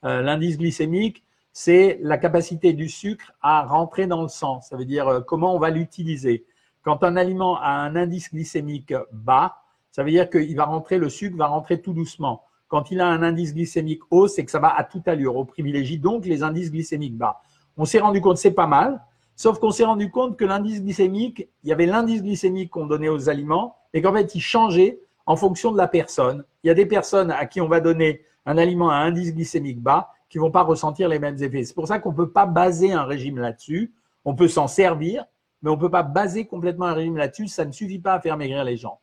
Euh, 0.03 0.21
l'indice 0.21 0.57
glycémique, 0.57 1.23
c'est 1.53 1.97
la 2.01 2.17
capacité 2.17 2.73
du 2.73 2.89
sucre 2.89 3.31
à 3.41 3.63
rentrer 3.63 4.05
dans 4.05 4.21
le 4.21 4.27
sang. 4.27 4.59
Ça 4.59 4.75
veut 4.75 4.83
dire 4.83 5.07
euh, 5.07 5.21
comment 5.21 5.55
on 5.55 5.59
va 5.59 5.69
l'utiliser. 5.69 6.43
Quand 6.81 7.05
un 7.05 7.15
aliment 7.15 7.57
a 7.57 7.69
un 7.69 7.95
indice 7.95 8.29
glycémique 8.33 8.93
bas, 9.13 9.61
ça 9.91 10.03
veut 10.03 10.11
dire 10.11 10.29
qu'il 10.29 10.53
va 10.57 10.65
rentrer, 10.65 10.97
le 10.97 11.07
sucre 11.07 11.37
va 11.37 11.47
rentrer 11.47 11.81
tout 11.81 11.93
doucement. 11.93 12.43
Quand 12.67 12.91
il 12.91 12.99
a 12.99 13.07
un 13.07 13.23
indice 13.23 13.53
glycémique 13.53 14.01
haut, 14.11 14.27
c'est 14.27 14.43
que 14.43 14.51
ça 14.51 14.59
va 14.59 14.75
à 14.75 14.83
toute 14.83 15.07
allure. 15.07 15.37
On 15.37 15.45
privilégie 15.45 15.99
donc 15.99 16.25
les 16.25 16.43
indices 16.43 16.69
glycémiques 16.69 17.17
bas. 17.17 17.41
On 17.77 17.85
s'est 17.85 17.99
rendu 17.99 18.19
compte, 18.19 18.37
c'est 18.37 18.51
pas 18.51 18.67
mal. 18.67 19.01
Sauf 19.37 19.57
qu'on 19.57 19.71
s'est 19.71 19.85
rendu 19.85 20.11
compte 20.11 20.35
que 20.35 20.43
l'indice 20.43 20.83
glycémique, 20.83 21.47
il 21.63 21.69
y 21.69 21.71
avait 21.71 21.85
l'indice 21.85 22.21
glycémique 22.21 22.71
qu'on 22.71 22.87
donnait 22.87 23.07
aux 23.07 23.29
aliments 23.29 23.77
et 23.93 24.01
qu'en 24.01 24.11
fait, 24.11 24.35
il 24.35 24.41
changeait 24.41 24.99
en 25.25 25.37
fonction 25.37 25.71
de 25.71 25.77
la 25.77 25.87
personne. 25.87 26.43
Il 26.63 26.67
y 26.67 26.69
a 26.69 26.73
des 26.73 26.85
personnes 26.85 27.31
à 27.31 27.45
qui 27.45 27.61
on 27.61 27.67
va 27.67 27.79
donner 27.79 28.21
un 28.45 28.57
aliment 28.57 28.89
à 28.89 28.95
indice 28.95 29.33
glycémique 29.33 29.81
bas 29.81 30.11
qui 30.29 30.37
vont 30.37 30.51
pas 30.51 30.63
ressentir 30.63 31.09
les 31.09 31.19
mêmes 31.19 31.41
effets. 31.41 31.63
C'est 31.63 31.75
pour 31.75 31.87
ça 31.87 31.99
qu'on 31.99 32.11
ne 32.11 32.15
peut 32.15 32.31
pas 32.31 32.45
baser 32.45 32.91
un 32.91 33.03
régime 33.03 33.37
là-dessus. 33.37 33.93
On 34.25 34.35
peut 34.35 34.47
s'en 34.47 34.67
servir, 34.67 35.25
mais 35.61 35.69
on 35.69 35.75
ne 35.75 35.79
peut 35.79 35.91
pas 35.91 36.03
baser 36.03 36.45
complètement 36.45 36.87
un 36.87 36.93
régime 36.93 37.17
là-dessus. 37.17 37.47
Ça 37.47 37.65
ne 37.65 37.71
suffit 37.71 37.99
pas 37.99 38.13
à 38.13 38.19
faire 38.19 38.37
maigrir 38.37 38.63
les 38.63 38.77
gens. 38.77 38.99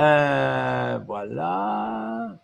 Euh, 0.00 0.98
voilà. 1.06 2.38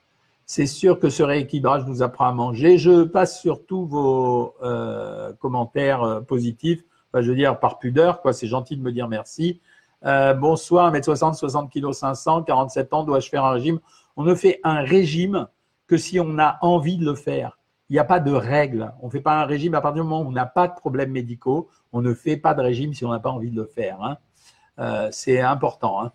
C'est 0.45 0.67
sûr 0.67 1.01
que 1.01 1.09
ce 1.09 1.23
rééquilibrage 1.23 1.87
nous 1.87 2.03
apprend 2.03 2.27
à 2.27 2.33
manger. 2.33 2.79
Je 2.79 3.05
passe 3.05 3.41
sur 3.41 3.65
tous 3.65 3.87
vos 3.87 4.55
euh, 4.63 5.33
commentaires 5.35 6.03
euh, 6.03 6.21
positifs. 6.21 6.85
Enfin, 7.13 7.23
je 7.23 7.31
veux 7.31 7.37
dire, 7.37 7.59
par 7.59 7.79
pudeur, 7.79 8.21
quoi. 8.21 8.33
C'est 8.33 8.47
gentil 8.47 8.77
de 8.77 8.83
me 8.83 8.93
dire 8.93 9.09
merci. 9.09 9.61
Bonsoir, 10.03 10.93
1m60, 10.93 11.35
60 11.35 11.73
kg 11.73 11.91
500, 11.91 12.43
47 12.43 12.93
ans, 12.93 13.03
dois-je 13.03 13.29
faire 13.29 13.45
un 13.45 13.53
régime 13.53 13.81
On 14.17 14.25
ne 14.25 14.35
fait 14.35 14.61
un 14.65 14.81
régime 14.81 15.47
que 15.87 15.97
si 15.97 16.19
on 16.19 16.39
a 16.39 16.59
envie 16.63 16.97
de 16.97 17.05
le 17.05 17.15
faire. 17.15 17.59
Il 17.89 17.93
n'y 17.93 18.01
a 18.01 18.05
pas 18.05 18.19
de 18.19 18.33
règle. 18.33 18.93
On 19.01 19.07
ne 19.07 19.13
fait 19.13 19.21
pas 19.21 19.41
un 19.41 19.45
régime 19.45 19.75
à 19.75 19.81
partir 19.81 20.03
du 20.03 20.09
moment 20.09 20.23
où 20.23 20.29
on 20.29 20.33
n'a 20.33 20.47
pas 20.47 20.67
de 20.67 20.75
problèmes 20.75 21.13
médicaux. 21.13 21.69
On 21.93 22.03
ne 22.03 22.15
fait 22.15 22.37
pas 22.37 22.55
de 22.55 22.61
régime 22.61 22.95
si 22.95 23.05
on 23.05 23.13
n'a 23.13 23.21
pas 23.21 23.31
envie 23.31 23.51
de 23.51 23.57
le 23.57 23.67
faire. 23.67 23.99
Hein. 24.03 25.09
c'est 25.13 25.41
important. 25.41 26.03
Hein. 26.03 26.13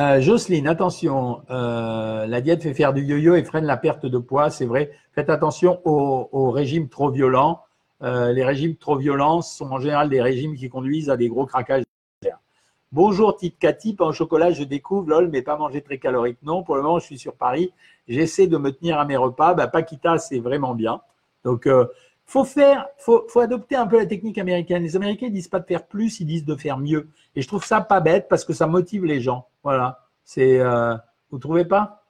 Euh, 0.00 0.20
Jocelyne, 0.20 0.68
attention, 0.68 1.42
euh, 1.50 2.24
la 2.26 2.40
diète 2.40 2.62
fait 2.62 2.72
faire 2.72 2.92
du 2.92 3.02
yo-yo 3.02 3.34
et 3.34 3.42
freine 3.42 3.64
la 3.64 3.76
perte 3.76 4.06
de 4.06 4.18
poids, 4.18 4.48
c'est 4.48 4.64
vrai. 4.64 4.92
Faites 5.12 5.28
attention 5.28 5.80
aux, 5.84 6.50
régimes 6.52 6.88
trop 6.88 7.10
violents. 7.10 7.62
Euh, 8.04 8.32
les 8.32 8.44
régimes 8.44 8.76
trop 8.76 8.96
violents 8.96 9.42
sont 9.42 9.72
en 9.72 9.80
général 9.80 10.08
des 10.08 10.22
régimes 10.22 10.54
qui 10.54 10.68
conduisent 10.68 11.10
à 11.10 11.16
des 11.16 11.28
gros 11.28 11.46
craquages. 11.46 11.82
Bonjour 12.90 13.36
Tite 13.36 13.58
Cathy, 13.58 13.92
pain 13.92 14.06
au 14.06 14.12
chocolat, 14.12 14.50
je 14.50 14.64
découvre, 14.64 15.10
lol, 15.10 15.28
mais 15.28 15.42
pas 15.42 15.58
manger 15.58 15.82
très 15.82 15.98
calorique. 15.98 16.38
Non, 16.42 16.62
pour 16.62 16.74
le 16.74 16.80
moment, 16.80 16.98
je 16.98 17.04
suis 17.04 17.18
sur 17.18 17.34
Paris. 17.34 17.70
J'essaie 18.08 18.46
de 18.46 18.56
me 18.56 18.72
tenir 18.72 18.98
à 18.98 19.04
mes 19.04 19.18
repas. 19.18 19.52
Bah, 19.52 19.68
Paquita, 19.68 20.16
c'est 20.16 20.38
vraiment 20.38 20.74
bien. 20.74 21.02
Donc, 21.44 21.66
euh, 21.66 21.84
faut 22.24 22.44
faire, 22.44 22.86
faut, 22.96 23.26
adopter 23.38 23.76
un 23.76 23.86
peu 23.86 23.98
la 23.98 24.06
technique 24.06 24.38
américaine. 24.38 24.82
Les 24.82 24.96
Américains 24.96 25.26
ne 25.26 25.32
disent 25.32 25.48
pas 25.48 25.60
de 25.60 25.66
faire 25.66 25.86
plus, 25.86 26.20
ils 26.20 26.24
disent 26.24 26.46
de 26.46 26.56
faire 26.56 26.78
mieux. 26.78 27.10
Et 27.36 27.42
je 27.42 27.46
trouve 27.46 27.62
ça 27.62 27.82
pas 27.82 28.00
bête 28.00 28.26
parce 28.26 28.46
que 28.46 28.54
ça 28.54 28.66
motive 28.66 29.04
les 29.04 29.20
gens. 29.20 29.48
Voilà. 29.62 30.06
C'est, 30.24 30.58
euh, 30.58 30.96
vous 31.30 31.38
trouvez 31.38 31.66
pas? 31.66 32.04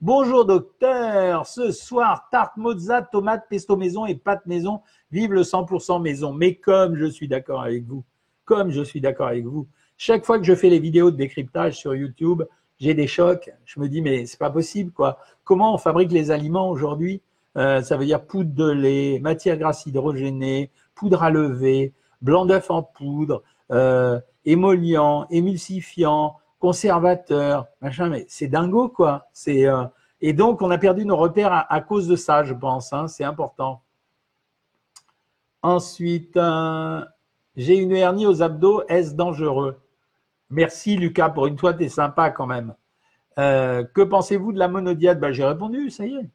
Bonjour 0.00 0.44
docteur. 0.44 1.46
Ce 1.46 1.70
soir, 1.70 2.26
tarte 2.32 2.56
mozza, 2.56 3.00
tomate, 3.00 3.44
pesto 3.48 3.76
maison 3.76 4.06
et 4.06 4.16
pâte 4.16 4.44
maison. 4.46 4.80
Vive 5.12 5.34
le 5.34 5.42
100% 5.42 6.02
maison. 6.02 6.32
Mais 6.32 6.56
comme 6.56 6.96
je 6.96 7.06
suis 7.06 7.28
d'accord 7.28 7.62
avec 7.62 7.84
vous, 7.84 8.02
comme 8.44 8.70
je 8.72 8.82
suis 8.82 9.00
d'accord 9.00 9.28
avec 9.28 9.44
vous, 9.44 9.68
chaque 9.96 10.24
fois 10.24 10.38
que 10.38 10.44
je 10.44 10.54
fais 10.54 10.68
les 10.68 10.78
vidéos 10.78 11.10
de 11.10 11.16
décryptage 11.16 11.74
sur 11.74 11.94
YouTube, 11.94 12.42
j'ai 12.78 12.94
des 12.94 13.06
chocs. 13.06 13.50
Je 13.64 13.80
me 13.80 13.88
dis, 13.88 14.02
mais 14.02 14.26
c'est 14.26 14.38
pas 14.38 14.50
possible, 14.50 14.92
quoi. 14.92 15.18
Comment 15.44 15.74
on 15.74 15.78
fabrique 15.78 16.12
les 16.12 16.30
aliments 16.30 16.68
aujourd'hui? 16.70 17.22
Euh, 17.56 17.80
Ça 17.82 17.96
veut 17.96 18.04
dire 18.04 18.24
poudre 18.24 18.54
de 18.54 18.70
lait, 18.70 19.18
matière 19.20 19.56
grasse 19.56 19.86
hydrogénée, 19.86 20.70
poudre 20.94 21.22
à 21.22 21.30
lever, 21.30 21.94
blanc 22.20 22.44
d'œuf 22.46 22.70
en 22.70 22.82
poudre, 22.82 23.42
euh, 23.70 24.20
émulsifiant, 24.44 26.36
conservateur, 26.58 27.66
machin. 27.80 28.08
Mais 28.10 28.26
c'est 28.28 28.48
dingo, 28.48 28.88
quoi. 28.88 29.28
C'est 29.32 29.66
euh, 29.66 29.84
et 30.20 30.32
donc 30.32 30.62
on 30.62 30.70
a 30.70 30.78
perdu 30.78 31.04
nos 31.04 31.16
repères 31.16 31.66
à, 31.68 31.80
cause 31.80 32.08
de 32.08 32.16
ça, 32.16 32.44
je 32.44 32.54
pense. 32.54 32.92
Hein. 32.92 33.08
c'est 33.08 33.24
important. 33.24 33.82
Ensuite, 35.62 36.36
euh, 36.36 37.04
j'ai 37.56 37.76
une 37.76 37.92
hernie 37.92 38.26
aux 38.26 38.42
abdos. 38.42 38.82
Est-ce 38.88 39.14
dangereux? 39.14 39.78
Merci 40.50 40.96
Lucas, 40.96 41.30
pour 41.30 41.46
une 41.46 41.58
fois, 41.58 41.74
tu 41.74 41.84
es 41.84 41.88
sympa 41.88 42.30
quand 42.30 42.46
même. 42.46 42.74
Euh, 43.38 43.84
que 43.84 44.02
pensez-vous 44.02 44.52
de 44.52 44.58
la 44.58 44.68
monodiade? 44.68 45.20
Ben, 45.20 45.32
J'ai 45.32 45.44
répondu, 45.44 45.90
ça 45.90 46.06
y 46.06 46.14
est. 46.14 46.30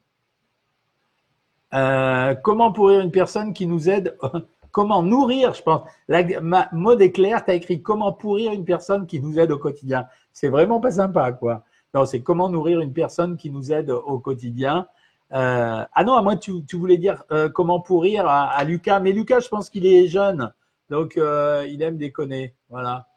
Euh, 1.74 2.34
comment 2.34 2.70
pourrir 2.72 3.00
une 3.00 3.10
personne 3.10 3.52
qui 3.52 3.66
nous 3.66 3.88
aide? 3.88 4.16
Comment 4.70 5.02
nourrir, 5.02 5.52
je 5.52 5.62
pense? 5.62 5.82
La, 6.08 6.40
ma, 6.40 6.66
mode 6.72 7.02
est 7.02 7.12
clair, 7.12 7.44
tu 7.44 7.50
as 7.50 7.54
écrit 7.54 7.82
comment 7.82 8.10
pourrir 8.10 8.52
une 8.52 8.64
personne 8.64 9.06
qui 9.06 9.20
nous 9.20 9.38
aide 9.38 9.50
au 9.52 9.58
quotidien. 9.58 10.06
C'est 10.32 10.48
vraiment 10.48 10.80
pas 10.80 10.92
sympa, 10.92 11.30
quoi. 11.32 11.62
Non, 11.92 12.06
c'est 12.06 12.22
comment 12.22 12.48
nourrir 12.48 12.80
une 12.80 12.94
personne 12.94 13.36
qui 13.36 13.50
nous 13.50 13.70
aide 13.70 13.90
au 13.90 14.18
quotidien. 14.18 14.86
Euh, 15.34 15.84
ah 15.92 16.04
non, 16.04 16.14
à 16.14 16.22
moi, 16.22 16.36
tu, 16.36 16.62
voulais 16.72 16.96
dire 16.96 17.22
comment 17.52 17.80
pourrir 17.80 18.26
à, 18.26 18.44
à, 18.44 18.64
Lucas. 18.64 18.98
Mais 19.00 19.12
Lucas, 19.12 19.40
je 19.40 19.48
pense 19.48 19.68
qu'il 19.68 19.84
est 19.84 20.06
jeune. 20.08 20.50
Donc, 20.88 21.16
il 21.16 21.82
aime 21.82 21.98
déconner. 21.98 22.54
Voilà. 22.70 23.11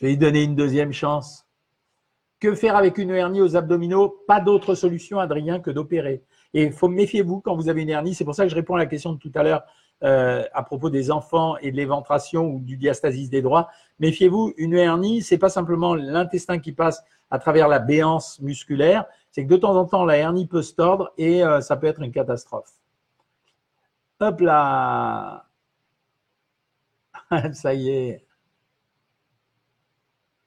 Je 0.00 0.06
vais 0.06 0.12
lui 0.12 0.18
donner 0.18 0.44
une 0.44 0.56
deuxième 0.56 0.94
chance. 0.94 1.46
Que 2.40 2.54
faire 2.54 2.74
avec 2.74 2.96
une 2.96 3.10
hernie 3.10 3.42
aux 3.42 3.54
abdominaux? 3.54 4.08
Pas 4.26 4.40
d'autre 4.40 4.74
solution, 4.74 5.18
Adrien, 5.18 5.60
que 5.60 5.70
d'opérer. 5.70 6.24
Et 6.54 6.62
il 6.62 6.72
faut 6.72 6.88
méfiez-vous 6.88 7.42
quand 7.42 7.54
vous 7.54 7.68
avez 7.68 7.82
une 7.82 7.90
hernie. 7.90 8.14
C'est 8.14 8.24
pour 8.24 8.34
ça 8.34 8.44
que 8.44 8.48
je 8.48 8.54
réponds 8.54 8.76
à 8.76 8.78
la 8.78 8.86
question 8.86 9.12
de 9.12 9.18
tout 9.18 9.30
à 9.34 9.42
l'heure 9.42 9.62
euh, 10.02 10.42
à 10.54 10.62
propos 10.62 10.88
des 10.88 11.10
enfants 11.10 11.58
et 11.58 11.70
de 11.70 11.76
l'éventration 11.76 12.46
ou 12.46 12.60
du 12.60 12.78
diastasis 12.78 13.28
des 13.28 13.42
droits. 13.42 13.68
Méfiez-vous, 13.98 14.54
une 14.56 14.72
hernie, 14.72 15.20
c'est 15.20 15.36
pas 15.36 15.50
simplement 15.50 15.94
l'intestin 15.94 16.60
qui 16.60 16.72
passe 16.72 17.04
à 17.30 17.38
travers 17.38 17.68
la 17.68 17.78
béance 17.78 18.40
musculaire. 18.40 19.04
C'est 19.30 19.44
que 19.44 19.50
de 19.50 19.58
temps 19.58 19.76
en 19.76 19.84
temps, 19.84 20.06
la 20.06 20.16
hernie 20.16 20.46
peut 20.46 20.62
se 20.62 20.72
tordre 20.72 21.12
et 21.18 21.44
euh, 21.44 21.60
ça 21.60 21.76
peut 21.76 21.88
être 21.88 22.00
une 22.00 22.10
catastrophe. 22.10 22.72
Hop 24.18 24.40
là 24.40 25.44
Ça 27.52 27.74
y 27.74 27.90
est. 27.90 28.29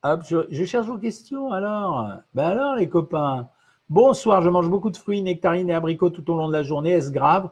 Je, 0.06 0.66
cherche 0.66 0.88
vos 0.88 0.98
questions 0.98 1.52
alors. 1.52 2.10
Ben 2.34 2.48
alors, 2.48 2.76
les 2.76 2.90
copains. 2.90 3.48
Bonsoir, 3.90 4.42
je 4.42 4.50
mange 4.50 4.70
beaucoup 4.70 4.90
de 4.90 4.98
fruits, 4.98 5.22
nectarines 5.22 5.70
et 5.70 5.74
abricots 5.74 6.10
tout 6.10 6.30
au 6.30 6.36
long 6.36 6.50
de 6.50 6.54
la 6.54 6.64
journée. 6.64 6.92
Est-ce 6.92 7.10
grave? 7.10 7.50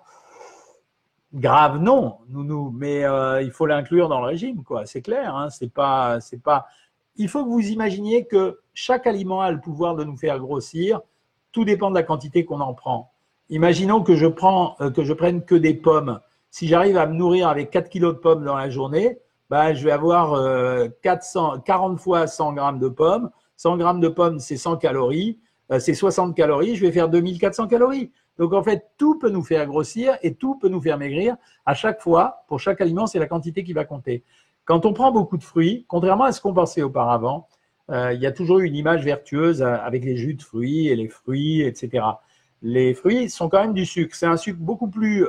Grave, 1.34 1.78
non, 1.78 2.18
nounou, 2.28 2.72
mais 2.72 3.06
euh, 3.06 3.42
il 3.42 3.52
faut 3.52 3.66
l'inclure 3.66 4.10
dans 4.10 4.20
le 4.20 4.26
régime, 4.26 4.64
quoi. 4.64 4.86
C'est 4.86 5.02
clair, 5.02 5.34
hein, 5.34 5.50
c'est 5.50 5.72
pas, 5.72 6.20
c'est 6.20 6.44
pas. 6.44 6.66
Il 7.16 7.30
faut 7.30 7.46
que 7.46 7.50
vous 7.50 7.70
imaginiez 7.70 8.26
que 8.26 8.60
chaque 8.74 9.08
aliment 9.08 9.40
a 9.40 9.52
le 9.52 9.62
pouvoir 9.62 9.96
de 9.96 10.04
nous 10.04 10.18
faire 10.18 10.38
grossir. 10.38 11.00
Tout 11.54 11.64
dépend 11.64 11.90
de 11.90 11.96
la 11.96 12.04
quantité 12.04 12.44
qu'on 12.44 12.60
en 12.60 12.74
prend. 12.74 13.14
Imaginons 13.50 14.04
que 14.04 14.16
je 14.16 14.28
prends, 14.28 14.76
euh, 14.82 14.92
que 14.92 15.06
je 15.06 15.14
prenne 15.14 15.46
que 15.46 15.56
des 15.56 15.74
pommes. 15.74 16.20
Si 16.50 16.68
j'arrive 16.68 16.98
à 16.98 17.06
me 17.06 17.14
nourrir 17.14 17.48
avec 17.48 17.72
4 17.72 17.88
kilos 17.88 18.14
de 18.14 18.20
pommes 18.20 18.44
dans 18.44 18.58
la 18.58 18.70
journée, 18.70 19.20
bah, 19.52 19.74
je 19.74 19.84
vais 19.84 19.92
avoir 19.92 20.30
400, 21.02 21.56
euh, 21.56 21.58
40 21.58 22.00
fois 22.00 22.26
100 22.26 22.54
grammes 22.54 22.80
de 22.80 22.88
pommes. 22.88 23.30
100 23.58 23.76
grammes 23.76 24.00
de 24.00 24.08
pommes, 24.08 24.40
c'est 24.40 24.56
100 24.56 24.78
calories. 24.78 25.40
Euh, 25.74 25.80
c'est 25.80 25.94
60 25.94 26.34
calories. 26.38 26.78
Je 26.78 26.86
vais 26.86 26.92
faire 26.94 27.10
2400 27.10 27.68
calories. 27.68 28.14
Donc, 28.38 28.54
en 28.54 28.64
fait, 28.64 28.88
tout 28.98 29.20
peut 29.20 29.30
nous 29.30 29.44
faire 29.44 29.68
grossir 29.68 30.18
et 30.22 30.36
tout 30.36 30.56
peut 30.56 30.70
nous 30.70 30.80
faire 30.80 30.98
maigrir. 30.98 31.36
À 31.66 31.74
chaque 31.74 32.00
fois, 32.00 32.46
pour 32.48 32.62
chaque 32.62 32.80
aliment, 32.80 33.08
c'est 33.08 33.20
la 33.20 33.28
quantité 33.28 33.66
qui 33.66 33.74
va 33.74 33.84
compter. 33.84 34.24
Quand 34.64 34.86
on 34.86 34.94
prend 34.94 35.12
beaucoup 35.12 35.36
de 35.36 35.44
fruits, 35.44 35.84
contrairement 35.90 36.24
à 36.24 36.32
ce 36.32 36.40
qu'on 36.40 36.54
pensait 36.54 36.82
auparavant, 36.82 37.50
euh, 37.90 38.14
il 38.14 38.22
y 38.22 38.28
a 38.28 38.32
toujours 38.32 38.60
eu 38.60 38.68
une 38.68 38.76
image 38.78 39.04
vertueuse 39.04 39.62
avec 39.62 40.06
les 40.06 40.16
jus 40.16 40.36
de 40.36 40.42
fruits 40.42 40.88
et 40.88 40.96
les 40.96 41.10
fruits, 41.10 41.60
etc. 41.62 42.06
Les 42.62 42.94
fruits 42.94 43.30
sont 43.30 43.50
quand 43.50 43.60
même 43.60 43.74
du 43.74 43.86
sucre. 43.86 44.16
C'est 44.16 44.28
un 44.28 44.38
sucre 44.38 44.60
beaucoup 44.62 44.88
plus 44.88 45.26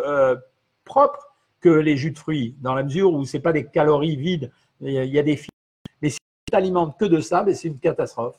propre 0.84 1.31
que 1.62 1.70
les 1.70 1.96
jus 1.96 2.10
de 2.10 2.18
fruits, 2.18 2.56
dans 2.60 2.74
la 2.74 2.82
mesure 2.82 3.14
où 3.14 3.24
ce 3.24 3.36
n'est 3.36 3.42
pas 3.42 3.52
des 3.52 3.64
calories 3.64 4.16
vides, 4.16 4.50
il 4.82 4.92
y 4.92 5.18
a 5.18 5.22
des 5.22 5.36
fibres. 5.36 5.48
Mais 6.02 6.10
si 6.10 6.18
tu 6.18 6.50
t'alimentes 6.50 6.98
que 6.98 7.06
de 7.06 7.20
ça, 7.20 7.42
ben, 7.44 7.54
c'est 7.54 7.68
une 7.68 7.78
catastrophe. 7.78 8.36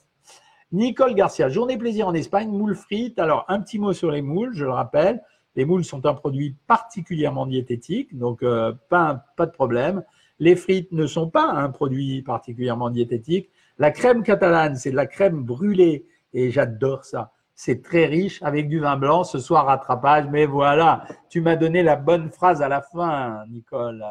Nicole 0.73 1.15
Garcia, 1.15 1.49
journée 1.49 1.77
plaisir 1.77 2.07
en 2.07 2.13
Espagne, 2.13 2.49
moules 2.49 2.75
frites. 2.75 3.17
Alors, 3.19 3.45
un 3.47 3.61
petit 3.61 3.79
mot 3.79 3.93
sur 3.93 4.11
les 4.11 4.21
moules, 4.21 4.53
je 4.53 4.65
le 4.65 4.71
rappelle. 4.71 5.23
Les 5.55 5.65
moules 5.65 5.85
sont 5.85 6.05
un 6.05 6.13
produit 6.13 6.55
particulièrement 6.67 7.45
diététique, 7.45 8.17
donc 8.17 8.43
euh, 8.43 8.73
pas, 8.89 9.25
pas 9.37 9.45
de 9.45 9.51
problème. 9.51 10.03
Les 10.39 10.55
frites 10.55 10.91
ne 10.91 11.05
sont 11.05 11.29
pas 11.29 11.45
un 11.45 11.69
produit 11.69 12.23
particulièrement 12.23 12.89
diététique. 12.89 13.49
La 13.77 13.91
crème 13.91 14.23
catalane, 14.23 14.75
c'est 14.75 14.91
de 14.91 14.95
la 14.95 15.05
crème 15.05 15.43
brûlée 15.43 16.07
et 16.33 16.51
j'adore 16.51 17.05
ça. 17.05 17.31
C'est 17.65 17.81
très 17.81 18.07
riche 18.07 18.43
avec 18.43 18.67
du 18.67 18.81
vin 18.81 18.97
blanc. 18.97 19.23
Ce 19.23 19.39
soir, 19.39 19.67
rattrapage. 19.67 20.25
Mais 20.29 20.45
voilà, 20.45 21.05
tu 21.29 21.39
m'as 21.39 21.55
donné 21.55 21.81
la 21.81 21.95
bonne 21.95 22.29
phrase 22.29 22.61
à 22.61 22.67
la 22.67 22.81
fin, 22.81 23.45
Nicole. 23.49 24.03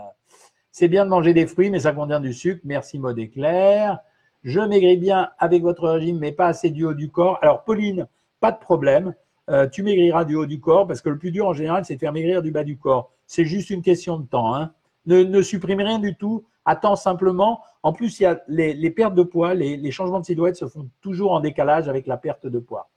C'est 0.70 0.88
bien 0.88 1.05
de 1.05 1.11
manger 1.11 1.34
des 1.34 1.46
fruits, 1.46 1.68
mais 1.68 1.80
ça 1.80 1.92
contient 1.92 2.18
du 2.18 2.32
sucre. 2.32 2.62
Merci, 2.64 2.98
mode 2.98 3.18
éclair. 3.18 3.98
Je 4.42 4.59
maigris 4.59 4.96
bien 4.96 5.28
avec 5.38 5.61
votre 5.61 5.86
régime, 5.86 6.18
mais 6.18 6.32
pas 6.32 6.46
assez 6.46 6.70
du 6.70 6.86
haut 6.86 6.94
du 6.94 7.11
corps. 7.11 7.38
Alors, 7.42 7.62
Pauline, 7.64 8.07
pas 8.40 8.53
de 8.53 8.59
problème. 8.59 9.14
Euh, 9.50 9.68
tu 9.68 9.82
maigriras 9.82 10.24
du 10.24 10.34
haut 10.34 10.46
du 10.46 10.59
corps 10.59 10.86
parce 10.86 11.03
que 11.03 11.11
le 11.11 11.18
plus 11.18 11.30
dur 11.30 11.46
en 11.46 11.53
général, 11.53 11.84
c'est 11.84 11.96
de 11.96 12.00
faire 12.00 12.14
maigrir 12.14 12.40
du 12.40 12.53
bas 12.53 12.64
du 12.64 12.78
corps. 12.78 13.12
C'est 13.26 13.44
juste 13.44 13.68
une 13.68 13.82
question 13.82 14.16
de 14.16 14.24
temps. 14.24 14.55
Hein. 14.55 14.72
Ne, 15.05 15.42
supprime 15.42 15.82
rien 15.82 15.98
du 15.98 16.16
tout. 16.16 16.42
Attends 16.64 16.96
simplement. 16.96 17.61
En 17.82 17.92
plus, 17.92 18.24
les, 18.48 18.90
pertes 18.92 19.14
de 19.14 19.24
poids, 19.24 19.53
les 19.53 19.90
changements 19.90 20.20
de 20.20 20.24
silhouette 20.24 20.57
se 20.57 20.66
font 20.66 20.88
toujours 21.03 21.32
en 21.32 21.40
décalage 21.40 21.90
avec 21.90 22.07
la 22.07 22.16
perte 22.16 22.46
de 22.46 22.59
poids. 22.59 22.88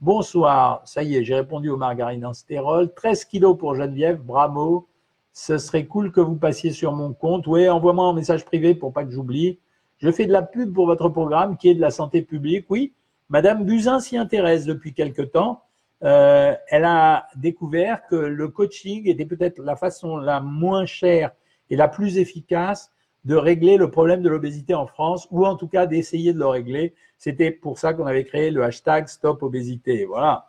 Bonsoir, 0.00 0.82
ça 0.84 1.02
y 1.02 1.16
est, 1.16 1.24
j'ai 1.24 1.34
répondu 1.34 1.70
aux 1.70 1.76
margarines 1.76 2.24
en 2.24 2.32
stérol. 2.32 2.94
13 2.94 3.24
kilos 3.24 3.58
pour 3.58 3.74
Geneviève, 3.74 4.20
bravo. 4.22 4.86
Ce 5.32 5.58
serait 5.58 5.86
cool 5.86 6.12
que 6.12 6.20
vous 6.20 6.36
passiez 6.36 6.70
sur 6.70 6.92
mon 6.92 7.12
compte. 7.12 7.48
Oui, 7.48 7.68
envoie-moi 7.68 8.06
un 8.06 8.12
message 8.12 8.44
privé 8.44 8.76
pour 8.76 8.92
pas 8.92 9.04
que 9.04 9.10
j'oublie. 9.10 9.58
Je 9.98 10.12
fais 10.12 10.26
de 10.26 10.32
la 10.32 10.42
pub 10.42 10.72
pour 10.72 10.86
votre 10.86 11.08
programme 11.08 11.56
qui 11.56 11.68
est 11.68 11.74
de 11.74 11.80
la 11.80 11.90
santé 11.90 12.22
publique. 12.22 12.66
Oui, 12.68 12.94
Madame 13.28 13.64
Buzyn 13.64 13.98
s'y 13.98 14.16
intéresse 14.16 14.66
depuis 14.66 14.94
quelque 14.94 15.22
temps. 15.22 15.64
Euh, 16.04 16.54
elle 16.68 16.84
a 16.84 17.26
découvert 17.34 18.06
que 18.06 18.14
le 18.14 18.46
coaching 18.46 19.08
était 19.08 19.26
peut-être 19.26 19.58
la 19.58 19.74
façon 19.74 20.16
la 20.16 20.38
moins 20.38 20.86
chère 20.86 21.32
et 21.70 21.76
la 21.76 21.88
plus 21.88 22.18
efficace 22.18 22.92
de 23.28 23.36
régler 23.36 23.76
le 23.76 23.90
problème 23.90 24.22
de 24.22 24.28
l'obésité 24.30 24.74
en 24.74 24.86
France, 24.86 25.28
ou 25.30 25.44
en 25.44 25.54
tout 25.54 25.68
cas 25.68 25.84
d'essayer 25.84 26.32
de 26.32 26.38
le 26.38 26.46
régler. 26.46 26.94
C'était 27.18 27.50
pour 27.50 27.78
ça 27.78 27.92
qu'on 27.92 28.06
avait 28.06 28.24
créé 28.24 28.50
le 28.50 28.64
hashtag 28.64 29.06
Stop 29.06 29.42
Obésité. 29.42 30.06
Voilà. 30.06 30.46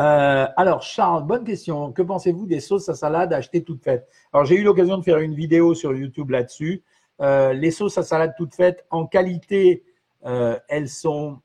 Euh, 0.00 0.48
alors, 0.56 0.82
Charles, 0.82 1.24
bonne 1.24 1.44
question. 1.44 1.92
Que 1.92 2.02
pensez-vous 2.02 2.46
des 2.46 2.58
sauces 2.58 2.88
à 2.88 2.94
salade 2.94 3.32
achetées 3.32 3.62
toutes 3.62 3.84
faites? 3.84 4.08
Alors, 4.32 4.44
j'ai 4.44 4.56
eu 4.56 4.64
l'occasion 4.64 4.98
de 4.98 5.04
faire 5.04 5.18
une 5.18 5.34
vidéo 5.34 5.74
sur 5.74 5.94
YouTube 5.94 6.30
là-dessus. 6.30 6.82
Euh, 7.22 7.52
les 7.52 7.70
sauces 7.70 7.96
à 7.96 8.02
salade 8.02 8.34
toutes 8.36 8.56
faites, 8.56 8.84
en 8.90 9.06
qualité, 9.06 9.84
euh, 10.26 10.58
elles, 10.68 10.88
sont, 10.88 11.40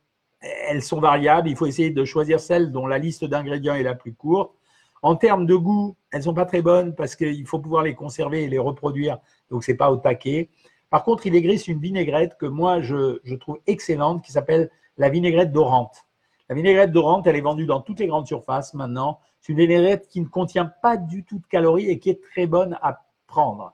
variables. 0.93 1.47
Il 1.47 1.56
faut 1.56 1.68
essayer 1.68 1.91
de 1.91 2.06
choisir 2.06 2.39
celle 2.39 2.72
dont 2.72 2.88
la 2.88 2.97
liste 2.97 3.24
d'ingrédients 3.24 3.76
est 3.76 3.84
la 3.84 3.93
plus 3.93 4.16
courte. 4.16 4.56
En 5.02 5.16
termes 5.16 5.45
de 5.45 5.56
goût, 5.56 5.95
elles 6.12 6.20
ne 6.20 6.26
sont 6.26 6.34
pas 6.34 6.45
très 6.45 6.62
bonnes 6.62 6.93
parce 6.93 7.16
qu'il 7.16 7.45
faut 7.47 7.60
pouvoir 7.60 7.84
les 7.84 7.95
conserver 7.95 8.43
et 8.43 8.47
les 8.47 8.60
reproduire 8.60 9.18
donc 9.52 9.64
c'est 9.64 9.76
pas 9.76 9.91
au 9.91 9.97
taquet. 9.97 10.49
Par 10.89 11.04
contre, 11.04 11.28
il 11.28 11.36
existe 11.36 11.68
une 11.68 11.80
vinaigrette 11.80 12.38
que 12.39 12.45
moi 12.45 12.82
je, 12.82 13.36
trouve 13.36 13.60
excellente 13.68 14.24
qui 14.24 14.32
s'appelle 14.32 14.72
la 14.97 15.10
vinaigrette 15.10 15.52
d'Orante. 15.52 16.06
La 16.49 16.56
vinaigrette 16.56 16.91
d'Orante, 16.91 17.28
elle 17.28 17.36
est 17.36 17.41
vendue 17.41 17.66
dans 17.66 17.82
toutes 17.82 17.99
les 17.99 18.08
grandes 18.08 18.28
surfaces 18.28 18.74
maintenant. 18.74 19.20
C'est 19.39 19.54
une 19.54 19.60
vinaigrette 19.60 20.08
qui 20.08 20.22
ne 20.22 20.26
contient 20.26 20.72
pas 20.82 20.97
du 20.97 21.24
tout 21.24 21.39
de 21.39 21.45
calories 21.47 21.89
et 21.89 21.99
qui 21.99 22.10
est 22.10 22.22
très 22.22 22.47
bonne 22.47 22.78
à 22.82 23.04
prendre. 23.28 23.74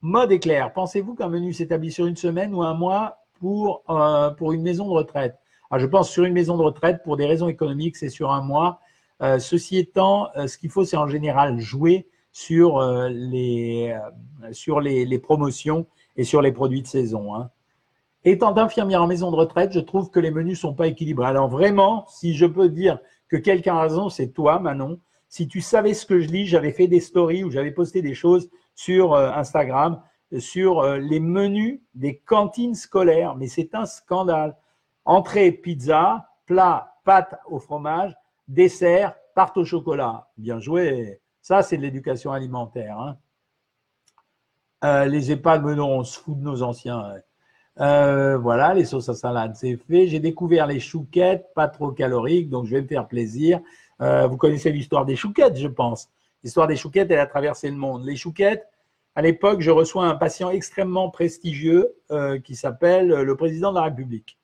Mode 0.00 0.32
éclair, 0.32 0.72
pensez-vous 0.72 1.14
qu'un 1.14 1.28
menu 1.28 1.52
s'établit 1.52 1.90
sur 1.90 2.06
une 2.06 2.16
semaine 2.16 2.54
ou 2.54 2.62
un 2.62 2.74
mois 2.74 3.18
pour, 3.40 3.82
euh, 3.90 4.30
pour 4.30 4.52
une 4.52 4.62
maison 4.62 4.86
de 4.86 4.92
retraite? 4.92 5.36
Je 5.76 5.84
pense 5.84 6.08
sur 6.08 6.24
une 6.24 6.32
maison 6.32 6.56
de 6.56 6.62
retraite, 6.62 7.02
pour 7.02 7.18
des 7.18 7.26
raisons 7.26 7.48
économiques, 7.48 7.96
c'est 7.96 8.08
sur 8.08 8.30
un 8.30 8.40
mois. 8.40 8.80
Euh, 9.20 9.38
ceci 9.38 9.78
étant, 9.78 10.28
euh, 10.36 10.46
ce 10.46 10.58
qu'il 10.58 10.70
faut, 10.70 10.84
c'est 10.84 10.96
en 10.96 11.08
général 11.08 11.58
jouer 11.58 12.08
sur, 12.32 12.78
euh, 12.78 13.08
les, 13.08 13.96
sur 14.52 14.80
les, 14.80 15.18
promotions 15.18 15.86
et 16.16 16.24
sur 16.24 16.40
les 16.40 16.52
produits 16.52 16.82
de 16.82 16.86
saison. 16.86 17.34
Hein. 17.34 17.50
Étant 18.24 18.56
infirmière 18.56 19.02
en 19.02 19.06
maison 19.06 19.30
de 19.30 19.36
retraite, 19.36 19.72
je 19.72 19.80
trouve 19.80 20.10
que 20.10 20.20
les 20.20 20.30
menus 20.30 20.60
sont 20.60 20.74
pas 20.74 20.86
équilibrés. 20.86 21.26
Alors 21.26 21.48
vraiment, 21.48 22.06
si 22.08 22.34
je 22.34 22.46
peux 22.46 22.68
dire 22.68 22.98
que 23.28 23.36
quelqu'un 23.36 23.76
a 23.76 23.82
raison, 23.82 24.08
c'est 24.08 24.28
toi, 24.28 24.60
Manon. 24.60 25.00
Si 25.28 25.46
tu 25.46 25.60
savais 25.60 25.94
ce 25.94 26.06
que 26.06 26.20
je 26.20 26.28
lis, 26.28 26.46
j'avais 26.46 26.72
fait 26.72 26.86
des 26.86 27.00
stories 27.00 27.44
où 27.44 27.50
j'avais 27.50 27.70
posté 27.70 28.02
des 28.02 28.14
choses 28.14 28.48
sur 28.74 29.14
Instagram 29.14 30.00
sur 30.38 30.82
les 30.96 31.20
menus 31.20 31.80
des 31.94 32.18
cantines 32.18 32.74
scolaires. 32.74 33.36
Mais 33.36 33.46
c'est 33.46 33.74
un 33.74 33.84
scandale. 33.84 34.56
Entrée, 35.04 35.52
pizza, 35.52 36.28
plat, 36.46 36.94
pâte 37.04 37.34
au 37.46 37.58
fromage, 37.58 38.14
dessert, 38.48 39.14
tarte 39.34 39.56
au 39.56 39.64
chocolat. 39.64 40.28
Bien 40.36 40.58
joué. 40.58 41.20
Ça, 41.40 41.62
c'est 41.62 41.76
de 41.76 41.82
l'éducation 41.82 42.32
alimentaire. 42.32 42.98
Hein. 42.98 43.16
Euh, 44.84 45.06
les 45.06 45.34
mais 45.34 45.74
non, 45.74 45.98
on 45.98 46.04
se 46.04 46.18
fout 46.18 46.38
de 46.38 46.42
nos 46.42 46.62
anciens. 46.62 47.14
Euh, 47.80 48.38
voilà, 48.38 48.74
les 48.74 48.84
sauces 48.84 49.08
à 49.08 49.14
salade, 49.14 49.54
c'est 49.54 49.76
fait. 49.76 50.06
J'ai 50.06 50.20
découvert 50.20 50.66
les 50.66 50.80
chouquettes, 50.80 51.46
pas 51.54 51.68
trop 51.68 51.90
caloriques, 51.90 52.48
donc 52.48 52.66
je 52.66 52.72
vais 52.76 52.82
me 52.82 52.86
faire 52.86 53.06
plaisir. 53.06 53.60
Euh, 54.00 54.26
vous 54.26 54.36
connaissez 54.36 54.70
l'histoire 54.70 55.04
des 55.04 55.16
chouquettes, 55.16 55.56
je 55.56 55.68
pense. 55.68 56.08
L'histoire 56.44 56.66
des 56.66 56.76
chouquettes, 56.76 57.10
elle 57.10 57.18
a 57.18 57.26
traversé 57.26 57.70
le 57.70 57.76
monde. 57.76 58.04
Les 58.04 58.16
chouquettes, 58.16 58.68
à 59.16 59.22
l'époque, 59.22 59.60
je 59.60 59.70
reçois 59.70 60.06
un 60.06 60.14
patient 60.14 60.50
extrêmement 60.50 61.10
prestigieux 61.10 61.92
qui 62.44 62.54
s'appelle 62.54 63.08
le 63.08 63.36
président 63.36 63.70
de 63.70 63.76
la 63.76 63.82
République. 63.82 64.38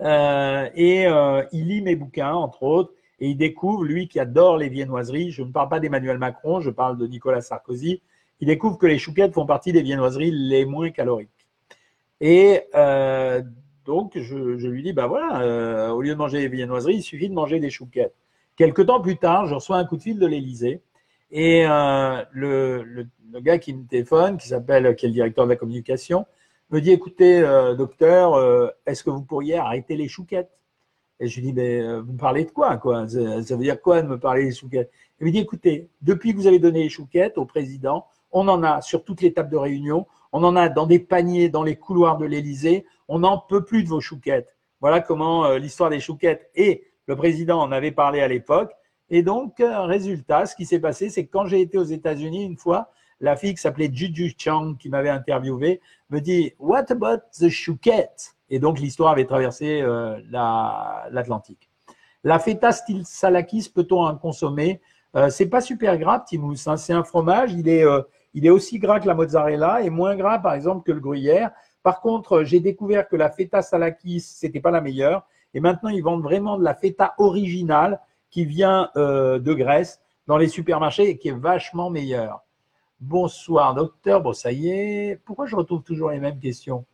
et 0.00 1.06
il 1.52 1.66
lit 1.66 1.80
mes 1.80 1.96
bouquins, 1.96 2.34
entre 2.34 2.62
autres, 2.64 2.92
et 3.20 3.30
il 3.30 3.36
découvre, 3.36 3.84
lui 3.84 4.08
qui 4.08 4.20
adore 4.20 4.56
les 4.56 4.68
viennoiseries, 4.68 5.30
je 5.30 5.42
ne 5.42 5.50
parle 5.50 5.68
pas 5.68 5.80
d'Emmanuel 5.80 6.18
Macron, 6.18 6.60
je 6.60 6.70
parle 6.70 6.96
de 6.96 7.06
Nicolas 7.06 7.40
Sarkozy, 7.40 8.00
il 8.40 8.46
découvre 8.46 8.78
que 8.78 8.86
les 8.86 8.98
chouquettes 8.98 9.34
font 9.34 9.46
partie 9.46 9.72
des 9.72 9.82
viennoiseries 9.82 10.30
les 10.30 10.64
moins 10.64 10.90
caloriques. 10.90 11.30
Et 12.20 12.62
euh, 12.74 13.42
donc, 13.84 14.18
je, 14.18 14.36
lui 14.68 14.82
dis, 14.82 14.92
bah 14.92 15.06
voilà, 15.06 15.40
euh, 15.42 15.90
au 15.90 16.02
lieu 16.02 16.10
de 16.10 16.18
manger 16.18 16.38
des 16.40 16.48
viennoiseries, 16.48 16.96
il 16.96 17.02
suffit 17.02 17.28
de 17.28 17.34
manger 17.34 17.58
des 17.58 17.70
chouquettes. 17.70 18.14
Quelque 18.56 18.82
temps 18.82 19.00
plus 19.00 19.16
tard, 19.16 19.46
je 19.46 19.54
reçois 19.54 19.76
un 19.78 19.84
coup 19.84 19.96
de 19.96 20.02
fil 20.02 20.18
de 20.18 20.26
l'Élysée 20.26 20.82
et 21.30 21.64
euh, 21.66 22.22
le, 22.32 22.82
le, 22.82 23.06
gars 23.40 23.58
qui 23.58 23.74
me 23.74 23.86
téléphone, 23.86 24.36
qui 24.36 24.48
s'appelle, 24.48 24.96
qui 24.96 25.06
est 25.06 25.08
le 25.08 25.14
directeur 25.14 25.44
de 25.44 25.50
la 25.50 25.56
communication, 25.56 26.26
me 26.70 26.80
dit, 26.80 26.90
écoutez, 26.90 27.40
docteur, 27.76 28.72
est-ce 28.84 29.02
que 29.02 29.10
vous 29.10 29.22
pourriez 29.22 29.56
arrêter 29.56 29.96
les 29.96 30.08
chouquettes? 30.08 30.50
Et 31.20 31.26
je 31.26 31.40
lui 31.40 31.48
dis, 31.48 31.52
mais 31.52 31.82
vous 32.00 32.12
me 32.12 32.18
parlez 32.18 32.44
de 32.44 32.50
quoi, 32.50 32.76
quoi? 32.76 33.08
Ça, 33.08 33.56
veut 33.56 33.62
dire 33.62 33.80
quoi 33.80 34.02
de 34.02 34.08
me 34.08 34.18
parler 34.18 34.44
des 34.44 34.52
chouquettes? 34.52 34.90
Il 35.20 35.26
me 35.26 35.32
dit, 35.32 35.38
écoutez, 35.38 35.88
depuis 36.00 36.32
que 36.32 36.36
vous 36.36 36.46
avez 36.46 36.60
donné 36.60 36.84
les 36.84 36.88
chouquettes 36.88 37.38
au 37.38 37.44
président, 37.44 38.06
on 38.30 38.46
en 38.48 38.62
a 38.62 38.80
sur 38.82 39.04
toutes 39.04 39.22
les 39.22 39.32
tables 39.32 39.50
de 39.50 39.56
réunion, 39.56 40.06
on 40.32 40.44
en 40.44 40.56
a 40.56 40.68
dans 40.68 40.86
des 40.86 40.98
paniers, 40.98 41.48
dans 41.48 41.62
les 41.62 41.76
couloirs 41.76 42.18
de 42.18 42.26
l'Élysée, 42.26 42.84
on 43.08 43.20
n'en 43.20 43.38
peut 43.38 43.64
plus 43.64 43.82
de 43.82 43.88
vos 43.88 44.00
chouquettes. 44.00 44.56
Voilà 44.80 45.00
comment 45.00 45.46
euh, 45.46 45.58
l'histoire 45.58 45.90
des 45.90 46.00
chouquettes 46.00 46.50
et 46.54 46.84
le 47.06 47.16
président 47.16 47.60
en 47.60 47.72
avait 47.72 47.90
parlé 47.90 48.20
à 48.20 48.28
l'époque. 48.28 48.72
Et 49.10 49.22
donc, 49.22 49.60
euh, 49.60 49.82
résultat, 49.82 50.46
ce 50.46 50.54
qui 50.54 50.66
s'est 50.66 50.78
passé, 50.78 51.08
c'est 51.08 51.24
que 51.24 51.32
quand 51.32 51.46
j'ai 51.46 51.60
été 51.60 51.78
aux 51.78 51.84
États-Unis 51.84 52.44
une 52.44 52.56
fois, 52.56 52.90
la 53.20 53.34
fille 53.34 53.54
qui 53.54 53.60
s'appelait 53.60 53.90
Juju 53.92 54.34
Chang, 54.38 54.74
qui 54.78 54.88
m'avait 54.90 55.08
interviewé, 55.08 55.80
me 56.10 56.20
dit 56.20 56.52
What 56.58 56.92
about 56.92 57.22
the 57.40 57.48
chouquette 57.48 58.36
Et 58.50 58.58
donc, 58.58 58.80
l'histoire 58.80 59.12
avait 59.12 59.26
traversé 59.26 59.80
euh, 59.82 60.18
l'Atlantique. 60.30 61.70
La 62.24 62.38
feta 62.38 62.72
style 62.72 63.04
salakis, 63.04 63.70
peut-on 63.74 64.04
en 64.04 64.16
consommer? 64.16 64.80
C'est 65.30 65.46
pas 65.46 65.60
super 65.60 65.98
gras, 65.98 66.20
petit. 66.20 66.38
Hein. 66.66 66.76
C'est 66.76 66.92
un 66.92 67.02
fromage, 67.02 67.52
il 67.54 67.68
est 67.68 67.84
il 68.34 68.46
est 68.46 68.50
aussi 68.50 68.78
gras 68.78 69.00
que 69.00 69.06
la 69.06 69.14
mozzarella 69.14 69.82
et 69.82 69.90
moins 69.90 70.14
gras, 70.16 70.38
par 70.38 70.54
exemple, 70.54 70.84
que 70.84 70.92
le 70.92 71.00
gruyère. 71.00 71.50
Par 71.82 72.00
contre, 72.00 72.44
j'ai 72.44 72.60
découvert 72.60 73.08
que 73.08 73.16
la 73.16 73.30
feta 73.30 73.62
salakis, 73.62 74.20
c'était 74.20 74.60
pas 74.60 74.70
la 74.70 74.80
meilleure. 74.80 75.26
Et 75.54 75.60
maintenant, 75.60 75.88
ils 75.88 76.02
vendent 76.02 76.22
vraiment 76.22 76.58
de 76.58 76.64
la 76.64 76.74
feta 76.74 77.14
originale 77.18 78.00
qui 78.30 78.44
vient 78.44 78.90
euh, 78.96 79.38
de 79.38 79.54
Grèce 79.54 80.00
dans 80.26 80.36
les 80.36 80.48
supermarchés 80.48 81.08
et 81.08 81.18
qui 81.18 81.28
est 81.28 81.38
vachement 81.38 81.88
meilleure. 81.88 82.44
Bonsoir, 83.00 83.74
docteur. 83.74 84.20
Bon, 84.20 84.32
ça 84.32 84.52
y 84.52 84.68
est. 84.68 85.20
Pourquoi 85.24 85.46
je 85.46 85.56
retrouve 85.56 85.82
toujours 85.82 86.10
les 86.10 86.20
mêmes 86.20 86.38
questions? 86.38 86.84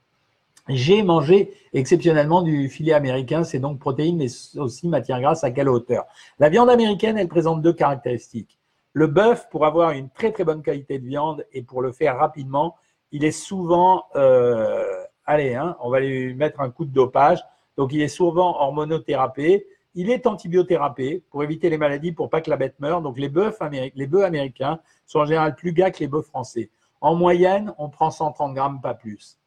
J'ai 0.68 1.02
mangé 1.02 1.52
exceptionnellement 1.74 2.40
du 2.40 2.68
filet 2.68 2.94
américain. 2.94 3.44
C'est 3.44 3.58
donc 3.58 3.78
protéines, 3.78 4.16
mais 4.16 4.28
aussi 4.58 4.88
matière 4.88 5.20
grasse 5.20 5.44
à 5.44 5.50
quelle 5.50 5.68
hauteur 5.68 6.06
La 6.38 6.48
viande 6.48 6.70
américaine, 6.70 7.18
elle 7.18 7.28
présente 7.28 7.60
deux 7.60 7.74
caractéristiques. 7.74 8.58
Le 8.94 9.06
bœuf, 9.06 9.48
pour 9.50 9.66
avoir 9.66 9.90
une 9.90 10.08
très 10.08 10.32
très 10.32 10.44
bonne 10.44 10.62
qualité 10.62 10.98
de 10.98 11.06
viande 11.06 11.44
et 11.52 11.62
pour 11.62 11.82
le 11.82 11.92
faire 11.92 12.16
rapidement, 12.16 12.76
il 13.12 13.24
est 13.24 13.32
souvent, 13.32 14.04
euh, 14.16 14.84
allez, 15.26 15.54
hein, 15.54 15.76
on 15.80 15.90
va 15.90 16.00
lui 16.00 16.34
mettre 16.34 16.60
un 16.60 16.70
coup 16.70 16.86
de 16.86 16.92
dopage. 16.92 17.44
Donc 17.76 17.92
il 17.92 18.00
est 18.00 18.08
souvent 18.08 18.58
hormonothérapié. 18.60 19.66
Il 19.94 20.10
est 20.10 20.26
antibiothérapé 20.26 21.22
pour 21.30 21.44
éviter 21.44 21.68
les 21.68 21.78
maladies, 21.78 22.12
pour 22.12 22.30
pas 22.30 22.40
que 22.40 22.50
la 22.50 22.56
bête 22.56 22.80
meure. 22.80 23.02
Donc 23.02 23.18
les 23.18 23.28
bœufs 23.28 23.54
américains, 23.60 23.94
les 23.96 24.06
bœufs 24.06 24.24
américains 24.24 24.80
sont 25.06 25.18
en 25.20 25.26
général 25.26 25.56
plus 25.56 25.72
gras 25.72 25.90
que 25.90 25.98
les 25.98 26.08
bœufs 26.08 26.22
français. 26.22 26.70
En 27.00 27.14
moyenne, 27.14 27.74
on 27.76 27.90
prend 27.90 28.10
130 28.10 28.54
grammes, 28.54 28.80
pas 28.80 28.94
plus. 28.94 29.38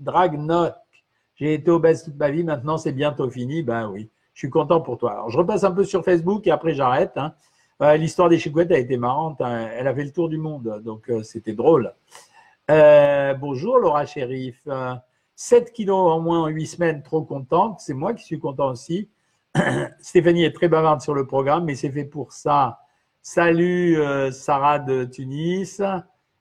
Dragnoc, 0.00 0.74
j'ai 1.36 1.54
été 1.54 1.70
obèse 1.70 2.04
toute 2.04 2.16
ma 2.16 2.30
vie, 2.30 2.44
maintenant 2.44 2.78
c'est 2.78 2.92
bientôt 2.92 3.30
fini. 3.30 3.62
Ben 3.62 3.88
oui, 3.88 4.10
je 4.34 4.40
suis 4.40 4.50
content 4.50 4.80
pour 4.80 4.98
toi. 4.98 5.12
Alors 5.12 5.30
je 5.30 5.38
repasse 5.38 5.64
un 5.64 5.72
peu 5.72 5.84
sur 5.84 6.04
Facebook 6.04 6.46
et 6.46 6.50
après 6.50 6.74
j'arrête. 6.74 7.16
Hein. 7.16 7.32
L'histoire 7.96 8.28
des 8.28 8.38
chouquettes 8.38 8.72
a 8.72 8.78
été 8.78 8.98
marrante. 8.98 9.40
Hein. 9.40 9.68
Elle 9.72 9.86
a 9.86 9.94
fait 9.94 10.04
le 10.04 10.12
tour 10.12 10.28
du 10.28 10.36
monde, 10.36 10.82
donc 10.84 11.08
euh, 11.08 11.22
c'était 11.22 11.54
drôle. 11.54 11.94
Euh, 12.70 13.32
bonjour 13.34 13.78
Laura 13.78 14.04
Shérif. 14.04 14.66
7 15.34 15.72
kilos 15.72 16.12
en 16.12 16.20
moins 16.20 16.42
en 16.42 16.48
8 16.48 16.66
semaines, 16.66 17.02
trop 17.02 17.22
contente. 17.22 17.80
C'est 17.80 17.94
moi 17.94 18.12
qui 18.12 18.24
suis 18.24 18.38
content 18.38 18.70
aussi. 18.70 19.08
Stéphanie 20.00 20.44
est 20.44 20.54
très 20.54 20.68
bavarde 20.68 21.00
sur 21.00 21.14
le 21.14 21.26
programme, 21.26 21.64
mais 21.64 21.74
c'est 21.74 21.90
fait 21.90 22.04
pour 22.04 22.32
ça. 22.32 22.80
Salut 23.22 23.98
euh, 23.98 24.30
Sarah 24.30 24.78
de 24.78 25.04
Tunis. 25.04 25.80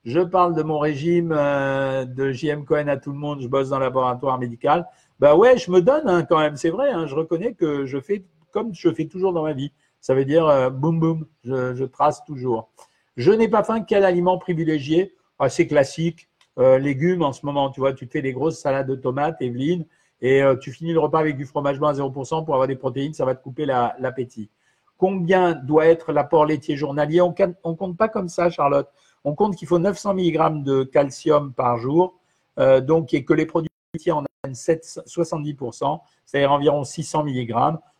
Je 0.06 0.22
parle 0.22 0.56
de 0.56 0.64
mon 0.64 0.80
régime 0.80 1.30
de 1.30 2.32
JM 2.32 2.66
Cohen 2.66 2.88
à 2.88 2.98
tout 2.98 3.12
le 3.12 3.18
monde. 3.18 3.42
Je 3.42 3.48
bosse 3.48 3.70
dans 3.70 3.80
le 3.80 3.86
laboratoire 3.86 4.40
médical. 4.40 4.88
Bah 5.20 5.36
ouais, 5.36 5.58
je 5.58 5.70
me 5.72 5.82
donne 5.82 6.08
hein, 6.08 6.24
quand 6.24 6.40
même. 6.40 6.56
C'est 6.56 6.70
vrai. 6.70 6.90
Hein. 6.92 7.06
je 7.06 7.16
reconnais 7.16 7.54
que 7.54 7.86
je 7.86 8.00
fais 8.00 8.24
comme 8.52 8.74
je 8.74 8.92
fais 8.92 9.06
toujours 9.06 9.34
dans 9.34 9.44
ma 9.44 9.54
vie. 9.54 9.72
Ça 10.02 10.16
veut 10.16 10.26
dire 10.26 10.48
euh, 10.48 10.70
boum 10.70 11.00
boum, 11.00 11.26
je, 11.44 11.84
trace 11.84 12.24
toujours. 12.26 12.70
Je 13.18 13.32
n'ai 13.32 13.48
pas 13.48 13.64
faim, 13.64 13.82
quel 13.82 14.06
aliment 14.06 14.38
privilégié? 14.38 15.16
Assez 15.40 15.68
classique, 15.68 16.30
euh, 16.58 16.78
légumes 16.78 17.22
en 17.22 17.32
ce 17.32 17.46
moment, 17.46 17.70
tu 17.70 17.80
vois, 17.80 17.94
tu 17.94 18.08
fais 18.08 18.22
des 18.22 18.34
grosses 18.34 18.60
salades 18.60 18.88
de 18.88 18.96
tomates, 18.96 19.42
Evelyne, 19.42 19.86
et 20.22 20.42
euh, 20.42 20.56
tu 20.56 20.72
finis 20.72 20.92
le 20.92 21.00
repas 21.00 21.20
avec 21.20 21.38
du 21.38 21.46
fromage 21.46 21.80
blanc 21.80 21.88
à 21.88 21.94
0% 21.94 22.44
pour 22.44 22.54
avoir 22.54 22.68
des 22.68 22.76
protéines, 22.76 23.14
ça 23.14 23.24
va 23.24 23.36
te 23.36 23.44
couper 23.44 23.66
l'appétit. 23.66 24.50
Combien 24.98 25.54
doit 25.54 25.86
être 25.86 26.12
l'apport 26.12 26.46
laitier 26.46 26.76
journalier? 26.76 27.22
On 27.22 27.34
ne 27.34 27.76
compte 27.76 27.96
pas 27.96 28.10
comme 28.10 28.28
ça, 28.28 28.50
Charlotte. 28.50 28.90
On 29.24 29.36
compte 29.36 29.56
qu'il 29.56 29.68
faut 29.68 29.80
900 29.80 30.14
mg 30.14 30.64
de 30.64 30.84
calcium 30.84 31.54
par 31.54 31.78
jour, 31.78 32.16
donc 32.58 33.14
et 33.14 33.24
que 33.24 33.34
les 33.34 33.46
produits 33.46 33.70
laitiers 33.94 34.12
en 34.12 34.24
ont 34.24 34.52
70%, 34.52 36.00
c'est-à-dire 36.26 36.52
environ 36.52 36.84
600 36.84 37.24
mg. 37.26 37.54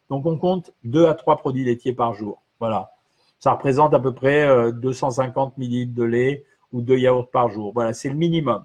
Donc, 0.10 0.26
on 0.26 0.38
compte 0.38 0.74
2 0.84 1.08
à 1.08 1.14
3 1.14 1.38
produits 1.38 1.64
laitiers 1.64 1.94
par 1.94 2.14
jour. 2.14 2.42
Voilà. 2.60 2.92
Ça 3.40 3.54
représente 3.54 3.94
à 3.94 4.00
peu 4.00 4.14
près 4.14 4.72
250 4.74 5.54
euh, 5.58 5.62
ml 5.62 5.94
de 5.94 6.04
lait 6.04 6.46
ou 6.74 6.82
de 6.82 6.96
yaourt 6.96 7.32
par 7.32 7.50
jour. 7.50 7.72
Voilà, 7.74 7.94
c'est 7.94 8.10
le 8.10 8.16
minimum. 8.16 8.64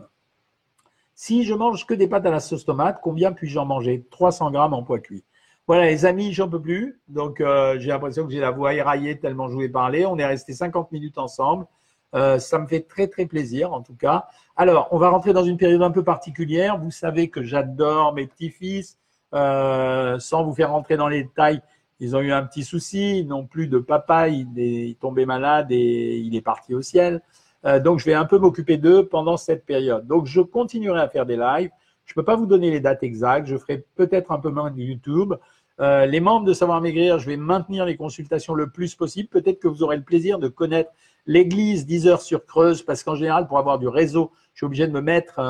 Si 1.14 1.44
je 1.44 1.54
mange 1.54 1.86
que 1.86 1.94
des 1.94 2.08
pâtes 2.08 2.26
à 2.26 2.30
la 2.30 2.40
sauce 2.40 2.64
tomate, 2.64 2.98
combien 3.00 3.32
puis-je 3.32 3.58
en 3.58 3.66
manger? 3.66 4.04
300 4.10 4.50
grammes 4.50 4.74
en 4.74 4.82
poids 4.82 4.98
cuit. 4.98 5.22
Voilà, 5.66 5.86
les 5.86 6.04
amis, 6.04 6.32
j'en 6.32 6.48
peux 6.48 6.60
plus. 6.60 7.00
Donc, 7.08 7.40
euh, 7.40 7.78
j'ai 7.78 7.88
l'impression 7.88 8.26
que 8.26 8.32
j'ai 8.32 8.40
la 8.40 8.50
voix 8.50 8.74
éraillée 8.74 9.18
tellement 9.18 9.48
je 9.48 9.56
vais 9.56 9.68
parler. 9.68 10.04
On 10.06 10.18
est 10.18 10.26
resté 10.26 10.52
50 10.52 10.90
minutes 10.92 11.18
ensemble. 11.18 11.66
Euh, 12.14 12.38
ça 12.38 12.58
me 12.58 12.66
fait 12.66 12.82
très, 12.82 13.08
très 13.08 13.26
plaisir, 13.26 13.72
en 13.72 13.82
tout 13.82 13.94
cas. 13.94 14.26
Alors, 14.56 14.88
on 14.92 14.98
va 14.98 15.08
rentrer 15.08 15.32
dans 15.32 15.44
une 15.44 15.56
période 15.56 15.82
un 15.82 15.90
peu 15.90 16.04
particulière. 16.04 16.78
Vous 16.78 16.92
savez 16.92 17.28
que 17.28 17.42
j'adore 17.42 18.14
mes 18.14 18.26
petits-fils. 18.26 18.98
Euh, 19.34 20.18
sans 20.20 20.44
vous 20.44 20.54
faire 20.54 20.70
rentrer 20.70 20.96
dans 20.96 21.08
les 21.08 21.24
détails, 21.24 21.60
ils 21.98 22.14
ont 22.14 22.20
eu 22.20 22.30
un 22.30 22.44
petit 22.44 22.62
souci, 22.62 23.18
ils 23.18 23.26
n'ont 23.26 23.46
plus 23.46 23.66
de 23.66 23.78
papa, 23.78 24.28
il 24.28 24.46
est 24.56 24.96
tombé 25.00 25.26
malade 25.26 25.72
et 25.72 26.18
il 26.18 26.36
est 26.36 26.40
parti 26.40 26.72
au 26.72 26.82
ciel. 26.82 27.20
Euh, 27.64 27.80
donc, 27.80 27.98
je 27.98 28.04
vais 28.04 28.14
un 28.14 28.26
peu 28.26 28.38
m'occuper 28.38 28.76
d'eux 28.76 29.06
pendant 29.06 29.36
cette 29.36 29.64
période. 29.64 30.06
Donc, 30.06 30.26
je 30.26 30.40
continuerai 30.40 31.00
à 31.00 31.08
faire 31.08 31.26
des 31.26 31.36
lives. 31.36 31.70
Je 32.04 32.12
ne 32.12 32.14
peux 32.14 32.24
pas 32.24 32.36
vous 32.36 32.46
donner 32.46 32.70
les 32.70 32.78
dates 32.78 33.02
exactes. 33.02 33.48
Je 33.48 33.56
ferai 33.56 33.84
peut-être 33.96 34.30
un 34.30 34.38
peu 34.38 34.50
moins 34.50 34.70
de 34.70 34.80
YouTube. 34.80 35.34
Les 35.80 36.20
membres 36.20 36.46
de 36.46 36.52
Savoir 36.52 36.80
Maigrir, 36.80 37.18
je 37.18 37.26
vais 37.26 37.36
maintenir 37.36 37.86
les 37.86 37.96
consultations 37.96 38.54
le 38.54 38.70
plus 38.70 38.94
possible. 38.94 39.28
Peut-être 39.28 39.58
que 39.58 39.66
vous 39.66 39.82
aurez 39.82 39.96
le 39.96 40.02
plaisir 40.04 40.38
de 40.38 40.46
connaître 40.46 40.90
l'église 41.26 41.86
10 41.86 42.06
heures 42.06 42.22
sur 42.22 42.44
Creuse, 42.46 42.82
parce 42.82 43.02
qu'en 43.02 43.14
général, 43.14 43.46
pour 43.46 43.58
avoir 43.58 43.78
du 43.78 43.88
réseau, 43.88 44.32
je 44.52 44.58
suis 44.58 44.66
obligé 44.66 44.86
de 44.86 44.92
me 44.92 45.00
mettre 45.00 45.40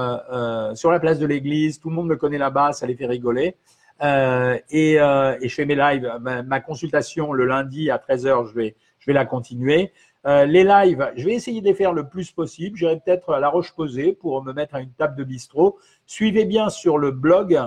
sur 0.74 0.90
la 0.90 0.98
place 0.98 1.18
de 1.18 1.26
l'église. 1.26 1.78
Tout 1.78 1.90
le 1.90 1.96
monde 1.96 2.08
me 2.08 2.16
connaît 2.16 2.38
là-bas, 2.38 2.72
ça 2.72 2.86
les 2.86 2.94
fait 2.94 3.06
rigoler. 3.06 3.56
Euh, 4.02 4.58
et, 4.70 5.00
euh, 5.00 5.36
et, 5.40 5.48
je 5.48 5.54
fais 5.54 5.64
mes 5.64 5.76
lives. 5.76 6.10
Ma, 6.20 6.60
consultation 6.60 7.32
le 7.32 7.46
lundi 7.46 7.90
à 7.90 7.98
13h, 7.98 8.48
je 8.48 8.54
vais, 8.54 8.76
je 8.98 9.06
vais 9.06 9.12
la 9.12 9.24
continuer. 9.24 9.92
Euh, 10.26 10.46
les 10.46 10.64
lives, 10.64 11.12
je 11.16 11.24
vais 11.24 11.34
essayer 11.34 11.60
de 11.60 11.66
les 11.66 11.74
faire 11.74 11.92
le 11.92 12.08
plus 12.08 12.30
possible. 12.32 12.76
J'irai 12.76 12.98
peut-être 12.98 13.34
à 13.34 13.40
La 13.40 13.48
Roche-Posée 13.48 14.12
pour 14.12 14.42
me 14.42 14.52
mettre 14.52 14.74
à 14.74 14.80
une 14.80 14.92
table 14.92 15.16
de 15.16 15.24
bistrot. 15.24 15.78
Suivez 16.06 16.44
bien 16.44 16.70
sur 16.70 16.98
le 16.98 17.10
blog. 17.10 17.60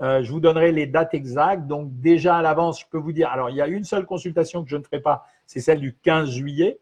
Euh, 0.00 0.22
je 0.22 0.30
vous 0.30 0.40
donnerai 0.40 0.72
les 0.72 0.86
dates 0.86 1.14
exactes. 1.14 1.66
Donc 1.66 1.88
déjà 2.00 2.36
à 2.36 2.42
l'avance, 2.42 2.80
je 2.80 2.86
peux 2.90 2.98
vous 2.98 3.12
dire. 3.12 3.30
Alors 3.30 3.50
il 3.50 3.56
y 3.56 3.62
a 3.62 3.66
une 3.66 3.84
seule 3.84 4.04
consultation 4.04 4.62
que 4.62 4.70
je 4.70 4.76
ne 4.76 4.82
ferai 4.82 5.00
pas, 5.00 5.26
c'est 5.46 5.60
celle 5.60 5.80
du 5.80 5.96
15 6.02 6.30
juillet. 6.30 6.78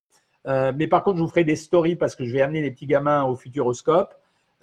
Euh, 0.47 0.72
mais 0.74 0.86
par 0.86 1.03
contre, 1.03 1.18
je 1.18 1.22
vous 1.22 1.28
ferai 1.28 1.45
des 1.45 1.57
stories 1.57 1.97
parce 1.97 2.16
que 2.16 2.24
je 2.24 2.32
vais 2.32 2.43
amener 2.43 2.62
les 2.62 2.70
petits 2.70 2.86
gamins 2.86 3.24
au 3.24 3.36
Futuroscope. 3.36 4.14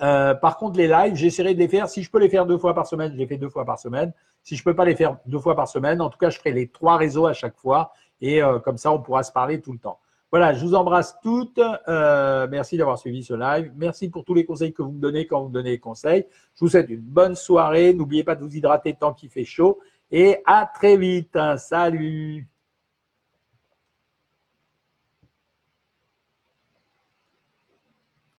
Euh, 0.02 0.34
par 0.36 0.58
contre, 0.58 0.78
les 0.78 0.88
lives, 0.88 1.16
j'essaierai 1.16 1.54
de 1.54 1.60
les 1.60 1.68
faire. 1.68 1.90
Si 1.90 2.04
je 2.04 2.12
peux 2.12 2.20
les 2.20 2.30
faire 2.30 2.46
deux 2.46 2.58
fois 2.58 2.74
par 2.74 2.88
semaine, 2.88 3.12
je 3.12 3.18
les 3.18 3.28
fais 3.28 3.38
deux 3.38 3.50
fois 3.50 3.66
par 3.66 3.80
semaine. 3.80 4.14
Si 4.44 4.56
je 4.56 4.64
peux 4.64 4.76
pas 4.76 4.86
les 4.86 4.96
faire 4.96 5.18
deux 5.26 5.40
fois 5.40 5.56
par 5.56 5.68
semaine, 5.68 6.02
en 6.02 6.10
tout 6.10 6.18
cas, 6.18 6.30
je 6.30 6.38
ferai 6.38 6.52
les 6.52 6.68
trois 6.68 6.98
réseaux 6.98 7.26
à 7.26 7.34
chaque 7.34 7.58
fois. 7.58 7.92
Et 8.22 8.42
euh, 8.42 8.60
comme 8.60 8.78
ça, 8.78 8.92
on 8.92 9.00
pourra 9.00 9.24
se 9.24 9.32
parler 9.32 9.62
tout 9.62 9.74
le 9.74 9.80
temps. 9.80 10.00
Voilà, 10.32 10.54
je 10.54 10.66
vous 10.66 10.76
embrasse 10.76 11.18
toutes. 11.24 11.62
Merci 11.88 12.76
d'avoir 12.78 13.00
suivi 13.00 13.24
ce 13.24 13.34
live. 13.34 13.72
Merci 13.78 14.10
pour 14.10 14.26
tous 14.26 14.34
les 14.34 14.44
conseils 14.44 14.74
que 14.74 14.82
vous 14.82 14.92
me 14.92 15.00
donnez 15.00 15.26
quand 15.26 15.42
vous 15.42 15.48
me 15.48 15.54
donnez 15.54 15.72
les 15.72 15.80
conseils. 15.80 16.26
Je 16.56 16.60
vous 16.60 16.68
souhaite 16.68 16.90
une 16.90 17.00
bonne 17.00 17.36
soirée. 17.36 17.94
N'oubliez 17.94 18.26
pas 18.26 18.36
de 18.36 18.44
vous 18.44 18.54
hydrater 18.54 18.94
tant 18.94 19.14
qu'il 19.14 19.30
fait 19.30 19.46
chaud. 19.46 19.80
Et 20.12 20.40
à 20.46 20.70
très 20.74 20.98
vite. 20.98 21.38
Salut 21.58 22.46